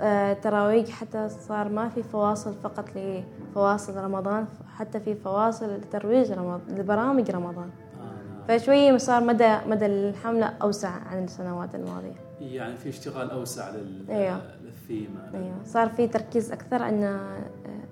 آه، 0.00 0.32
تراويح 0.32 0.88
حتى 0.88 1.28
صار 1.28 1.68
ما 1.68 1.88
في 1.88 2.02
فواصل 2.02 2.54
فقط 2.54 2.84
لفواصل 2.96 3.96
رمضان 3.96 4.46
حتى 4.76 5.00
في 5.00 5.14
فواصل 5.14 5.76
لترويج 5.76 6.32
رمضان 6.32 6.60
لبرامج 6.68 7.30
رمضان. 7.30 7.70
آه 8.00 8.48
نعم. 8.48 8.58
فشوي 8.58 8.98
صار 8.98 9.24
مدى 9.24 9.56
مدى 9.66 9.86
الحملة 9.86 10.46
أوسع 10.62 10.88
عن 10.88 11.24
السنوات 11.24 11.74
الماضية. 11.74 12.14
يعني 12.40 12.76
في 12.76 12.88
اشتغال 12.88 13.30
أوسع 13.30 13.70
لل... 13.70 14.10
أيوه. 14.10 14.40
للثيم. 14.64 15.18
أيوه. 15.34 15.54
صار 15.64 15.88
في 15.88 16.08
تركيز 16.08 16.52
أكثر 16.52 16.88
أن 16.88 17.18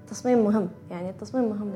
التصميم 0.01 0.45
مهم. 0.45 0.69
يعني 0.91 1.11
التصميم 1.11 1.45
مهم 1.45 1.73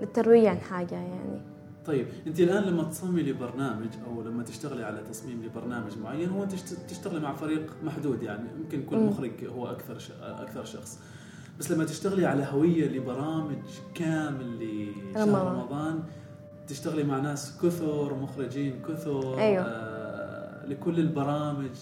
للترويج 0.00 0.46
عن 0.46 0.58
حاجة 0.58 0.94
يعني. 0.94 1.40
طيب 1.86 2.06
انت 2.26 2.40
الآن 2.40 2.62
لما 2.62 2.82
تصممي 2.82 3.22
لبرنامج 3.22 3.88
أو 4.06 4.22
لما 4.22 4.42
تشتغلي 4.42 4.84
على 4.84 5.02
تصميم 5.10 5.42
لبرنامج 5.44 5.98
معين 5.98 6.28
هو 6.28 6.42
انت 6.42 6.52
تشتغلي 6.88 7.20
مع 7.20 7.34
فريق 7.34 7.72
محدود 7.84 8.22
يعني 8.22 8.44
يمكن 8.60 8.80
يكون 8.80 9.06
مخرج 9.06 9.30
هو 9.56 9.66
أكثر 9.66 9.98
أكثر 10.22 10.64
شخص. 10.64 10.98
بس 11.58 11.72
لما 11.72 11.84
تشتغلي 11.84 12.26
على 12.26 12.46
هوية 12.50 12.88
لبرامج 12.88 13.62
كامل 13.94 14.58
لشهر 14.58 15.52
رمضان. 15.52 16.02
تشتغلي 16.68 17.04
مع 17.04 17.18
ناس 17.18 17.58
كثر 17.62 18.14
مخرجين 18.14 18.82
كثر 18.88 19.38
أيوه. 19.38 19.64
آه 19.64 20.66
لكل 20.66 20.98
البرامج 21.00 21.76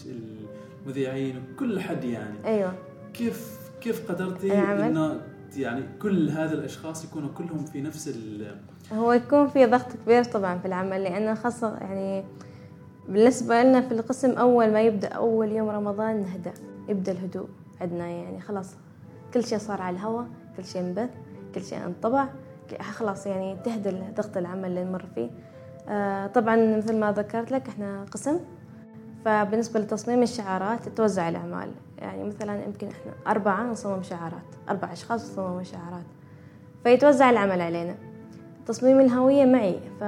المذيعين 0.86 1.42
كل 1.58 1.80
حد 1.80 2.04
يعني. 2.04 2.44
أيوه. 2.44 2.74
كيف 3.14 3.58
كيف 3.80 4.10
قدرتي 4.10 4.52
إنه 4.52 5.20
يعني 5.57 5.84
كل 6.03 6.30
هذا 6.30 6.55
الأشخاص 6.55 7.05
يكونوا 7.05 7.28
كلهم 7.38 7.64
في 7.64 7.80
نفس 7.80 8.09
ال 8.09 8.57
هو 8.92 9.12
يكون 9.12 9.49
في 9.49 9.66
ضغط 9.66 9.92
كبير 10.05 10.24
طبعا 10.24 10.59
في 10.59 10.66
العمل 10.66 11.03
لأنه 11.03 11.34
خاصة 11.34 11.76
يعني 11.76 12.24
بالنسبة 13.09 13.62
لنا 13.62 13.80
في 13.80 13.92
القسم 13.92 14.30
أول 14.30 14.72
ما 14.72 14.82
يبدأ 14.82 15.09
أول 15.09 15.53
يوم 15.53 15.68
رمضان 15.68 16.20
نهدأ 16.20 16.53
يبدأ 16.88 17.12
الهدوء 17.12 17.49
عندنا 17.80 18.07
يعني 18.07 18.40
خلاص 18.40 18.74
كل 19.34 19.44
شيء 19.44 19.59
صار 19.59 19.82
على 19.82 19.96
الهواء 19.96 20.26
كل 20.57 20.64
شيء 20.64 20.80
انبث 20.82 21.11
كل 21.55 21.62
شيء 21.62 21.84
انطبع 21.86 22.28
خلاص 22.80 23.26
يعني 23.26 23.57
تهدى 23.64 23.90
ضغط 24.16 24.36
العمل 24.36 24.64
اللي 24.64 24.84
نمر 24.84 25.07
فيه. 25.14 25.30
آه 25.88 26.26
طبعا 26.26 26.76
مثل 26.76 26.96
ما 26.96 27.12
ذكرت 27.12 27.51
لك 27.53 27.68
إحنا 27.68 28.05
قسم 28.05 28.40
فبالنسبة 29.24 29.80
لتصميم 29.80 30.22
الشعارات 30.22 30.88
توزع 30.88 31.28
الأعمال. 31.28 31.70
يعني 31.98 32.24
مثلا 32.24 32.64
يمكن 32.64 32.86
إحنا 32.86 33.12
أربعة 33.26 33.62
نصمم 33.62 34.02
شعارات 34.02 34.42
أربع 34.68 34.92
أشخاص 34.92 35.30
يصممون 35.30 35.64
شعارات. 35.64 36.04
فيتوزع 36.84 37.30
العمل 37.30 37.60
علينا. 37.60 37.94
تصميم 38.66 39.00
الهوية 39.00 39.44
معي. 39.44 39.80
ف 40.00 40.02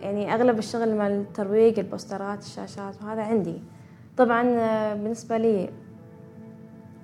يعني 0.00 0.34
أغلب 0.34 0.58
الشغل 0.58 0.96
مع 0.96 1.06
الترويج 1.06 1.78
البوسترات 1.78 2.42
الشاشات 2.42 3.02
وهذا 3.02 3.22
عندي. 3.22 3.62
طبعا 4.16 4.42
آه، 4.48 4.94
بالنسبة 4.94 5.36
لي 5.38 5.70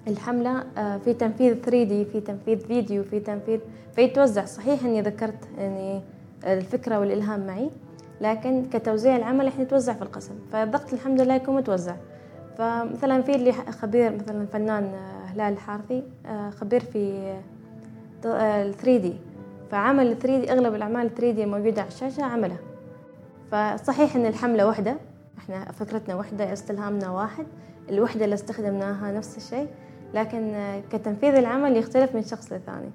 الحملة 0.08 0.64
آه، 0.78 0.98
في 0.98 1.14
تنفيذ 1.14 1.54
3D 1.62 2.12
في 2.12 2.20
تنفيذ 2.26 2.58
فيديو 2.58 3.02
في 3.04 3.20
تنفيذ 3.20 3.60
فيتوزع. 3.94 4.44
صحيح 4.44 4.84
إني 4.84 5.00
ذكرت 5.02 5.48
يعني 5.58 6.02
الفكرة 6.44 7.00
والإلهام 7.00 7.46
معي. 7.46 7.70
لكن 8.22 8.64
كتوزيع 8.72 9.16
العمل 9.16 9.46
إحنا 9.46 9.64
نتوزع 9.64 9.92
في 9.92 10.02
القسم. 10.02 10.34
فالضغط 10.52 10.92
الحمد 10.92 11.20
لله 11.20 11.34
يكون 11.34 11.56
متوزع. 11.56 11.94
فمثلا 12.58 13.22
في 13.22 13.34
اللي 13.34 13.52
خبير 13.52 14.14
مثلا 14.14 14.42
الفنان 14.42 14.84
آه، 14.84 15.24
هلال 15.26 15.52
الحارثي 15.52 16.02
خبير 16.60 16.80
في 16.80 17.34
3 18.22 19.02
d. 19.02 19.06
فعمل 19.70 20.18
3 20.18 20.40
دي 20.40 20.52
أغلب 20.52 20.74
الأعمال 20.74 21.14
3 21.14 21.30
دي 21.30 21.44
الموجوده 21.44 21.80
على 21.82 21.88
الشاشة 21.88 22.22
عملها. 22.24 22.58
فصحيح 23.50 24.16
إن 24.16 24.26
الحملة 24.26 24.66
واحدة 24.66 24.96
إحنا 25.38 25.72
فكرتنا 25.72 26.14
واحدة 26.14 26.52
استلهامنا 26.52 27.10
واحد 27.10 27.46
الوحدة 27.90 28.24
اللي 28.24 28.34
استخدمناها 28.34 29.12
نفس 29.12 29.36
الشيء 29.36 29.68
لكن 30.14 30.54
كتنفيذ 30.92 31.34
العمل 31.34 31.76
يختلف 31.76 32.14
من 32.14 32.22
شخص 32.22 32.52
لثاني 32.52 32.90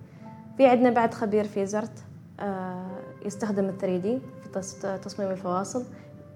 في 0.58 0.68
عندنا 0.68 0.90
بعد 0.90 1.14
خبير 1.14 1.44
في 1.44 1.66
زرت 1.66 2.04
آه، 2.40 2.97
يستخدم 3.26 3.66
ال 3.66 3.78
3 3.78 3.98
دي 3.98 4.20
في 4.44 4.98
تصميم 5.04 5.32
الفواصل. 5.32 5.84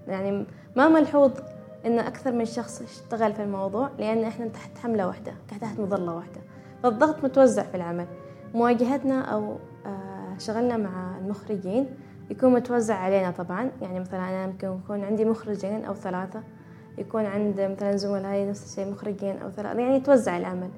يعني 0.08 0.46
ما 0.76 0.88
ملحوظ 0.88 1.30
إن 1.86 1.98
أكثر 1.98 2.32
من 2.32 2.44
شخص 2.44 2.82
اشتغل 2.82 3.32
في 3.32 3.42
الموضوع 3.42 3.90
لأن 3.98 4.24
إحنا 4.24 4.48
تحت 4.48 4.78
حملة 4.78 5.06
واحدة 5.06 5.32
تحت 5.60 5.80
مظلة 5.80 6.14
واحدة. 6.14 6.40
فالضغط 6.82 7.24
متوزع 7.24 7.62
في 7.62 7.74
العمل. 7.74 8.06
مواجهتنا 8.54 9.20
أو 9.20 9.56
آه، 9.86 10.38
شغلنا 10.38 10.76
مع 10.76 11.18
المخرجين 11.18 11.86
يكون 12.30 12.52
متوزع 12.52 12.94
علينا 12.94 13.30
طبعا. 13.30 13.70
يعني 13.82 14.00
مثلا 14.00 14.28
أنا 14.28 14.46
ممكن 14.46 14.78
يكون 14.84 15.04
عندي 15.04 15.24
مخرجين 15.24 15.84
أو 15.84 15.94
ثلاثة. 15.94 16.42
يكون 16.98 17.26
عند 17.26 17.60
مثلا 17.60 17.96
زملائي 17.96 18.50
نفس 18.50 18.70
الشيء 18.70 18.92
مخرجين 18.92 19.38
أو 19.38 19.50
ثلاثة. 19.50 19.80
يعني 19.80 19.96
يتوزع 19.96 20.36
العمل. 20.36 20.68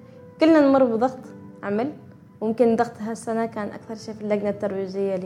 كلنا 0.41 0.61
نمر 0.61 0.85
بضغط 0.85 1.19
عمل. 1.63 1.93
ممكن 2.43 2.77
ضغط 2.77 3.01
هالسنة 3.01 3.47
كان 3.47 3.69
أكثر 3.69 3.95
شيء 3.95 4.15
في 4.15 4.21
اللجنة 4.21 4.51
الترويجية 4.51 5.17
ل 5.17 5.25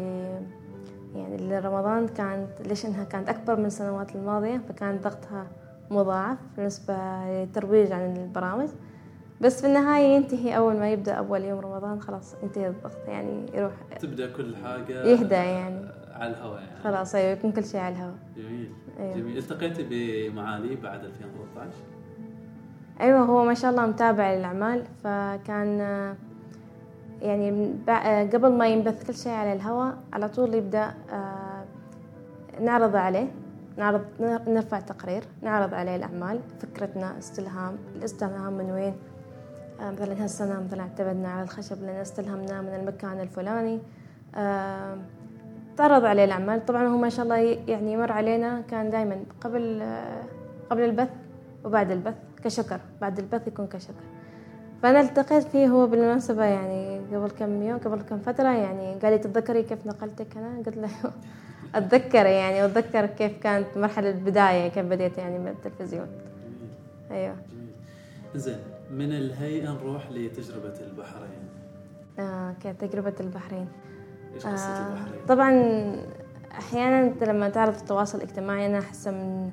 يعني 1.14 1.36
لرمضان 1.36 2.08
كانت 2.08 2.48
ليش 2.66 2.86
إنها 2.86 3.04
كانت 3.04 3.28
أكبر 3.28 3.56
من 3.56 3.66
السنوات 3.66 4.14
الماضية؟ 4.16 4.60
فكان 4.68 4.98
ضغطها 4.98 5.46
مضاعف 5.90 6.38
بالنسبة 6.56 6.94
للترويج 7.26 7.92
عن 7.92 8.16
البرامج. 8.16 8.68
بس 9.40 9.60
في 9.60 9.66
النهاية 9.66 10.06
ينتهي 10.16 10.56
أول 10.56 10.76
ما 10.76 10.90
يبدأ 10.90 11.12
أول 11.12 11.44
يوم 11.44 11.58
رمضان 11.58 12.00
خلاص 12.00 12.34
ينتهي 12.42 12.68
الضغط 12.68 13.08
يعني 13.08 13.46
يروح 13.54 13.72
تبدأ 14.00 14.32
كل 14.32 14.56
حاجة 14.56 15.04
يهدى 15.04 15.34
يعني. 15.34 15.88
على 16.14 16.30
الهواء 16.30 16.60
يعني. 16.60 16.80
خلاص 16.84 17.14
أيوة 17.14 17.30
يكون 17.30 17.52
كل 17.52 17.64
شيء 17.64 17.80
على 17.80 17.94
الهواء 17.94 18.14
جميل. 18.36 18.70
أيوة. 19.00 19.16
جميل. 19.16 19.38
التقيتي 19.38 19.86
بمعالي 19.90 20.76
بعد 20.76 21.04
2013 21.04 21.70
أيوة 23.00 23.18
هو 23.20 23.44
ما 23.44 23.54
شاء 23.54 23.70
الله 23.70 23.86
متابع 23.86 24.34
للأعمال 24.34 24.84
فكان 25.04 25.80
يعني 27.22 27.74
قبل 28.32 28.52
ما 28.52 28.68
ينبث 28.68 29.06
كل 29.06 29.14
شيء 29.14 29.32
على 29.32 29.52
الهواء 29.52 29.96
على 30.12 30.28
طول 30.28 30.54
يبدأ 30.54 30.94
آه، 31.12 31.64
نعرض 32.60 32.96
عليه 32.96 33.28
نعرض 33.76 34.04
نرفع 34.48 34.80
تقرير 34.80 35.24
نعرض 35.42 35.74
عليه 35.74 35.96
الأعمال 35.96 36.40
فكرتنا 36.60 37.18
استلهام 37.18 37.76
الاستلهام 37.96 38.52
من 38.52 38.70
وين؟ 38.70 38.94
آه، 39.80 39.90
مثلا 39.90 40.24
هالسنة 40.24 40.60
مثلا 40.66 40.80
اعتمدنا 40.80 41.28
على 41.28 41.42
الخشب 41.42 41.82
لأن 41.82 41.96
استلهمناه 41.96 42.60
من 42.60 42.74
المكان 42.74 43.20
الفلاني. 43.20 43.80
آه، 44.34 44.96
تعرض 45.76 46.04
عليه 46.04 46.24
الأعمال. 46.24 46.66
طبعا 46.66 46.86
هو 46.86 46.96
ما 46.96 47.08
شاء 47.08 47.24
الله 47.24 47.36
يعني 47.68 47.92
يمر 47.92 48.12
علينا 48.12 48.60
كان 48.60 48.90
دائما 48.90 49.16
قبل 49.40 49.82
قبل 50.70 50.82
البث 50.82 51.10
وبعد 51.64 51.90
البث 51.90 52.14
كشكر. 52.44 52.80
بعد 53.00 53.18
البث 53.18 53.46
يكون 53.46 53.66
كشكر. 53.66 54.04
فأنا 54.82 55.00
التقيت 55.00 55.42
فيه 55.42 55.66
هو 55.66 55.86
بالمناسبة 55.86 56.44
يعني 56.44 57.00
قبل 57.16 57.30
كم 57.30 57.62
يوم 57.62 57.78
قبل 57.78 58.02
كم 58.02 58.18
فترة 58.18 58.48
يعني 58.48 58.94
قال 58.94 59.12
لي 59.12 59.18
تتذكري 59.18 59.62
كيف 59.62 59.86
نقلتك 59.86 60.36
أنا 60.36 60.62
قلت 60.66 60.76
له 60.76 60.90
أتذكر 61.74 62.26
يعني 62.26 62.62
وأتذكر 62.62 63.06
كيف 63.06 63.32
كانت 63.42 63.66
مرحلة 63.76 64.10
البداية 64.10 64.68
كيف 64.68 64.86
بديت 64.86 65.18
يعني 65.18 65.38
من 65.38 65.48
التلفزيون. 65.48 66.06
أيوه. 67.10 67.36
زين 68.34 68.58
من 68.90 69.12
الهيئة 69.12 69.70
نروح 69.72 70.10
لتجربة 70.10 70.74
البحرين؟ 70.80 71.48
آه 72.18 72.54
كانت 72.62 72.84
تجربة 72.84 73.14
البحرين. 73.20 73.68
إيش 74.34 74.46
قصة 74.46 74.54
آه 74.54 74.88
البحرين؟ 74.88 75.26
طبعا 75.28 75.52
أحيانا 76.52 77.00
أنت 77.00 77.24
لما 77.24 77.48
تعرف 77.48 77.82
التواصل 77.82 78.18
الاجتماعي 78.18 78.66
أنا 78.66 78.78
أحس 78.78 79.08
من 79.08 79.50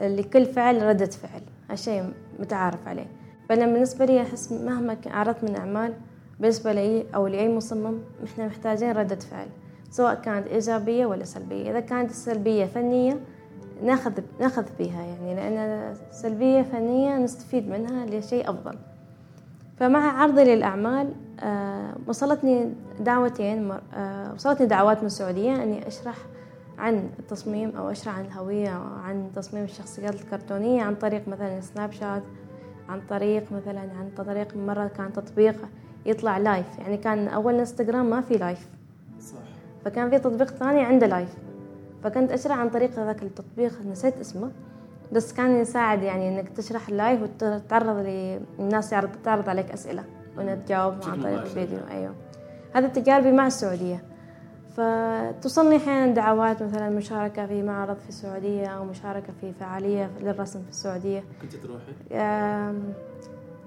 لكل 0.00 0.46
فعل 0.46 0.82
ردة 0.82 1.06
فعل 1.06 1.42
هالشيء 1.70 2.12
متعارف 2.38 2.88
عليه. 2.88 3.06
فأنا 3.50 3.66
بالنسبة 3.66 4.04
لي 4.04 4.22
أحس 4.22 4.52
مهما 4.52 4.96
عرضت 5.06 5.44
من 5.44 5.56
أعمال 5.56 5.94
بالنسبة 6.40 6.72
لي 6.72 7.04
أو 7.14 7.26
لأي 7.26 7.56
مصمم 7.56 7.98
إحنا 8.24 8.46
محتاجين 8.46 8.92
ردة 8.92 9.16
فعل 9.16 9.46
سواء 9.90 10.14
كانت 10.14 10.46
إيجابية 10.46 11.06
ولا 11.06 11.24
سلبية. 11.24 11.70
إذا 11.70 11.80
كانت 11.80 12.10
السلبية 12.10 12.64
فنية 12.64 13.20
ناخذ 13.84 14.12
ناخذ 14.40 14.64
بها 14.78 15.02
يعني 15.02 15.34
لأن 15.34 15.94
سلبية 16.10 16.62
فنية 16.62 17.16
نستفيد 17.16 17.68
منها 17.68 18.06
لشيء 18.06 18.50
أفضل. 18.50 18.74
فمع 19.76 20.22
عرضي 20.22 20.44
للأعمال 20.44 21.12
آه، 21.40 21.94
وصلتني 22.06 22.74
دعوتين 23.00 23.72
آه، 23.94 24.32
وصلتني 24.34 24.66
دعوات 24.66 25.00
من 25.00 25.06
السعودية 25.06 25.62
أني 25.62 25.86
أشرح 25.88 26.16
عن 26.78 27.10
التصميم 27.18 27.76
أو 27.76 27.90
أشرح 27.90 28.18
عن 28.18 28.24
الهوية 28.24 28.68
أو 28.68 28.82
عن 28.82 29.30
تصميم 29.36 29.64
الشخصيات 29.64 30.14
الكرتونية 30.14 30.82
عن 30.82 30.94
طريق 30.94 31.28
مثلا 31.28 31.60
سناب 31.60 31.92
شات 31.92 32.22
عن 32.90 33.00
طريق 33.08 33.52
مثلا 33.52 33.80
عن 33.80 34.10
طريق 34.16 34.56
مرة 34.56 34.86
كان 34.88 35.12
تطبيق 35.12 35.56
يطلع 36.06 36.38
live 36.38 36.78
يعني 36.78 36.96
كان 36.96 37.28
أول 37.28 37.54
إنستغرام 37.54 38.10
ما 38.10 38.20
في 38.20 38.34
live 38.34 38.68
صح. 39.20 39.38
فكان 39.84 40.10
في 40.10 40.18
تطبيق 40.18 40.50
ثاني 40.50 40.84
عنده 40.84 41.06
live 41.06 41.34
فكنت 42.02 42.32
أشرح 42.32 42.58
عن 42.58 42.70
طريق 42.70 42.90
ذاك 42.90 43.22
التطبيق 43.22 43.72
نسيت 43.90 44.18
اسمه. 44.20 44.50
بس 45.12 45.32
كان 45.32 45.60
يساعد 45.60 46.02
يعني 46.02 46.28
إنك 46.28 46.48
تشرح 46.48 46.88
ال 46.88 46.95
live 46.95 47.22
وتتعرض 47.22 48.06
للناس 48.58 48.92
يعرض 48.92 49.10
تعرض 49.24 49.48
عليك 49.48 49.70
أسئلة. 49.70 50.04
وإنك 50.36 50.62
تجاوب 50.64 50.94
عن 51.06 51.22
طريق 51.22 51.40
الفيديو 51.40 51.78
أيوه. 51.90 52.14
هذا 52.72 52.88
تجاربي 52.88 53.32
مع 53.32 53.46
السعودية. 53.46 54.02
فتوصلني 54.76 55.76
أحيانا 55.76 56.14
دعوات 56.14 56.62
مثلا 56.62 56.90
مشاركة 56.90 57.46
في 57.46 57.62
معرض 57.62 57.96
في 57.96 58.08
السعودية 58.08 58.66
أو 58.66 58.84
مشاركة 58.84 59.32
في 59.40 59.52
فعالية 59.52 60.10
للرسم 60.20 60.62
في 60.62 60.70
السعودية. 60.70 61.24
كنت 61.42 61.56
تروحي؟ 61.56 61.92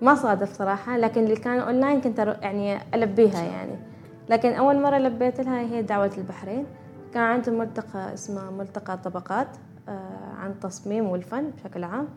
ما 0.02 0.16
صادف 0.16 0.54
صراحة 0.54 0.98
لكن 0.98 1.24
اللي 1.24 1.36
كان 1.36 1.60
أونلاين 1.60 2.02
كنت 2.02 2.20
يعني 2.42 2.78
ألبيها 2.94 3.42
يعني. 3.42 3.76
لكن 4.30 4.54
أول 4.54 4.82
مرة 4.82 4.98
لبيت 4.98 5.42
لها 5.42 5.60
هي 5.60 5.82
دعوة 5.82 6.12
البحرين. 6.18 6.66
كان 7.14 7.24
عندهم 7.24 7.58
ملتقى 7.58 8.14
اسمه 8.14 8.52
ملتقى 8.52 8.98
طبقات 8.98 9.48
آه، 9.90 10.34
عن 10.38 10.52
التصميم 10.52 11.06
والفن 11.06 11.50
بشكل 11.50 11.84
عام. 11.84 12.08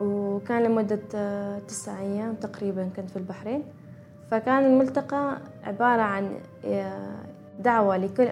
وكان 0.00 0.62
لمدة 0.62 1.00
آه، 1.14 1.58
تسعة 1.58 2.00
أيام 2.00 2.34
تقريبا 2.34 2.88
كنت 2.96 3.10
في 3.10 3.16
البحرين. 3.16 3.62
فكان 4.30 4.64
الملتقى 4.64 5.38
عبارة 5.64 6.02
عن 6.02 6.30
آه، 6.64 7.16
دعوة 7.58 7.96
لكل 7.96 8.28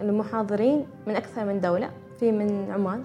المحاضرين 0.00 0.86
من 1.06 1.16
أكثر 1.16 1.44
من 1.44 1.60
دولة 1.60 1.90
في 2.20 2.32
من 2.32 2.70
عمان. 2.70 3.02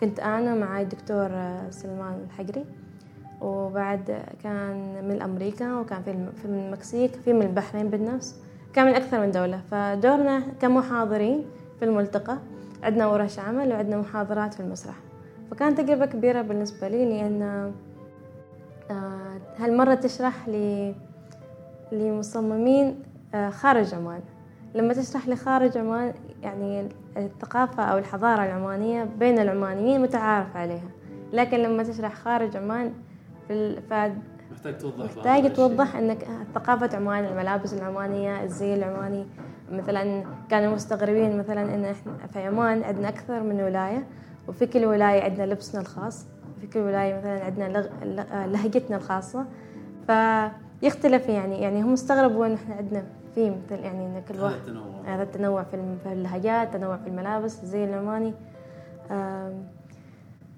كنت 0.00 0.20
أنا 0.20 0.54
مع 0.54 0.80
الدكتور 0.80 1.28
سلمان 1.70 2.24
الحقري 2.24 2.64
وبعد 3.40 4.22
كان 4.42 5.04
من 5.08 5.22
أمريكا 5.22 5.74
وكان 5.74 6.02
في 6.02 6.26
في 6.36 6.44
المكسيك 6.44 7.14
في 7.24 7.32
من 7.32 7.42
البحرين 7.42 7.88
بالنفس 7.90 8.36
كان 8.74 8.86
من 8.86 8.94
أكثر 8.94 9.20
من 9.20 9.30
دولة. 9.30 9.60
فدورنا 9.70 10.42
كمحاضرين 10.60 11.44
في 11.78 11.84
الملتقى 11.84 12.38
عندنا 12.82 13.06
ورش 13.06 13.38
عمل 13.38 13.72
وعندنا 13.72 13.96
محاضرات 13.96 14.54
في 14.54 14.60
المسرح. 14.60 14.94
فكانت 15.50 15.80
تجربة 15.80 16.06
كبيرة 16.06 16.42
بالنسبة 16.42 16.88
لي 16.88 17.04
لأن 17.04 17.72
آه، 18.90 19.38
هالمرة 19.58 19.94
تشرح 19.94 20.48
لي 20.48 20.94
لمصممين 21.92 23.02
آه، 23.34 23.50
خارج 23.50 23.94
عمان. 23.94 24.20
لما 24.74 24.94
تشرح 24.94 25.28
لي 25.28 25.36
خارج 25.36 25.78
عمان 25.78 26.14
يعني 26.42 26.88
الثقافة 27.16 27.82
أو 27.82 27.98
الحضارة 27.98 28.44
العمانية 28.44 29.04
بين 29.04 29.38
العمانيين 29.38 30.02
متعارف 30.02 30.56
عليها. 30.56 30.88
لكن 31.32 31.56
لما 31.58 31.82
تشرح 31.82 32.14
خارج 32.14 32.56
عمان 32.56 32.92
في. 33.48 33.76
محتاج 34.52 34.78
توضح 34.78 35.04
محتاج 35.04 35.52
توضح 35.52 35.96
إنك 35.96 36.26
ثقافة 36.54 36.96
عمان 36.96 37.24
الملابس 37.24 37.74
العمانية 37.74 38.44
الزي 38.44 38.74
العماني. 38.74 39.26
مثلا 39.72 40.24
كانوا 40.50 40.74
مستغربين 40.74 41.38
مثلا 41.38 41.74
إن 41.74 41.84
إحنا 41.84 42.26
في 42.32 42.46
عمان 42.46 42.82
عندنا 42.82 43.08
أكثر 43.08 43.42
من 43.42 43.60
ولاية 43.60 44.06
وفي 44.48 44.66
كل 44.66 44.84
ولاية 44.84 45.22
عندنا 45.22 45.46
لبسنا 45.46 45.80
الخاص. 45.80 46.26
في 46.60 46.66
كل 46.66 46.78
ولاية 46.78 47.18
مثلا 47.18 47.44
عندنا 47.44 47.68
لغ... 47.78 47.86
لهجتنا 48.46 48.96
الخاصة. 48.96 49.44
فيختلف 50.06 51.28
يعني 51.28 51.62
يعني 51.62 51.82
هم 51.82 51.92
استغربوا 51.92 52.46
إن 52.46 52.52
إحنا 52.54 52.74
عندنا 52.74 53.04
في 53.38 53.50
مثل 53.50 53.84
يعني 53.84 54.06
إن 54.06 54.22
كل 54.28 54.40
واحد 54.40 54.54
هذا 55.06 55.22
التنوع. 55.22 55.62
في 55.62 56.12
اللهجات 56.12 56.72
تنوع 56.72 56.96
في 56.96 57.08
الملابس 57.08 57.64
زي 57.64 57.84
العماني 57.84 58.34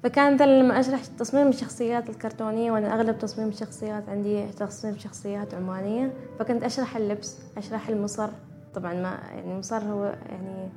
فكان 0.03 0.35
مثلا 0.35 0.63
لما 0.63 0.81
أشرح 0.81 1.05
تصميم 1.05 1.49
الشخصيات 1.49 2.11
الكرتونية 2.11 2.73
وأنا 2.73 2.95
أغلب 2.95 3.19
تصميم 3.19 3.49
الشخصيات 3.49 4.09
عندي 4.09 4.47
تصميم 4.47 4.99
شخصيات 4.99 5.55
عمانية 5.55 6.13
فكنت 6.39 6.63
أشرح 6.63 6.97
اللبس 6.97 7.39
أشرح 7.57 7.89
المصر. 7.89 8.29
طبعا 8.75 8.95
ما 8.95 9.19
يعني 9.35 9.53
المصر 9.53 9.79
هو 9.79 10.05
يعني 10.05 10.69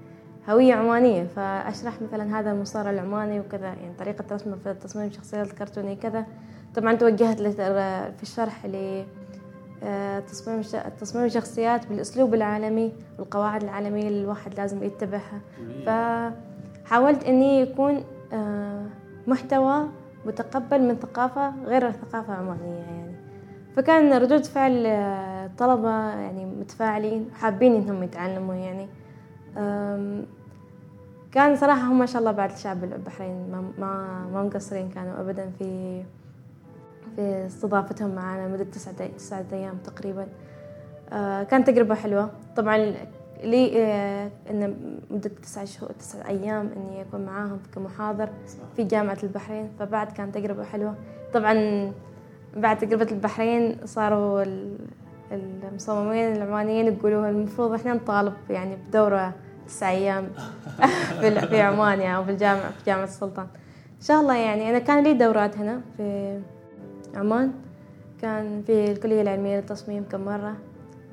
هوية 0.50 0.74
عمانية 0.74 1.24
فأشرح 1.24 2.02
مثلا 2.02 2.40
هذا 2.40 2.52
المصر 2.52 2.90
العماني 2.90 3.40
وكذا 3.40 3.68
يعني 3.68 3.94
طريقة 4.00 4.36
رسم 4.36 4.56
في 4.56 4.74
تصميم 4.74 5.08
الشخصيات 5.08 5.48
الكرتونية 5.48 5.96
كذا. 5.96 6.26
طبعا 6.76 6.96
توجهت 6.96 7.42
في 8.18 8.24
الشرح 8.24 8.66
تصميم 10.28 10.62
تصميم 11.00 11.26
الشخصيات 11.26 11.88
بالأسلوب 11.88 12.34
العالمي 12.34 12.92
والقواعد 13.20 13.64
العالمية 13.64 14.08
اللي 14.08 14.22
الواحد 14.22 14.54
لازم 14.54 14.84
يتبعها. 14.84 15.42
فحاولت 15.86 17.24
إني 17.24 17.62
يكون 17.62 18.04
آه، 18.34 18.86
محتوى 19.28 19.88
متقبل 20.26 20.82
من 20.82 20.96
ثقافة 20.96 21.54
غير 21.66 21.88
الثقافة 21.88 22.34
العمانية 22.34 22.80
يعني. 22.80 23.16
فكان 23.76 24.14
ردود 24.14 24.46
فعل 24.46 24.86
الطلبه 24.86 25.90
آه، 25.90 26.20
يعني 26.20 26.46
متفاعلين 26.46 27.30
حابين 27.34 27.76
إنهم 27.76 28.04
يتعلموا 28.04 28.56
يعني. 28.56 28.88
كان 31.32 31.56
صراحة 31.56 31.82
هم 31.82 32.00
ما 32.00 32.06
شاء 32.06 32.20
الله 32.20 32.32
بعد 32.32 32.52
الشعب 32.52 32.84
البحرين 32.84 33.52
ما 33.52 33.64
ما 34.34 34.44
مقصرين 34.44 34.90
كانوا 34.90 35.20
أبدا 35.20 35.52
في 35.60 36.04
في 37.16 37.46
استضافتهم 37.46 38.16
معنا 38.16 38.48
مدة 38.48 38.64
تسعة 38.64 39.08
تسعة 39.18 39.46
أيام 39.54 39.78
تقريبا. 39.78 40.28
آه، 41.14 41.44
كانت 41.44 41.68
تجربة 41.68 41.96
حلوة. 41.96 42.30
طبعا 42.56 42.94
لي 43.44 43.84
آه، 43.84 44.30
إن 44.50 44.76
مدة 45.12 45.32
تسعة 45.42 45.66
شهور 45.66 45.92
تسعة 45.92 46.28
أيام 46.28 46.70
إني 46.76 47.02
أكون 47.02 47.26
معاهم 47.26 47.60
كمحاضر 47.76 48.30
في 48.76 48.84
جامعة 48.84 49.18
البحرين 49.24 49.70
فبعد 49.80 50.12
كانت 50.12 50.36
تجربة 50.36 50.64
حلوة. 50.64 50.96
طبعا 51.34 51.92
بعد 52.58 52.78
تجربة 52.78 53.08
البحرين 53.12 53.78
صاروا 53.86 54.44
المصممين 55.32 56.36
العمانيين 56.36 56.88
يقولوا 56.88 57.30
المفروض 57.30 57.74
إحنا 57.74 57.94
نطالب 57.94 58.34
يعني 58.50 58.76
بدورة 58.88 59.34
تسع 59.68 59.90
أيام 59.90 60.30
في 61.50 61.62
عمان 61.62 62.02
يعني 62.02 62.18
أو 62.18 62.24
في 62.24 62.32
الجامعة 62.32 62.70
في 62.72 62.86
جامعة 62.86 63.04
السلطان. 63.04 63.48
إن 63.98 64.02
شاء 64.08 64.22
الله 64.22 64.36
يعني 64.38 64.70
أنا 64.70 64.80
كان 64.80 65.04
لي 65.04 65.14
دورات 65.14 65.58
هنا 65.58 65.82
في 65.98 66.40
عمان. 67.16 67.52
كان 68.22 68.62
في 68.62 68.92
الكلية 68.92 69.22
العلمية 69.22 69.58
للتصميم 69.58 70.04
كم 70.04 70.26
مرة. 70.26 70.58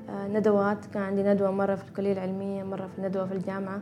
آه، 0.09 0.27
ندوات. 0.27 0.85
كان 0.93 1.03
عندي 1.03 1.23
ندوة 1.23 1.51
مرة 1.51 1.75
في 1.75 1.83
الكلية 1.87 2.13
العلمية 2.13 2.63
مرة 2.63 2.89
في 2.95 3.01
ندوة 3.01 3.25
في 3.25 3.33
الجامعة. 3.33 3.81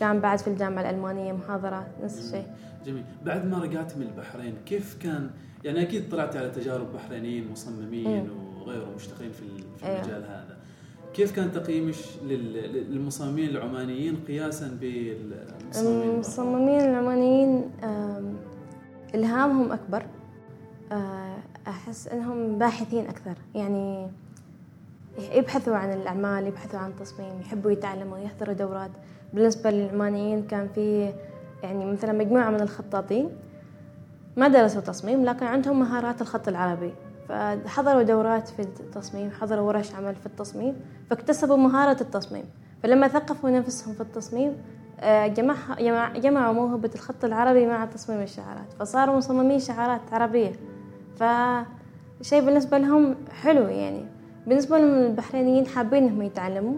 كان 0.00 0.20
بعد 0.20 0.38
في 0.38 0.48
الجامعة 0.48 0.82
الألمانية 0.82 1.32
محاضرات 1.32 1.86
نفس 2.04 2.18
الشيء. 2.26 2.46
جميل. 2.86 3.04
بعد 3.24 3.46
ما 3.46 3.58
رجعت 3.58 3.96
من 3.96 4.02
البحرين 4.02 4.54
كيف 4.66 4.98
كان؟ 5.02 5.30
يعني 5.64 5.82
أكيد 5.82 6.08
طلعت 6.10 6.36
على 6.36 6.50
تجارب 6.50 6.92
بحرينيين 6.92 7.50
مصممين 7.52 8.30
وغيره 8.60 8.86
مشتغلين 8.96 9.32
في 9.32 9.42
أيوه. 9.84 9.98
المجال. 9.98 10.22
هذا. 10.22 10.56
كيف 11.14 11.36
كان 11.36 11.52
تقييمك 11.52 11.94
للمصممين 12.24 13.48
العمانيين 13.48 14.16
قياسا 14.28 14.78
بالمصممين 14.80 16.10
المصممين 16.10 16.80
العمانيين 16.80 17.70
إلهامهم 19.14 19.72
أكبر. 19.72 20.00
آه، 20.02 20.17
أحس 21.68 22.08
أنهم 22.08 22.58
باحثين 22.58 23.06
أكثر. 23.06 23.34
يعني 23.54 24.08
يبحثوا 25.32 25.76
عن 25.76 25.92
الأعمال 25.92 26.46
يبحثوا 26.46 26.78
عن 26.78 26.90
التصميم 26.90 27.40
يحبوا 27.40 27.70
يتعلموا 27.70 28.18
يحضروا 28.18 28.54
دورات. 28.54 28.90
بالنسبة 29.32 29.70
للعمانيين 29.70 30.46
كان 30.46 30.68
في 30.74 31.12
يعني 31.62 31.92
مثلا 31.92 32.12
مجموعة 32.12 32.50
من 32.50 32.60
الخطاطين 32.60 33.30
ما 34.36 34.48
درسوا 34.48 34.80
تصميم 34.80 35.24
لكن 35.24 35.46
عندهم 35.46 35.80
مهارات 35.80 36.22
الخط 36.22 36.48
العربي. 36.48 36.92
فحضروا 37.28 38.02
دورات 38.02 38.48
في 38.48 38.62
التصميم 38.62 39.30
حضروا 39.30 39.68
ورش 39.68 39.94
عمل 39.94 40.14
في 40.14 40.26
التصميم 40.26 40.76
فاكتسبوا 41.10 41.56
مهارة 41.56 42.00
التصميم. 42.00 42.44
فلما 42.82 43.08
ثقفوا 43.08 43.50
نفسهم 43.50 43.94
في 43.94 44.00
التصميم 44.00 44.56
آه، 45.00 45.26
جمعوا 46.16 46.52
موهبة 46.52 46.90
الخط 46.94 47.24
العربي 47.24 47.66
مع 47.66 47.84
تصميم 47.84 48.22
الشعارات. 48.22 48.72
فصاروا 48.80 49.16
مصممين 49.16 49.58
شعارات 49.58 50.00
عربية. 50.12 50.52
فشيء 51.18 52.44
بالنسبة 52.44 52.78
لهم 52.78 53.14
حلو 53.42 53.62
يعني. 53.62 54.04
بالنسبة 54.46 54.78
لهم 54.78 55.06
البحرينيين 55.06 55.66
حابين 55.66 56.04
إنهم 56.04 56.22
يتعلموا. 56.22 56.74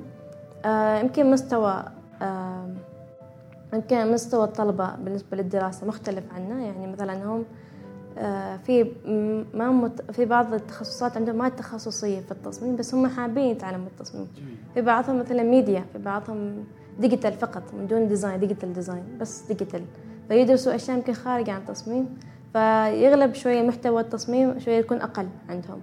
آه، 0.64 0.99
يمكن 0.99 1.30
مستوى 1.30 1.84
آه، 2.22 2.68
يمكن 3.74 4.12
مستوى 4.12 4.45
الطلبة 4.45 4.97
بالنسبة 4.97 5.36
للدراسة 5.36 5.86
مختلف 5.86 6.24
عنا 6.34 6.61
يعني 6.61 6.86
مثلا 6.86 7.24
هم 7.24 7.45
آه، 8.18 8.57
في 8.57 8.93
ما 9.55 9.70
مت... 9.70 10.11
في 10.11 10.24
بعض 10.24 10.55
التخصصات 10.55 11.16
عندهم 11.16 11.38
ما 11.38 11.49
تخصصية 11.49 12.20
في 12.20 12.30
التصميم 12.32 12.76
بس 12.76 12.95
هم 12.95 13.07
حابين 13.07 13.45
يتعلموا 13.45 13.86
التصميم. 13.86 14.28
في 14.74 14.80
بعضهم 14.80 15.18
مثلا 15.18 15.43
ميديا 15.43 15.84
في 15.93 15.99
بعضهم 15.99 16.64
digital 16.99 17.32
فقط 17.32 17.62
من 17.78 17.86
دون 17.86 18.09
design 18.09 18.41
digital 18.41 18.72
design 18.72 19.05
بس 19.20 19.43
digital 19.49 19.82
فيدرسوا 20.28 20.74
أشياء 20.74 20.97
يمكن 20.97 21.12
خارجة 21.12 21.53
عن 21.53 21.61
التصميم. 21.61 22.18
فيغلب 22.53 23.34
شوية 23.34 23.62
محتوى 23.62 24.01
التصميم 24.01 24.59
شوية 24.59 24.78
يكون 24.78 25.01
أقل 25.01 25.28
عندهم. 25.48 25.80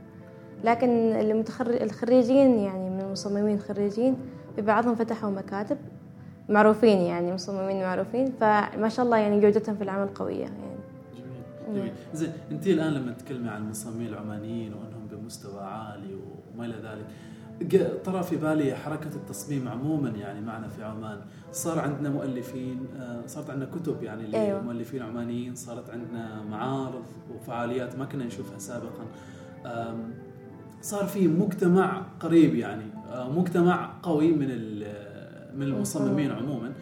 لكن 0.63 0.89
الخريجين 1.81 2.59
يعني 2.59 2.89
من 2.89 3.01
المصممين 3.01 3.55
الخريجين 3.55 4.17
في 4.55 4.61
بعضهم 4.61 4.95
فتحوا 4.95 5.31
مكاتب 5.31 5.77
معروفين 6.49 6.97
يعني 6.97 7.33
مصممين 7.33 7.81
معروفين 7.81 8.31
فما 8.39 8.89
شاء 8.89 9.05
الله 9.05 9.17
يعني 9.17 9.39
جودتهم 9.39 9.75
في 9.75 9.83
العمل 9.83 10.07
قوية 10.07 10.39
يعني. 10.39 10.77
جميل 11.73 11.91
زين 12.13 12.31
انت 12.51 12.67
الآن 12.67 12.93
لما 12.93 13.11
تتكلمي 13.11 13.49
عن 13.49 13.61
المصممين 13.61 14.07
العمانيين 14.07 14.73
وأنهم 14.73 15.07
بمستوى 15.11 15.63
عالي 15.63 16.15
وما 16.55 16.65
إلى 16.65 16.75
ذلك 16.75 17.05
طرى 18.05 18.23
في 18.23 18.35
بالي 18.35 18.75
حركة 18.75 19.09
التصميم 19.15 19.67
عموما 19.67 20.09
يعني 20.09 20.41
معنا 20.41 20.67
في 20.67 20.83
عمان. 20.83 21.17
صار 21.51 21.79
عندنا 21.79 22.09
مؤلفين 22.09 22.87
آه، 22.99 23.21
صارت 23.27 23.49
عندنا 23.49 23.69
كتب 23.75 24.03
يعني 24.03 24.35
أيوة. 24.35 24.61
لمؤلفين 24.61 25.01
عمانيين 25.01 25.55
صارت 25.55 25.89
عندنا 25.89 26.43
معارض 26.49 27.03
وفعاليات 27.35 27.95
ما 27.95 28.05
كنا 28.05 28.25
نشوفها 28.25 28.59
سابقا. 28.59 29.05
صار 30.81 31.05
في 31.05 31.27
مجتمع 31.27 32.01
قريب 32.19 32.55
يعني 32.55 32.85
آه، 33.11 33.31
مجتمع 33.31 33.93
قوي 34.03 34.31
من 34.31 34.47
من 35.55 35.63
المصممين 35.63 36.31
عموما. 36.31 36.73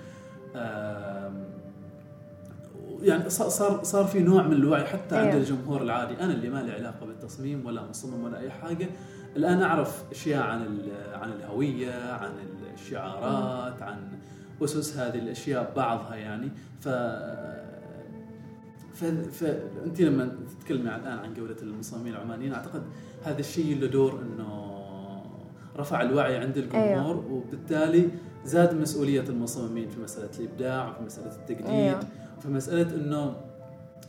يعني 3.02 3.30
صار 3.30 3.84
صار 3.84 4.06
في 4.06 4.20
نوع 4.20 4.48
من 4.48 4.54
الوعي 4.54 4.86
حتى 4.86 5.16
عند 5.18 5.28
أيوة. 5.28 5.40
الجمهور 5.42 5.82
العادي. 5.82 6.20
أنا 6.20 6.34
اللي 6.34 6.50
ما 6.50 6.64
لي 6.64 6.72
علاقة 6.72 7.06
بالتصميم 7.06 7.66
ولا 7.66 7.90
مصمم 7.90 8.24
ولا 8.24 8.40
أي 8.40 8.52
حاجة. 8.52 8.90
الآن 9.36 9.62
اعرف 9.62 10.04
أشياء 10.12 10.44
عن 10.44 10.82
عن 11.14 11.32
الهوية 11.32 12.14
عن 12.14 12.32
الشعارات 12.74 13.82
عن 13.82 13.98
أسس 14.62 14.98
هذه 14.98 15.18
الأشياء 15.18 15.74
بعضها 15.76 16.16
يعني 16.16 16.52
ف 16.80 16.90
فانت 18.96 20.02
لما 20.02 20.32
تتكلمي 20.60 20.96
الآن 20.96 21.18
عن 21.18 21.34
جوده 21.34 21.56
المصممين 21.62 22.14
العمانيين 22.14 22.54
أعتقد 22.54 22.84
هذا 23.24 23.40
الشيء 23.40 23.80
له 23.80 23.88
دور 23.88 24.22
إنه 24.22 24.76
رفع 25.78 26.02
الوعي 26.02 26.38
عند 26.38 26.58
الجمهور 26.58 27.16
أيوه. 27.16 27.32
وبالتالي 27.32 28.10
زاد 28.46 28.74
مسؤولية 28.74 29.22
المصممين 29.30 29.90
في 29.90 30.00
مسألة 30.00 30.30
الإبداع 30.40 30.90
وفي 30.90 31.04
مسألة 31.04 31.36
التجديد 31.36 31.66
أيوه. 31.66 32.00
في 32.42 32.48
مسألة 32.48 32.96
إنه 32.96 33.36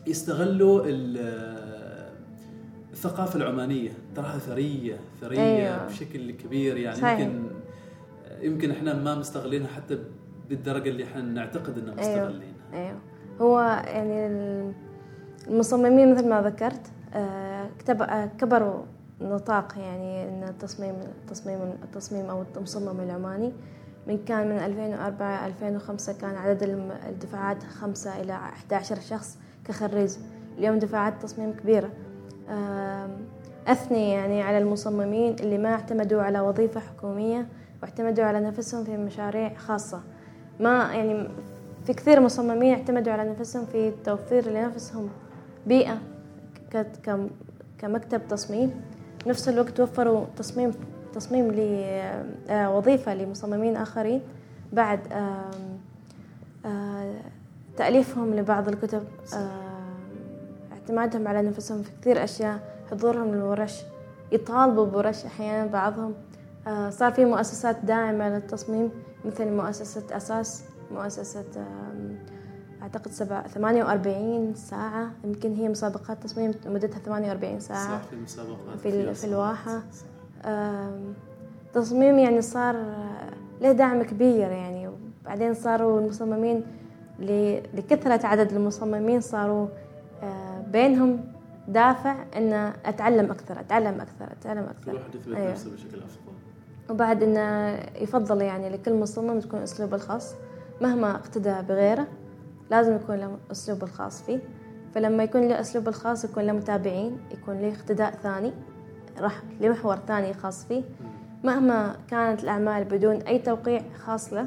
يستغلوا 0.07 0.87
الثقافة 2.97 3.37
العمانية 3.37 3.91
تراها 4.15 4.39
ثرية 4.39 4.97
ثرية 5.21 5.39
أيوه. 5.39 5.87
بشكل 5.87 6.31
كبير 6.31 6.77
يعني 6.77 6.97
صحيح. 6.97 7.21
يمكن 7.21 7.43
يمكن 8.41 8.71
إحنا 8.71 8.95
ما 8.95 9.15
مستغلينها 9.15 9.69
حتى 9.69 9.99
بالدرجة 10.49 10.89
اللي 10.89 11.05
إحنا 11.05 11.23
نعتقد 11.23 11.79
إننا 11.79 12.03
أيوه. 12.03 12.27
مستغلينها 12.27 12.55
أيوه 12.75 12.99
هو 13.41 13.61
يعني 13.87 14.27
المصممين 15.49 16.15
مثل 16.15 16.29
ما 16.29 16.43
ذكرت 16.43 16.81
آه، 17.15 17.69
آه، 17.91 18.27
كبروا 18.27 18.83
نطاق 19.21 19.79
يعني 19.79 20.29
إن 20.29 20.43
التصميم 20.49 20.95
التصميم 21.23 21.59
التصميم 21.83 22.31
أو 22.31 22.45
المصمم 22.57 23.01
العماني 23.01 23.53
من 24.07 24.25
كان 24.25 24.49
من 24.49 24.59
2004 24.59 25.47
2005 25.47 26.13
كان 26.13 26.35
عدد 26.35 26.63
الدفعات 27.09 27.63
خمسة 27.63 28.21
إلى 28.21 28.33
11 28.33 29.01
شخص 29.01 29.39
كخريج 29.65 30.11
اليوم 30.59 30.79
دفعات 30.79 31.23
تصميم 31.23 31.53
كبيرة 31.53 31.91
أثني 33.67 34.11
يعني 34.13 34.43
على 34.43 34.59
المصممين 34.59 35.37
اللي 35.41 35.59
ما 35.59 35.73
اعتمدوا 35.73 36.23
على 36.23 36.41
وظيفة 36.41 36.81
حكومية 36.81 37.47
واعتمدوا 37.83 38.25
على 38.25 38.41
نفسهم 38.41 38.85
في 38.85 38.97
مشاريع 38.97 39.55
خاصة. 39.55 40.01
ما 40.61 40.95
يعني 40.95 41.29
في 41.85 41.95
كثير 41.95 42.21
مصممين 42.21 42.75
اعتمدوا 42.75 43.13
على 43.13 43.31
نفسهم 43.31 43.67
في 43.67 43.93
توفير 44.05 44.51
لنفسهم 44.51 45.09
بيئة 45.67 45.99
كمكتب 47.79 48.29
تصميم. 48.29 48.71
نفس 49.27 49.49
الوقت 49.49 49.81
وفروا 49.81 50.25
تصميم 50.37 50.71
تصميم 51.15 51.51
لوظيفة 52.51 53.15
لمصممين 53.15 53.77
آخرين 53.77 54.21
بعد 54.73 55.01
تأليفهم 57.77 58.35
لبعض 58.35 58.69
الكتب. 58.69 59.03
اعتمادهم 60.87 61.29
على 61.29 61.43
نفسهم 61.43 61.83
في 61.83 61.91
كثير 62.01 62.25
أشياء 62.25 62.59
حضورهم 62.91 63.35
للورش 63.35 63.83
يطالبوا 64.33 64.85
بورش 64.85 65.25
أحيانا 65.25 65.67
بعضهم. 65.67 66.15
صار 66.91 67.13
في 67.13 67.25
مؤسسات 67.25 67.77
داعمة 67.85 68.29
للتصميم 68.29 68.91
مثل 69.25 69.51
مؤسسة 69.51 70.17
أساس 70.17 70.65
مؤسسة 70.91 71.45
أعتقد 72.83 73.11
سبع 73.11 73.43
ثمانية 73.43 73.85
وأربعين 73.85 74.55
ساعة 74.55 75.11
يمكن 75.25 75.55
هي 75.55 75.69
مسابقات 75.69 76.23
تصميم 76.23 76.55
مدتها 76.67 76.99
ثمانية 76.99 77.29
وأربعين 77.29 77.61
ساعة. 77.61 77.99
صح 77.99 78.09
في 78.11 78.17
مسابقات 78.17 78.79
في, 78.83 79.15
في 79.15 79.25
الواحة. 79.27 79.83
تصميم 81.75 82.19
يعني 82.19 82.43
صار 82.43 82.77
له 83.61 83.73
دعم 83.73 84.03
كبير 84.03 84.51
يعني. 84.51 84.91
وبعدين 85.25 85.55
صاروا 85.55 86.01
المصممين 86.01 86.65
لكثرة 87.75 88.27
عدد 88.27 88.53
المصممين 88.53 89.21
صاروا 89.21 89.69
بينهم 90.73 91.25
دافع 91.69 92.17
إن 92.37 92.73
أتعلم 92.85 93.31
أكثر 93.31 93.61
أتعلم 93.61 94.01
أكثر 94.01 94.33
أتعلم 94.41 94.65
أكثر. 94.65 94.93
كل 94.93 94.99
واحد 94.99 95.15
يثبت 95.15 95.37
أيوه. 95.37 95.51
نفسه 95.51 95.71
بشكل 95.73 95.99
أفضل. 95.99 96.33
وبعد 96.91 97.23
إنه 97.23 97.79
يفضل 98.03 98.43
يعني 98.43 98.69
لكل 98.69 98.95
مصمم 98.95 99.41
تكون 99.41 99.61
أسلوبه 99.61 99.97
الخاص. 99.97 100.35
مهما 100.81 101.11
اقتدى 101.11 101.55
بغيره 101.69 102.07
لازم 102.71 102.97
يكون 102.97 103.17
له 103.17 103.37
أسلوبه 103.53 103.83
الخاص 103.87 104.23
فيه. 104.23 104.39
فلما 104.95 105.23
يكون 105.23 105.49
له 105.49 105.61
أسلوبه 105.61 105.89
الخاص 105.89 106.25
يكون 106.25 106.43
له 106.43 106.53
متابعين 106.53 107.19
يكون 107.31 107.61
له 107.61 107.73
اقتداء 107.73 108.11
ثاني 108.23 108.53
راح 109.21 109.43
لمحور 109.61 109.97
ثاني 109.97 110.35
خاص 110.35 110.65
فيه. 110.65 110.83
مهما 111.45 111.97
كانت 112.09 112.45
الأعمال 112.45 112.85
بدون 112.85 113.17
أي 113.17 113.39
توقيع 113.39 113.83
خاص 114.05 114.33
له 114.33 114.47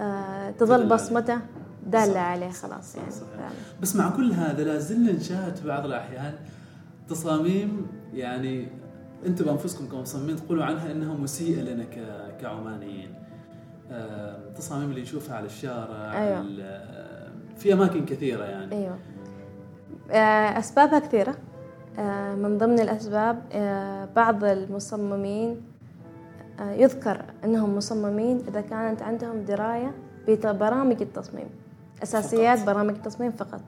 آه 0.00 0.50
تظل 0.50 0.88
بصمته 0.88 1.38
دالة 1.86 2.20
عليه 2.20 2.50
خلاص 2.50 2.96
يعني. 2.96 3.10
صح. 3.10 3.20
صح. 3.20 3.80
بس 3.82 3.96
مع 3.96 4.10
كل 4.10 4.32
هذا 4.32 4.64
لا 4.64 4.78
زلنا 4.78 5.12
نشاهد 5.12 5.56
في 5.56 5.68
بعض 5.68 5.84
الأحيان 5.84 6.34
تصاميم 7.08 7.86
يعني 8.14 8.68
أنتم 9.26 9.44
بأنفسكم 9.44 9.86
كمصممين 9.88 10.36
تقولوا 10.36 10.64
عنها 10.64 10.92
أنها 10.92 11.14
مسيئة 11.14 11.62
لنا 11.62 11.84
كعمانيين. 12.40 13.14
التصاميم 13.90 14.90
اللي 14.90 15.02
نشوفها 15.02 15.36
على 15.36 15.46
الشارع 15.46 16.12
أيوة. 16.12 16.44
في 17.56 17.72
أماكن 17.72 18.04
كثيرة 18.04 18.44
يعني. 18.44 18.72
أيوة. 18.76 18.98
آه 20.10 20.58
أسبابها 20.58 20.98
كثيرة. 20.98 21.36
آه 21.98 22.34
من 22.34 22.58
ضمن 22.58 22.80
الأسباب 22.80 23.42
آه 23.52 24.08
بعض 24.16 24.44
المصممين 24.44 25.60
يذكر 26.60 27.24
أنهم 27.44 27.76
مصممين 27.76 28.42
إذا 28.48 28.60
كانت 28.60 29.02
عندهم 29.02 29.44
دراية 29.44 29.94
ببرامج 30.28 31.02
التصميم. 31.02 31.48
أساسيات 32.02 32.58
فقط. 32.58 32.66
برامج 32.66 32.94
التصميم 32.94 33.30
فقط. 33.30 33.60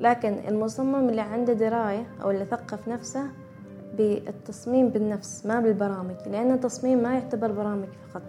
لكن 0.00 0.36
المصمم 0.48 1.08
اللي 1.08 1.20
عنده 1.20 1.52
دراية 1.52 2.06
أو 2.22 2.30
اللي 2.30 2.44
ثقف 2.44 2.88
نفسه 2.88 3.26
بالتصميم 3.96 4.88
بالنفس 4.88 5.46
ما 5.46 5.60
بالبرامج. 5.60 6.14
لأن 6.26 6.52
التصميم 6.52 6.98
ما 7.02 7.14
يعتبر 7.14 7.52
برامج 7.52 7.88
فقط. 8.14 8.22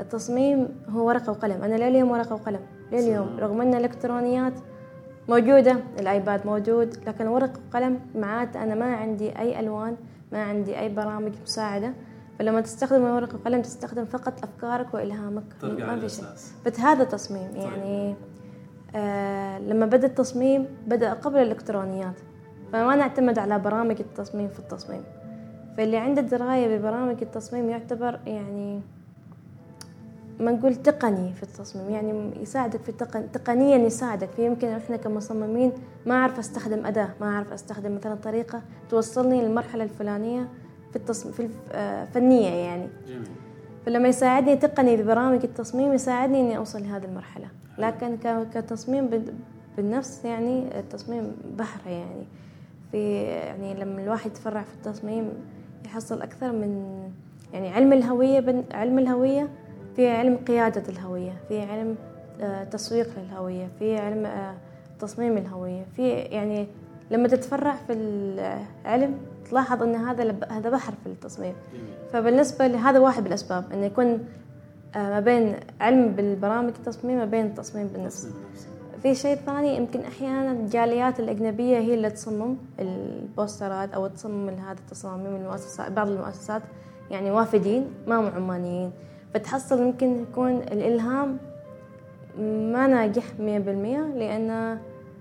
التصميم 0.00 0.68
هو 0.88 1.08
ورقة 1.08 1.30
وقلم. 1.30 1.62
أنا 1.62 1.74
لليوم 1.74 2.10
ورقة 2.10 2.34
وقلم. 2.34 2.60
لليوم. 2.92 3.36
رغم 3.40 3.60
أن 3.60 3.74
الإلكترونيات 3.74 4.52
موجودة 5.28 5.76
الآيباد 6.00 6.46
موجود 6.46 6.96
لكن 7.06 7.26
ورقة 7.26 7.60
وقلم 7.70 8.00
معناته 8.14 8.62
أنا 8.62 8.74
ما 8.74 8.96
عندي 8.96 9.38
أي 9.38 9.60
ألوان 9.60 9.96
ما 10.32 10.42
عندي 10.42 10.78
أي 10.78 10.88
برامج 10.88 11.32
مساعدة. 11.42 11.92
فلما 12.38 12.60
تستخدم 12.60 13.06
الورقة 13.06 13.34
والقلم 13.34 13.62
تستخدم 13.62 14.04
فقط 14.04 14.32
أفكارك 14.42 14.94
وإلهامك. 14.94 15.44
ما 15.62 16.00
في 16.00 16.08
شيء. 16.08 16.24
فهذا 16.64 17.04
تصميم. 17.04 17.48
طيب. 17.52 17.62
يعني 17.62 18.10
آه 18.10 18.14
لما 19.58 19.86
بدأ 19.86 20.06
التصميم 20.06 20.66
بدأ 20.86 21.12
قبل 21.12 21.38
الإلكترونيات. 21.38 22.14
فما 22.72 22.96
نعتمد 22.96 23.38
على 23.38 23.58
برامج 23.58 23.96
التصميم 24.00 24.48
في 24.48 24.58
التصميم. 24.58 25.02
فاللي 25.76 25.96
عنده 25.96 26.22
دراية 26.22 26.78
ببرامج 26.78 27.16
التصميم 27.22 27.70
يعتبر 27.70 28.20
يعني 28.26 28.80
ما 30.40 30.50
نقول 30.50 30.74
تقني 30.74 31.32
في 31.32 31.42
التصميم 31.42 31.90
يعني 31.90 32.42
يساعدك 32.42 32.80
في 32.80 32.88
التقن 32.88 33.32
تقنيا 33.32 33.76
يساعدك. 33.76 34.38
يمكن 34.38 34.68
إحنا 34.68 34.96
كمصممين 34.96 35.72
ما 36.06 36.14
أعرف 36.14 36.38
أستخدم 36.38 36.86
أداة 36.86 37.08
ما 37.20 37.26
أعرف 37.26 37.52
أستخدم 37.52 37.94
مثلا 37.94 38.14
طريقة 38.14 38.62
توصلني 38.90 39.42
للمرحلة 39.42 39.84
الفلانية 39.84 40.48
في 40.90 40.96
التصميم 40.96 41.32
في 41.34 41.48
الفنية 41.74 42.48
آه، 42.48 42.54
يعني. 42.54 42.88
جميل. 43.08 43.28
فلما 43.88 44.08
يساعدني 44.08 44.56
تقني 44.56 44.96
ببرامج 44.96 45.40
التصميم 45.44 45.92
يساعدني 45.92 46.40
إني 46.40 46.56
أوصل 46.56 46.82
لهذه 46.82 47.04
المرحلة. 47.04 47.48
لكن 47.78 48.18
كتصميم 48.54 49.10
بالنفس 49.76 50.24
يعني 50.24 50.78
التصميم 50.78 51.32
بحر 51.58 51.90
يعني. 51.90 52.26
في 52.92 53.22
يعني 53.22 53.74
لما 53.74 54.02
الواحد 54.02 54.30
يتفرع 54.30 54.62
في 54.62 54.74
التصميم 54.74 55.32
يحصل 55.84 56.22
أكثر 56.22 56.52
من 56.52 57.00
يعني 57.52 57.68
علم 57.68 57.92
الهوية 57.92 58.64
علم 58.72 58.98
الهوية 58.98 59.48
في 59.96 60.08
علم 60.08 60.36
قيادة 60.36 60.82
الهوية 60.88 61.32
في 61.48 61.60
علم 61.60 61.96
آه، 62.40 62.64
تسويق 62.64 63.08
للهوية 63.18 63.68
في 63.78 63.98
علم 63.98 64.26
آه، 64.26 64.54
تصميم 65.00 65.36
الهوية. 65.36 65.84
في 65.96 66.08
يعني 66.08 66.66
لما 67.10 67.28
تتفرع 67.28 67.74
في 67.74 67.92
العلم 67.92 69.18
تلاحظ 69.50 69.82
إن 69.82 69.94
هذا 69.94 70.36
هذا 70.50 70.70
بحر 70.70 70.92
في 71.04 71.06
التصميم. 71.06 71.54
فبالنسبة 72.12 72.66
لهذا 72.66 72.98
واحد 72.98 73.20
من 73.22 73.28
الاسباب 73.28 73.64
إنه 73.72 73.86
يكون 73.86 74.24
آه، 74.94 75.08
ما 75.08 75.20
بين 75.20 75.56
علم 75.80 76.08
بالبرامج 76.08 76.72
التصميم 76.78 77.18
ما 77.18 77.24
بين 77.24 77.46
التصميم 77.46 77.86
بالنفس. 77.86 78.28
في 79.02 79.14
شيء 79.14 79.36
ثاني 79.36 79.76
يمكن 79.76 80.00
أحيانا 80.00 80.52
الجاليات 80.52 81.20
الأجنبية 81.20 81.78
هي 81.78 81.94
اللي 81.94 82.10
تصمم 82.10 82.56
البوسترات 82.80 83.94
أو 83.94 84.06
تصمم 84.06 84.48
هذه 84.48 84.76
التصاميم 84.78 85.36
المؤسسات 85.36 85.92
بعض 85.92 86.08
المؤسسات 86.08 86.62
يعني 87.10 87.30
وافدين 87.30 87.86
ما 88.06 88.20
هم 88.20 88.26
عمانيين. 88.26 88.92
فتحصل 89.34 89.80
يمكن 89.82 90.22
يكون 90.22 90.56
الإلهام 90.56 91.38
ما 92.72 92.86
ناجح 92.86 93.24
مية 93.38 93.58
بالمية 93.58 94.02
لأن 94.02 94.78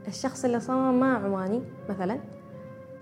الشخص 0.08 0.46
اللي 0.46 0.60
صمم 0.60 1.00
ما 1.00 1.16
عماني 1.16 1.62
مثلا. 1.90 2.18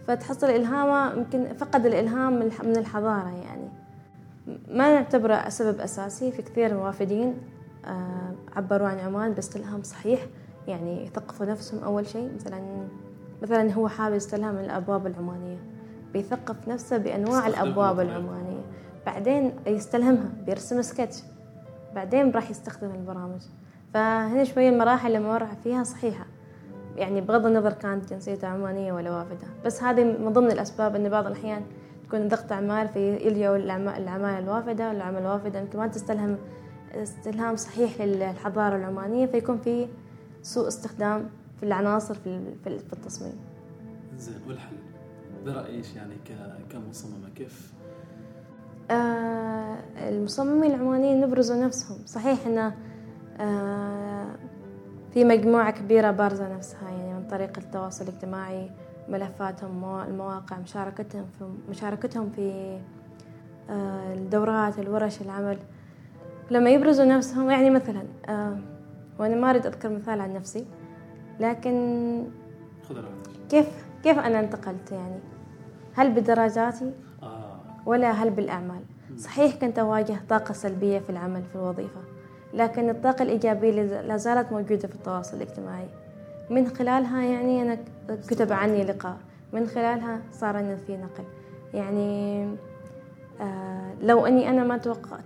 فتحصل 0.08 0.48
إلهامه 0.48 1.14
يمكن 1.14 1.54
فقد 1.54 1.86
الإلهام 1.86 2.34
من 2.64 2.78
الحضارة 2.78 3.30
يعني. 3.44 3.70
ما 4.68 4.94
نعتبره 4.94 5.50
سبب 5.50 5.80
أساسي 5.80 6.32
في 6.32 6.42
كثير 6.42 6.74
من 6.74 6.80
الوافدين 6.80 7.34
آه، 7.86 8.36
عبروا 8.56 8.88
عن 8.88 9.00
عمان 9.00 9.32
باستلهام 9.32 9.84
صحيح 9.84 10.20
يعني 10.68 11.06
يثقفوا 11.06 11.46
نفسهم 11.46 11.84
أول 11.84 12.08
شيء. 12.08 12.32
مثلا 12.36 12.88
مثلا 13.42 13.74
هو 13.74 13.88
حابب 13.88 14.16
يستلهم 14.16 14.56
من 14.56 14.64
الأبواب 14.64 15.08
العمانية 15.08 15.58
بيثقف 16.14 16.68
نفسه 16.68 16.98
بأنواع 16.98 17.48
الأبواب 17.48 18.00
العمانية. 18.00 18.62
بعدين 19.06 19.52
يستلهمها 19.68 20.30
بيرسم 20.46 20.82
سكتش. 20.82 21.24
بعدين 21.96 22.32
راح 22.32 22.50
يستخدم 22.50 22.92
البرامج. 22.92 23.42
فهنا 23.94 24.44
شوية 24.44 24.70
المراحل 24.70 25.08
اللي 25.08 25.28
مر 25.28 25.48
فيها 25.64 25.84
صحيحة. 25.84 26.26
يعني 26.96 27.22
بغض 27.22 27.46
النظر 27.46 27.74
كانت 27.74 28.10
جنسيته 28.14 28.48
عمانية 28.48 28.94
ولا 28.94 29.12
وافدة 29.12 29.48
بس 29.66 29.84
هذه 29.84 30.04
من 30.04 30.34
ضمن 30.34 30.52
الأسباب 30.52 30.96
أن 30.96 31.10
بعض 31.10 31.26
الأحيان 31.28 31.62
تكون 32.08 32.28
ضغط 32.28 32.52
أعمال 32.52 32.88
فيلجأوا 32.88 33.56
الأعمال 33.58 34.44
الوافدة 34.44 34.88
والأعمال 34.90 35.22
الوافدة 35.22 35.60
يمكن 35.60 35.78
ما 35.80 35.88
تستلهم 35.88 36.38
استلهام 36.96 37.56
صحيح 37.56 38.02
للحضارة 38.02 38.76
العمانية 38.76 39.26
فيكون 39.26 39.58
في 39.58 39.88
سوء 40.42 40.68
استخدام 40.68 41.30
في 41.60 41.64
العناصر 41.66 42.14
في 42.14 42.40
في 42.64 42.94
التصميم. 42.94 43.36
زين 44.18 44.36
والحل 44.48 44.76
برأيك 45.46 45.96
يعني 45.96 46.14
كمصممة 46.70 47.30
كيف؟ 47.36 47.74
آه 48.92 49.76
المصممين 50.10 50.72
العمانيين 50.72 51.22
نبرزوا 51.22 51.56
نفسهم 51.56 51.98
صحيح 52.06 52.48
إنه 52.48 52.76
آه 53.40 54.26
في 55.16 55.24
مجموعة 55.24 55.72
كبيرة 55.72 56.12
بارزة 56.12 56.56
نفسها 56.56 56.90
يعني 56.90 57.14
من 57.14 57.28
طريق 57.28 57.58
التواصل 57.58 58.04
الاجتماعي 58.04 58.70
ملفاتهم 59.10 60.02
المواقع 60.02 60.58
مشاركتهم 60.60 61.26
في 61.40 61.46
مشاركتهم 61.70 62.30
في 62.30 62.78
آه، 63.70 64.14
الدورات 64.14 64.80
الورش 64.80 65.22
العمل. 65.22 65.58
لما 66.52 66.70
يبرزوا 66.70 67.06
نفسهم 67.06 67.52
يعني 67.52 67.70
مثلا 67.70 68.04
آه، 68.30 68.58
وأنا 69.20 69.36
ما 69.36 69.50
أريد 69.50 69.66
أذكر 69.66 69.90
مثال 69.90 70.22
عن 70.22 70.34
نفسي 70.34 70.66
لكن 71.40 72.26
كيف 73.50 73.86
كيف 74.04 74.20
أنا 74.20 74.40
انتقلت 74.40 74.92
يعني؟ 74.92 75.20
هل 75.94 76.12
بدرجاتي؟ 76.12 76.92
آه. 77.24 77.60
ولا 77.86 78.12
هل 78.12 78.30
بالأعمال؟ 78.30 78.82
صحيح 79.18 79.56
كنت 79.56 79.80
أواجه 79.80 80.16
طاقة 80.30 80.54
سلبية 80.54 81.00
في 81.00 81.10
العمل 81.10 81.44
في 81.44 81.56
الوظيفة. 81.56 82.15
لكن 82.56 82.90
الطاقة 82.90 83.24
الإيجابية 83.24 84.02
لا 84.02 84.18
زالت 84.18 84.52
موجودة 84.52 84.88
في 84.88 84.96
التواصل 84.96 85.38
الاجتماعي. 85.38 85.88
من 86.50 86.68
خلالها 86.68 87.24
يعني 87.24 87.62
أنا 87.62 87.78
كتب 88.28 88.52
عني 88.54 88.84
لقاء. 88.84 89.18
من 89.54 89.68
خلالها 89.68 90.20
صار 90.32 90.60
أن 90.60 90.78
في 90.88 90.98
نقل. 90.98 91.24
يعني 91.74 92.44
آه 93.42 93.94
لو 94.02 94.26
أني 94.26 94.50
أنا 94.50 94.64
ما 94.64 94.78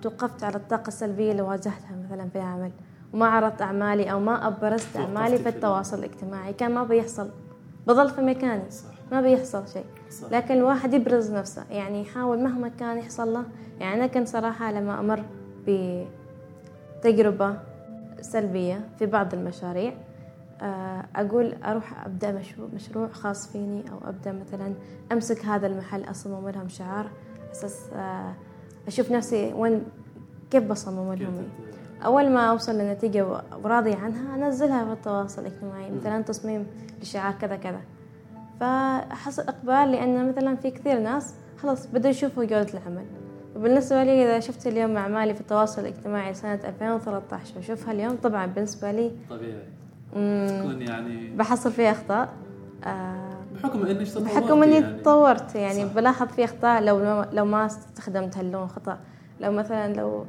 توقفت 0.01 0.43
على 0.43 0.55
الطاقة 0.55 0.87
السلبية 0.87 1.31
اللي 1.31 1.41
واجهتها 1.41 1.95
مثلا 2.05 2.29
في 2.29 2.35
العمل 2.35 2.71
وما 3.13 3.27
عرضت 3.27 3.61
أعمالي 3.61 4.11
أو 4.11 4.19
ما 4.19 4.47
أبرزت 4.47 4.97
أعمالي 4.97 5.37
في 5.37 5.49
التواصل 5.49 5.99
الاجتماعي 5.99 6.53
كان 6.53 6.71
ما 6.71 6.83
بيحصل. 6.83 7.29
بظل 7.87 8.09
في 8.09 8.21
مكاني. 8.21 8.63
ما 9.11 9.21
بيحصل 9.21 9.67
شيء. 9.67 9.85
لكن 10.31 10.53
الواحد 10.53 10.93
يبرز 10.93 11.31
نفسه. 11.31 11.63
يعني 11.71 12.01
يحاول 12.01 12.39
مهما 12.43 12.67
كان 12.79 12.97
يحصل 12.97 13.33
له. 13.33 13.43
يعني 13.79 13.95
أنا 13.95 14.07
كنت 14.07 14.27
صراحة 14.27 14.71
لما 14.71 14.99
أمر 14.99 15.23
ب 15.67 16.03
تجربة 17.01 17.57
سلبية 18.21 18.89
في 18.99 19.05
بعض 19.05 19.33
المشاريع. 19.33 19.93
آه، 20.61 21.05
أقول 21.15 21.53
أروح 21.63 22.05
أبدأ 22.05 22.31
مشروع, 22.31 22.67
مشروع 22.75 23.07
خاص 23.07 23.47
فيني 23.51 23.83
أو 23.91 24.09
أبدأ 24.09 24.31
مثلا 24.31 24.73
أمسك 25.11 25.45
هذا 25.45 25.67
المحل 25.67 26.09
أصمم 26.09 26.49
لهم 26.49 26.69
شعار. 26.69 27.09
أساس 27.51 27.89
آه، 27.95 28.33
أشوف 28.87 29.11
نفسي 29.11 29.53
وين 29.53 29.83
كيف 30.51 30.63
بصمم 30.63 31.13
لهم. 31.13 31.47
أول 32.05 32.29
ما 32.29 32.49
أوصل 32.49 32.77
لنتيجة 32.77 33.41
وراضية 33.63 33.95
عنها 33.95 34.35
أنزلها 34.35 34.85
في 34.85 34.91
التواصل 34.91 35.41
الاجتماعي. 35.41 35.91
مثلا 35.91 36.21
تصميم 36.21 36.67
لشعار 37.01 37.33
كذا 37.33 37.55
كذا. 37.55 37.81
فحصل 38.59 39.41
إقبال 39.41 39.91
لأن 39.91 40.29
مثلا 40.29 40.55
في 40.55 40.71
كثير 40.71 40.99
ناس 40.99 41.35
خلاص 41.57 41.87
بدأوا 41.87 42.11
يشوفوا 42.11 42.43
جودة 42.43 42.73
العمل. 42.73 43.05
بالنسبة 43.55 44.03
لي 44.03 44.23
إذا 44.23 44.39
شفت 44.39 44.67
اليوم 44.67 44.97
أعمالي 44.97 45.33
في 45.33 45.41
التواصل 45.41 45.81
الاجتماعي 45.81 46.33
سنة 46.33 46.53
2013 46.65 47.53
وأشوفها 47.57 47.91
اليوم 47.93 48.15
طبعا 48.15 48.45
بالنسبة 48.45 48.91
لي 48.91 49.11
طبيعي. 49.29 49.63
تكون 50.59 50.81
يعني 50.81 51.29
بحصل 51.35 51.71
فيها 51.71 51.91
أخطاء. 51.91 52.29
آه، 52.83 53.29
بحكم 53.55 53.85
انك 53.85 54.07
تطورتي 54.07 54.39
بحكم 54.39 54.63
إني 54.63 54.73
يعني. 54.75 54.99
تطورت 54.99 55.55
يعني 55.55 55.85
صح. 55.87 55.93
بلاحظ 55.93 56.27
في 56.27 56.43
أخطاء 56.43 56.83
لو 56.83 57.23
لو 57.33 57.45
ما 57.45 57.65
استخدمت 57.65 58.37
هاللون 58.37 58.67
خطأ. 58.67 58.97
لو 59.41 59.51
مثلا 59.51 59.93
لو 59.93 60.25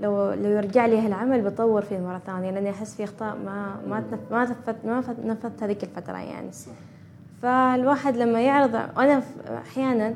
لو 0.00 0.32
لو 0.32 0.50
يرجع 0.50 0.86
لي 0.86 0.98
هالعمل 1.00 1.42
بطور 1.42 1.82
فيه 1.82 1.98
مرة 1.98 2.20
ثانية 2.26 2.50
لأني 2.50 2.70
أحس 2.70 2.94
في 2.96 3.04
أخطاء 3.04 3.36
ما 3.44 3.76
ما 3.88 4.00
تنف- 4.10 4.32
ما 4.32 4.42
نفذت 4.44 4.76
ما 4.86 5.00
نفذت- 5.24 5.62
هذيك 5.62 5.84
الفترة 5.84 6.16
يعني. 6.16 6.52
صح. 6.52 6.72
فالواحد 7.42 8.16
لما 8.16 8.40
يعرض 8.40 8.74
أنا 8.98 9.20
ف- 9.20 9.50
أحيانا 9.66 10.14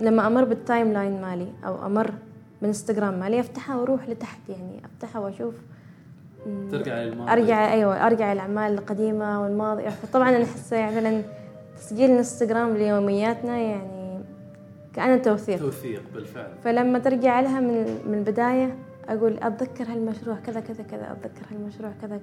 لما 0.00 0.26
أمر 0.26 0.44
بال 0.44 0.92
timeline 0.92 1.22
مالي 1.22 1.48
أو 1.66 1.86
أمر 1.86 2.10
من 2.62 2.68
انستغرام 2.68 3.20
مالي 3.20 3.40
أفتحها 3.40 3.76
وأروح 3.76 4.08
لتحت 4.08 4.38
يعني 4.48 4.80
أفتحها 4.84 5.20
وأشوف. 5.20 5.54
مم، 6.46 6.68
ترجع 6.70 6.98
للماضي 7.02 7.32
أرجع 7.32 7.72
أيوة 7.72 8.06
أرجع 8.06 8.32
الأعمال 8.32 8.72
القديمة 8.72 9.42
والماضية 9.42 9.88
فطبعا 9.88 10.28
أنا 10.28 10.44
أحس 10.44 10.72
مثلا 10.72 11.22
تسجيل 11.76 12.10
الانستغرام 12.10 12.76
ليومياتنا 12.76 13.58
يعني 13.58 14.20
كأنه 14.94 15.16
توثيق. 15.16 15.58
توثيق 15.58 16.02
بالفعل. 16.14 16.50
فلما 16.64 16.98
ترجع 16.98 17.40
لها 17.40 17.60
من 17.60 17.98
من 18.06 18.14
البداية 18.18 18.76
أقول 19.08 19.38
أتذكر 19.42 19.84
هالمشروع 19.84 20.36
كذا 20.36 20.60
كذا 20.60 20.82
كذا 20.82 21.12
أتذكر 21.12 21.46
هالمشروع 21.52 21.90
كذا. 22.02 22.20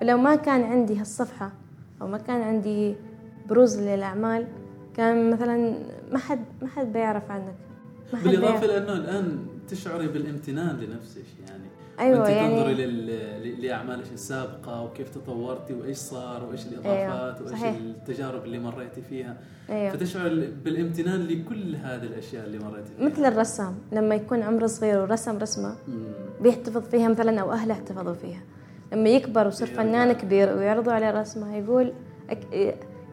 فلو 0.00 0.18
ما 0.18 0.36
كان 0.36 0.62
عندي 0.62 1.00
هالصفحة 1.00 1.50
أو 2.02 2.06
ما 2.06 2.18
كان 2.18 2.42
عندي 2.42 2.94
بروز 3.48 3.80
للأعمال 3.80 4.46
كان 4.96 5.30
مثلا 5.30 5.74
ما 6.12 6.18
حد 6.18 6.44
ما 6.62 6.68
حد 6.68 6.92
بيعرف 6.92 7.30
عنك. 7.30 7.54
ما 8.12 8.18
حد 8.18 8.24
بالإضافة 8.24 8.66
لأنه 8.66 8.92
الآن 8.92 9.46
تشعري 9.68 10.06
بالامتنان 10.08 10.76
لنفسك 10.76 11.22
يعني. 11.48 11.64
أيوة 12.00 12.18
وانت 12.20 12.30
يعني- 12.30 12.56
تنظري 12.56 13.56
لاعمالك 13.60 14.12
السابقة 14.14 14.82
وكيف 14.82 15.08
تطورتي 15.08 15.74
وإيش 15.74 15.96
صار 15.96 16.44
وإيش 16.44 16.66
الإضافات 16.66 17.40
وإيش 17.40 17.50
صحيح. 17.52 17.76
التجارب 17.76 18.44
اللي 18.44 18.58
مريتي 18.58 19.02
فيها. 19.02 19.36
أيوة. 19.70 19.90
فتشعر 19.92 20.48
بالامتنان 20.64 21.20
لكل 21.26 21.76
هذه 21.76 22.02
الأشياء 22.02 22.46
اللي 22.46 22.58
مريتي 22.58 22.88
فيها. 22.98 23.06
مثل 23.06 23.24
الرسام 23.24 23.74
لما 23.92 24.14
يكون 24.14 24.42
عمره 24.42 24.66
صغير 24.66 24.98
ورسم 25.00 25.38
رسمة 25.38 25.76
مم. 25.88 26.04
بيحتفظ 26.40 26.88
فيها 26.88 27.08
مثلا 27.08 27.40
أو 27.40 27.52
أهله 27.52 27.74
احتفظوا 27.74 28.14
فيها. 28.14 28.40
لما 28.92 29.08
يكبر 29.08 29.44
ويصير. 29.44 29.66
فنان 29.66 30.12
كبير 30.12 30.56
ويعرضوا 30.56 30.92
عليه 30.92 31.20
رسمة 31.20 31.56
يقول 31.56 31.92
أك... 32.30 32.38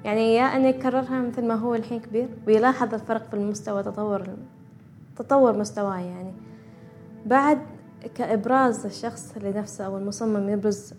يعني 0.03 0.35
يا 0.35 0.43
أن 0.43 0.65
يكررها 0.65 1.21
مثل 1.21 1.45
ما 1.45 1.55
هو 1.55 1.75
الحين 1.75 1.99
كبير 1.99 2.29
ويلاحظ 2.47 2.93
الفرق 2.93 3.27
في 3.29 3.33
المستوى 3.33 3.83
تطور 3.83 4.27
تطور 5.15 5.57
مستواه 5.57 5.99
يعني. 5.99 6.33
بعد 7.25 7.59
كإبراز 8.15 8.85
الشخص 8.85 9.37
لنفسه 9.37 9.85
أو 9.85 9.97
المصمم 9.97 10.49
يبرز 10.49 10.93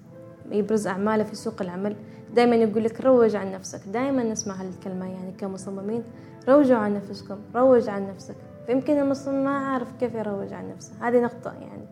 يبرز 0.50 0.86
أعماله 0.86 1.24
في 1.24 1.34
سوق 1.34 1.62
العمل 1.62 1.96
دائما 2.34 2.56
يقول 2.56 2.84
لك 2.84 3.00
روج 3.00 3.36
عن 3.36 3.52
نفسك 3.52 3.88
دائما 3.88 4.22
نسمع 4.22 4.54
هالكلمة 4.54 5.06
يعني 5.12 5.32
كمصممين 5.32 6.02
روجوا 6.48 6.76
عن 6.76 6.94
نفسكم 6.94 7.36
روج 7.54 7.88
عن 7.88 8.08
نفسك. 8.08 8.36
فيمكن 8.66 8.98
المصمم 8.98 9.44
ما 9.44 9.58
عارف 9.58 9.92
كيف 10.00 10.14
يروج 10.14 10.52
عن 10.52 10.68
نفسه. 10.68 10.92
هذه 11.00 11.20
نقطة 11.20 11.52
يعني. 11.52 11.86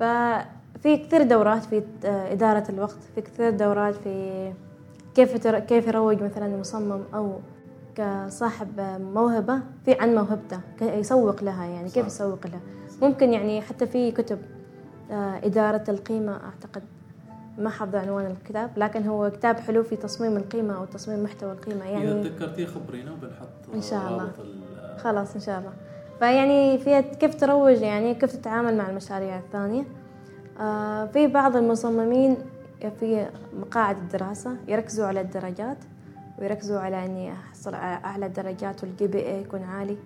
ففي 0.00 0.96
كثير 0.96 1.22
دورات 1.22 1.64
في 1.64 1.82
إدارة 2.04 2.64
الوقت 2.68 2.98
في 3.14 3.20
كثير 3.20 3.50
دورات 3.50 3.94
في 3.94 4.52
كيف 5.14 5.36
تر- 5.44 5.58
كيف 5.58 5.86
يروج 5.86 6.22
مثلا 6.22 6.46
المصمم 6.46 7.00
أو 7.14 7.38
كصاحب 7.94 8.80
موهبة 9.14 9.60
في 9.84 9.92
عن 10.00 10.14
موهبته 10.14 10.60
يسوق 10.82 11.44
لها 11.44 11.64
يعني 11.64 11.90
كيف. 11.90 12.06
يسوق 12.06 12.46
لها 12.46 12.60
ممكن 13.02 13.32
يعني 13.32 13.60
حتى 13.60 13.86
في 13.86 14.10
كتب 14.12 14.38
آه، 15.10 15.40
إدارة 15.44 15.84
القيمة 15.88 16.32
أعتقد 16.32 16.82
ما 17.58 17.70
حافظة 17.70 17.98
عنوان 18.00 18.26
الكتاب 18.26 18.70
لكن 18.76 19.06
هو 19.06 19.30
كتاب 19.30 19.56
حلو 19.56 19.82
في 19.82 19.96
تصميم 19.96 20.36
القيمة 20.36 20.76
أو 20.76 20.84
تصميم 20.84 21.22
محتوى 21.24 21.52
القيمة 21.52 21.80
إذا 21.84 21.90
يعني 21.90 22.28
تذكرتيه 22.28 22.66
خبرينا 22.66 23.12
وبنحط 23.12 23.74
إن 23.74 23.82
شاء 23.82 24.08
الله. 24.08 24.30
خلاص 24.98 25.34
إن 25.34 25.40
شاء 25.40 25.58
الله 25.58 25.72
فيعني 26.18 26.78
فيها 26.78 27.00
كيف 27.00 27.34
تروج 27.34 27.80
يعني 27.82 28.14
كيف 28.14 28.32
تتعامل 28.36 28.76
مع 28.76 28.90
المشاريع 28.90 29.38
الثانية 29.38 29.84
آه 30.60 31.06
في 31.06 31.26
بعض 31.26 31.56
المصممين 31.56 32.36
في 32.90 33.26
مقاعد 33.60 33.96
الدراسة 33.96 34.56
يركزوا 34.68 35.06
على 35.06 35.20
الدرجات 35.20 35.78
ويركزوا 36.38 36.78
على 36.78 37.04
إني 37.04 37.32
أحصل 37.32 37.74
على 37.74 38.04
أعلى 38.04 38.26
الدرجات 38.26 38.84
وال 38.84 39.06
GPA 39.06 39.40
يكون 39.40 39.62
عالي. 39.62 39.96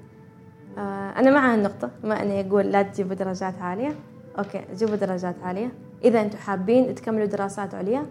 آه 0.79 1.11
أنا 1.19 1.31
مع 1.31 1.55
هالنقطة 1.55 1.91
ما 2.05 2.23
أني 2.23 2.41
أقول 2.41 2.73
لا 2.73 2.83
تجيبوا 2.83 3.15
درجات 3.15 3.63
عالية. 3.63 3.95
okay 4.39 4.65
جيبوا 4.75 4.97
درجات 4.97 5.35
عالية. 5.43 5.73
إذا 6.05 6.21
أنتم 6.21 6.39
حابين 6.39 6.95
تكملوا 6.95 7.27
دراسات 7.27 7.75
عليا 7.75 8.07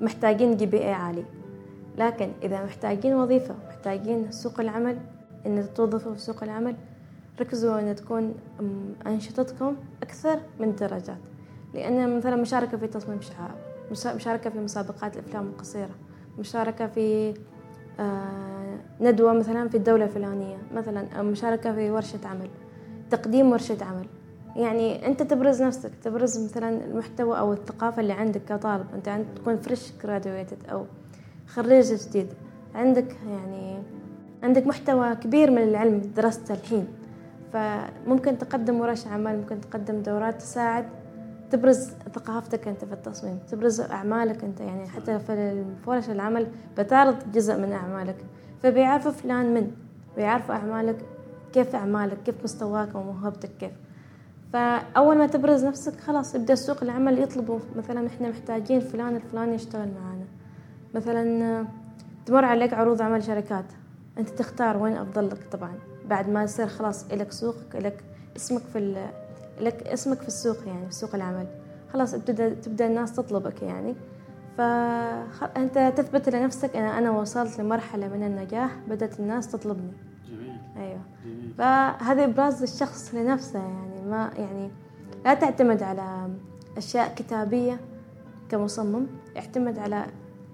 محتاجين 0.00 0.56
GPA 0.56 0.92
عالي. 0.92 1.24
لكن 1.98 2.32
إذا 2.42 2.64
محتاجين 2.64 3.14
وظيفة 3.14 3.54
محتاجين 3.68 4.30
سوق 4.30 4.60
العمل 4.60 4.98
إن 5.46 5.66
توظفوا 5.74 6.14
في 6.14 6.20
سوق 6.20 6.42
العمل 6.42 6.76
ركزوا 7.40 7.80
إن 7.80 7.94
تكون 7.94 8.34
أنشطتكم 9.06 9.76
أكثر 10.02 10.38
من 10.60 10.68
الدرجات 10.68 11.18
لأن 11.74 12.16
مثلا 12.16 12.36
مشاركة 12.36 12.76
في 12.78 12.86
تصميم 12.86 13.20
شعار. 13.20 13.69
مشاركة 13.92 14.50
في 14.50 14.58
مسابقات 14.58 15.16
الأفلام 15.16 15.46
القصيرة. 15.46 15.90
مشاركة 16.38 16.86
في 16.86 17.34
آه، 18.00 18.78
ندوة 19.00 19.32
مثلا 19.32 19.68
في 19.68 19.76
الدولة 19.76 20.04
الفلانية 20.04 20.56
مثلا 20.74 21.08
أو 21.18 21.24
مشاركة 21.24 21.72
في 21.74 21.90
ورشة 21.90 22.18
عمل 22.24 22.48
تقديم 23.10 23.52
ورشة 23.52 23.84
عمل. 23.84 24.06
يعني 24.56 25.06
أنت 25.06 25.22
تبرز 25.22 25.62
نفسك 25.62 25.90
تبرز 26.02 26.44
مثلا 26.44 26.84
المحتوى 26.84 27.38
أو 27.38 27.52
الثقافة 27.52 28.02
اللي 28.02 28.12
عندك 28.12 28.40
كطالب. 28.48 28.86
أنت 28.94 29.08
عند 29.08 29.26
تكون 29.36 29.56
fresh 29.56 29.92
graduated 30.02 30.70
أو 30.72 30.84
خريج 31.46 31.94
جديد. 31.94 32.26
عندك 32.74 33.16
يعني 33.28 33.82
عندك 34.42 34.66
محتوى 34.66 35.14
كبير 35.14 35.50
من 35.50 35.62
العلم 35.62 36.00
درسته 36.16 36.54
الحين. 36.54 36.88
فممكن 37.52 38.38
تقدم 38.38 38.80
ورش 38.80 39.06
عمل 39.06 39.36
ممكن 39.36 39.60
تقدم 39.60 40.02
دورات 40.02 40.40
تساعد. 40.42 40.88
تبرز 41.50 41.90
ثقافتك 42.14 42.68
أنت 42.68 42.84
في 42.84 42.92
التصميم 42.92 43.38
تبرز 43.50 43.80
أعمالك 43.80 44.44
أنت 44.44 44.60
يعني 44.60 44.88
حتى 44.88 45.18
في 45.18 45.64
ورش 45.86 46.10
العمل 46.10 46.46
بتعرض 46.78 47.32
جزء 47.32 47.56
من 47.56 47.72
أعمالك. 47.72 48.16
فبيعرفوا 48.62 49.10
فلان 49.10 49.54
من 49.54 49.70
بيعرفوا 50.16 50.54
أعمالك 50.54 50.96
كيف 51.52 51.74
أعمالك 51.74 52.22
كيف 52.22 52.34
مستواك 52.44 52.94
وموهبتك 52.94 53.50
كيف. 53.60 53.72
فأول 54.52 55.18
ما 55.18 55.26
تبرز 55.26 55.64
نفسك 55.64 56.00
خلاص 56.00 56.34
يبدأ 56.34 56.54
سوق 56.54 56.82
العمل 56.82 57.18
يطلبوا 57.18 57.58
مثلا 57.76 58.06
إحنا 58.06 58.28
محتاجين 58.28 58.80
فلان 58.80 59.16
الفلاني 59.16 59.54
يشتغل 59.54 59.88
معنا. 59.88 60.24
مثلا 60.94 61.66
تمر 62.26 62.44
عليك 62.44 62.74
عروض 62.74 63.02
عمل 63.02 63.22
شركات. 63.24 63.64
أنت 64.18 64.28
تختار 64.28 64.76
وين 64.76 64.96
افضل 64.96 65.26
لك 65.26 65.46
طبعا. 65.52 65.74
بعد 66.08 66.28
ما 66.28 66.42
يصير 66.42 66.66
خلاص 66.66 67.12
لك 67.12 67.32
سوقك 67.32 67.76
لك 67.76 68.04
اسمك 68.36 68.62
في 68.72 68.78
لك 69.60 69.82
اسمك 69.82 70.20
في 70.20 70.28
السوق 70.28 70.56
يعني 70.66 70.86
في 70.86 70.94
سوق 70.94 71.14
العمل. 71.14 71.46
خلاص 71.92 72.10
تبدا 72.10 72.48
تبدأ 72.48 72.86
الناس 72.86 73.12
تطلبك 73.12 73.62
يعني. 73.62 73.94
فانت 74.58 75.92
تثبت 75.96 76.28
لنفسك 76.28 76.76
إن 76.76 76.84
أنا 76.84 77.10
وصلت 77.10 77.60
لمرحلة 77.60 78.08
من 78.08 78.22
النجاح 78.22 78.76
بدأت 78.88 79.20
الناس 79.20 79.52
تطلبني. 79.52 79.92
جميل. 80.30 80.56
أيوه. 80.76 81.00
جميل. 81.24 81.54
فهذا 81.58 82.24
إبراز 82.24 82.62
الشخص 82.62 83.14
لنفسه 83.14 83.58
يعني 83.58 84.02
ما 84.10 84.30
يعني 84.38 84.70
لا 85.24 85.34
تعتمد 85.34 85.82
على 85.82 86.28
أشياء 86.76 87.14
كتابية 87.14 87.80
كمصمم 88.48 89.06
اعتمد 89.36 89.78
على 89.78 90.06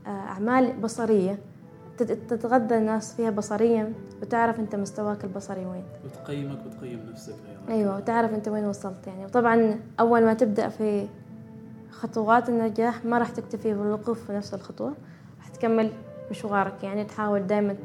آه، 0.06 0.08
أعمال 0.08 0.80
بصرية. 0.80 1.38
تتغذى 2.02 2.78
الناس 2.78 3.14
فيها 3.14 3.30
بصريا 3.30 3.92
وتعرف 4.22 4.60
أنت 4.60 4.74
مستواك 4.74 5.24
البصري 5.24 5.66
وين. 5.66 5.84
وتقيمك 6.04 6.58
وتقيم 6.66 7.00
نفسك 7.10 7.34
أيضا. 7.68 7.74
أيوه 7.74 7.96
وتعرف 7.96 8.34
أنت 8.34 8.48
وين 8.48 8.64
وصلت 8.64 9.06
يعني. 9.06 9.24
وطبعا 9.24 9.80
أول 10.00 10.24
ما 10.24 10.34
تبدأ 10.34 10.68
في 10.68 11.08
خطوات 11.90 12.48
النجاح 12.48 13.04
ما 13.04 13.18
راح 13.18 13.30
تكتفي 13.30 13.74
بالوقوف 13.74 14.26
في 14.26 14.32
نفس 14.32 14.54
الخطوة 14.54 14.94
راح 15.38 15.48
تكمل 15.48 15.90
مشوارك 16.30 16.84
يعني. 16.84 17.04
تحاول 17.04 17.46
دائما 17.46 17.76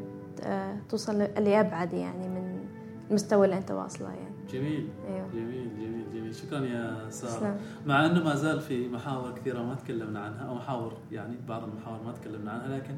توصل 0.90 1.18
لأبعد 1.18 1.94
يعني 1.94 2.30
من 2.30 2.66
المستوى 3.10 3.46
اللي 3.46 3.58
أنت 3.58 3.72
واصله 3.72 4.08
يعني. 4.10 4.36
جميل. 4.52 4.90
أيوه. 5.08 5.28
جميل 5.34 5.70
جميل 5.78 6.06
جميل. 6.14 6.36
شكرا 6.36 6.60
يا 6.60 7.10
سارة. 7.10 7.32
تسلم. 7.32 7.58
مع 7.86 8.06
إنه 8.06 8.24
ما 8.24 8.36
زال 8.36 8.62
في 8.62 8.88
محاور 8.88 9.32
كثيرة 9.32 9.62
ما 9.64 9.76
تكلمنا 9.76 10.20
عنها 10.20 10.48
أو 10.48 10.56
محاور 10.56 10.94
يعني 11.12 11.36
بعض 11.48 11.64
المحاور 11.64 12.04
ما 12.06 12.12
تكلمنا 12.12 12.52
عنها 12.52 12.78
لكن 12.78 12.96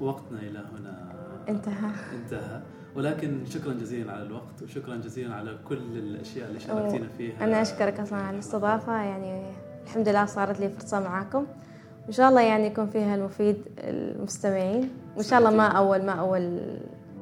وقتنا 0.00 0.38
إلى 0.38 0.58
هنا 0.58 1.12
انتهى. 1.48 1.90
انتهى. 2.14 2.60
ولكن 2.96 3.46
شكرا 3.46 3.72
جزيلا 3.72 4.12
على 4.12 4.22
الوقت 4.22 4.62
وشكرا 4.62 4.96
جزيلا 4.96 5.34
على 5.34 5.58
كل 5.68 5.98
الأشياء 5.98 6.48
اللي 6.48 6.60
شاركتينا 6.60 7.08
فيها. 7.18 7.44
أنا 7.44 7.62
أشكرك 7.62 8.00
أصلا 8.00 8.18
على 8.18 8.34
الاستضافة. 8.34 8.92
يعني 8.92 9.42
الحمد 9.84 10.08
لله 10.08 10.24
صارت 10.24 10.60
لي 10.60 10.68
فرصة 10.68 11.00
معاكم. 11.00 11.46
وإن 12.04 12.12
شاء 12.12 12.28
الله 12.28 12.40
يعني 12.40 12.66
يكون 12.66 12.86
فيها 12.86 13.14
المفيد 13.14 13.56
المستمعين. 13.78 14.90
وإن 15.16 15.24
شاء 15.24 15.38
الله 15.38 15.50
ما 15.50 15.66
أول 15.66 16.06
ما 16.06 16.12
أول 16.12 16.60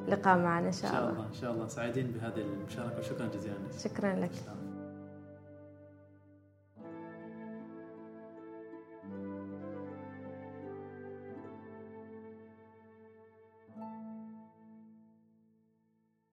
لقاء 0.07 0.37
معنا 0.37 0.67
إن 0.67 0.71
شاء, 0.71 0.91
إن 0.91 0.95
شاء 0.95 1.09
الله. 1.09 1.25
إن 1.25 1.33
شاء 1.33 1.51
الله. 1.51 1.67
سعيدين 1.67 2.11
بهذه 2.11 2.41
المشاركة. 2.41 2.99
وشكرا 2.99 3.27
جزيلا. 3.27 3.55
شكرا 3.83 4.15
لك. 4.15 4.31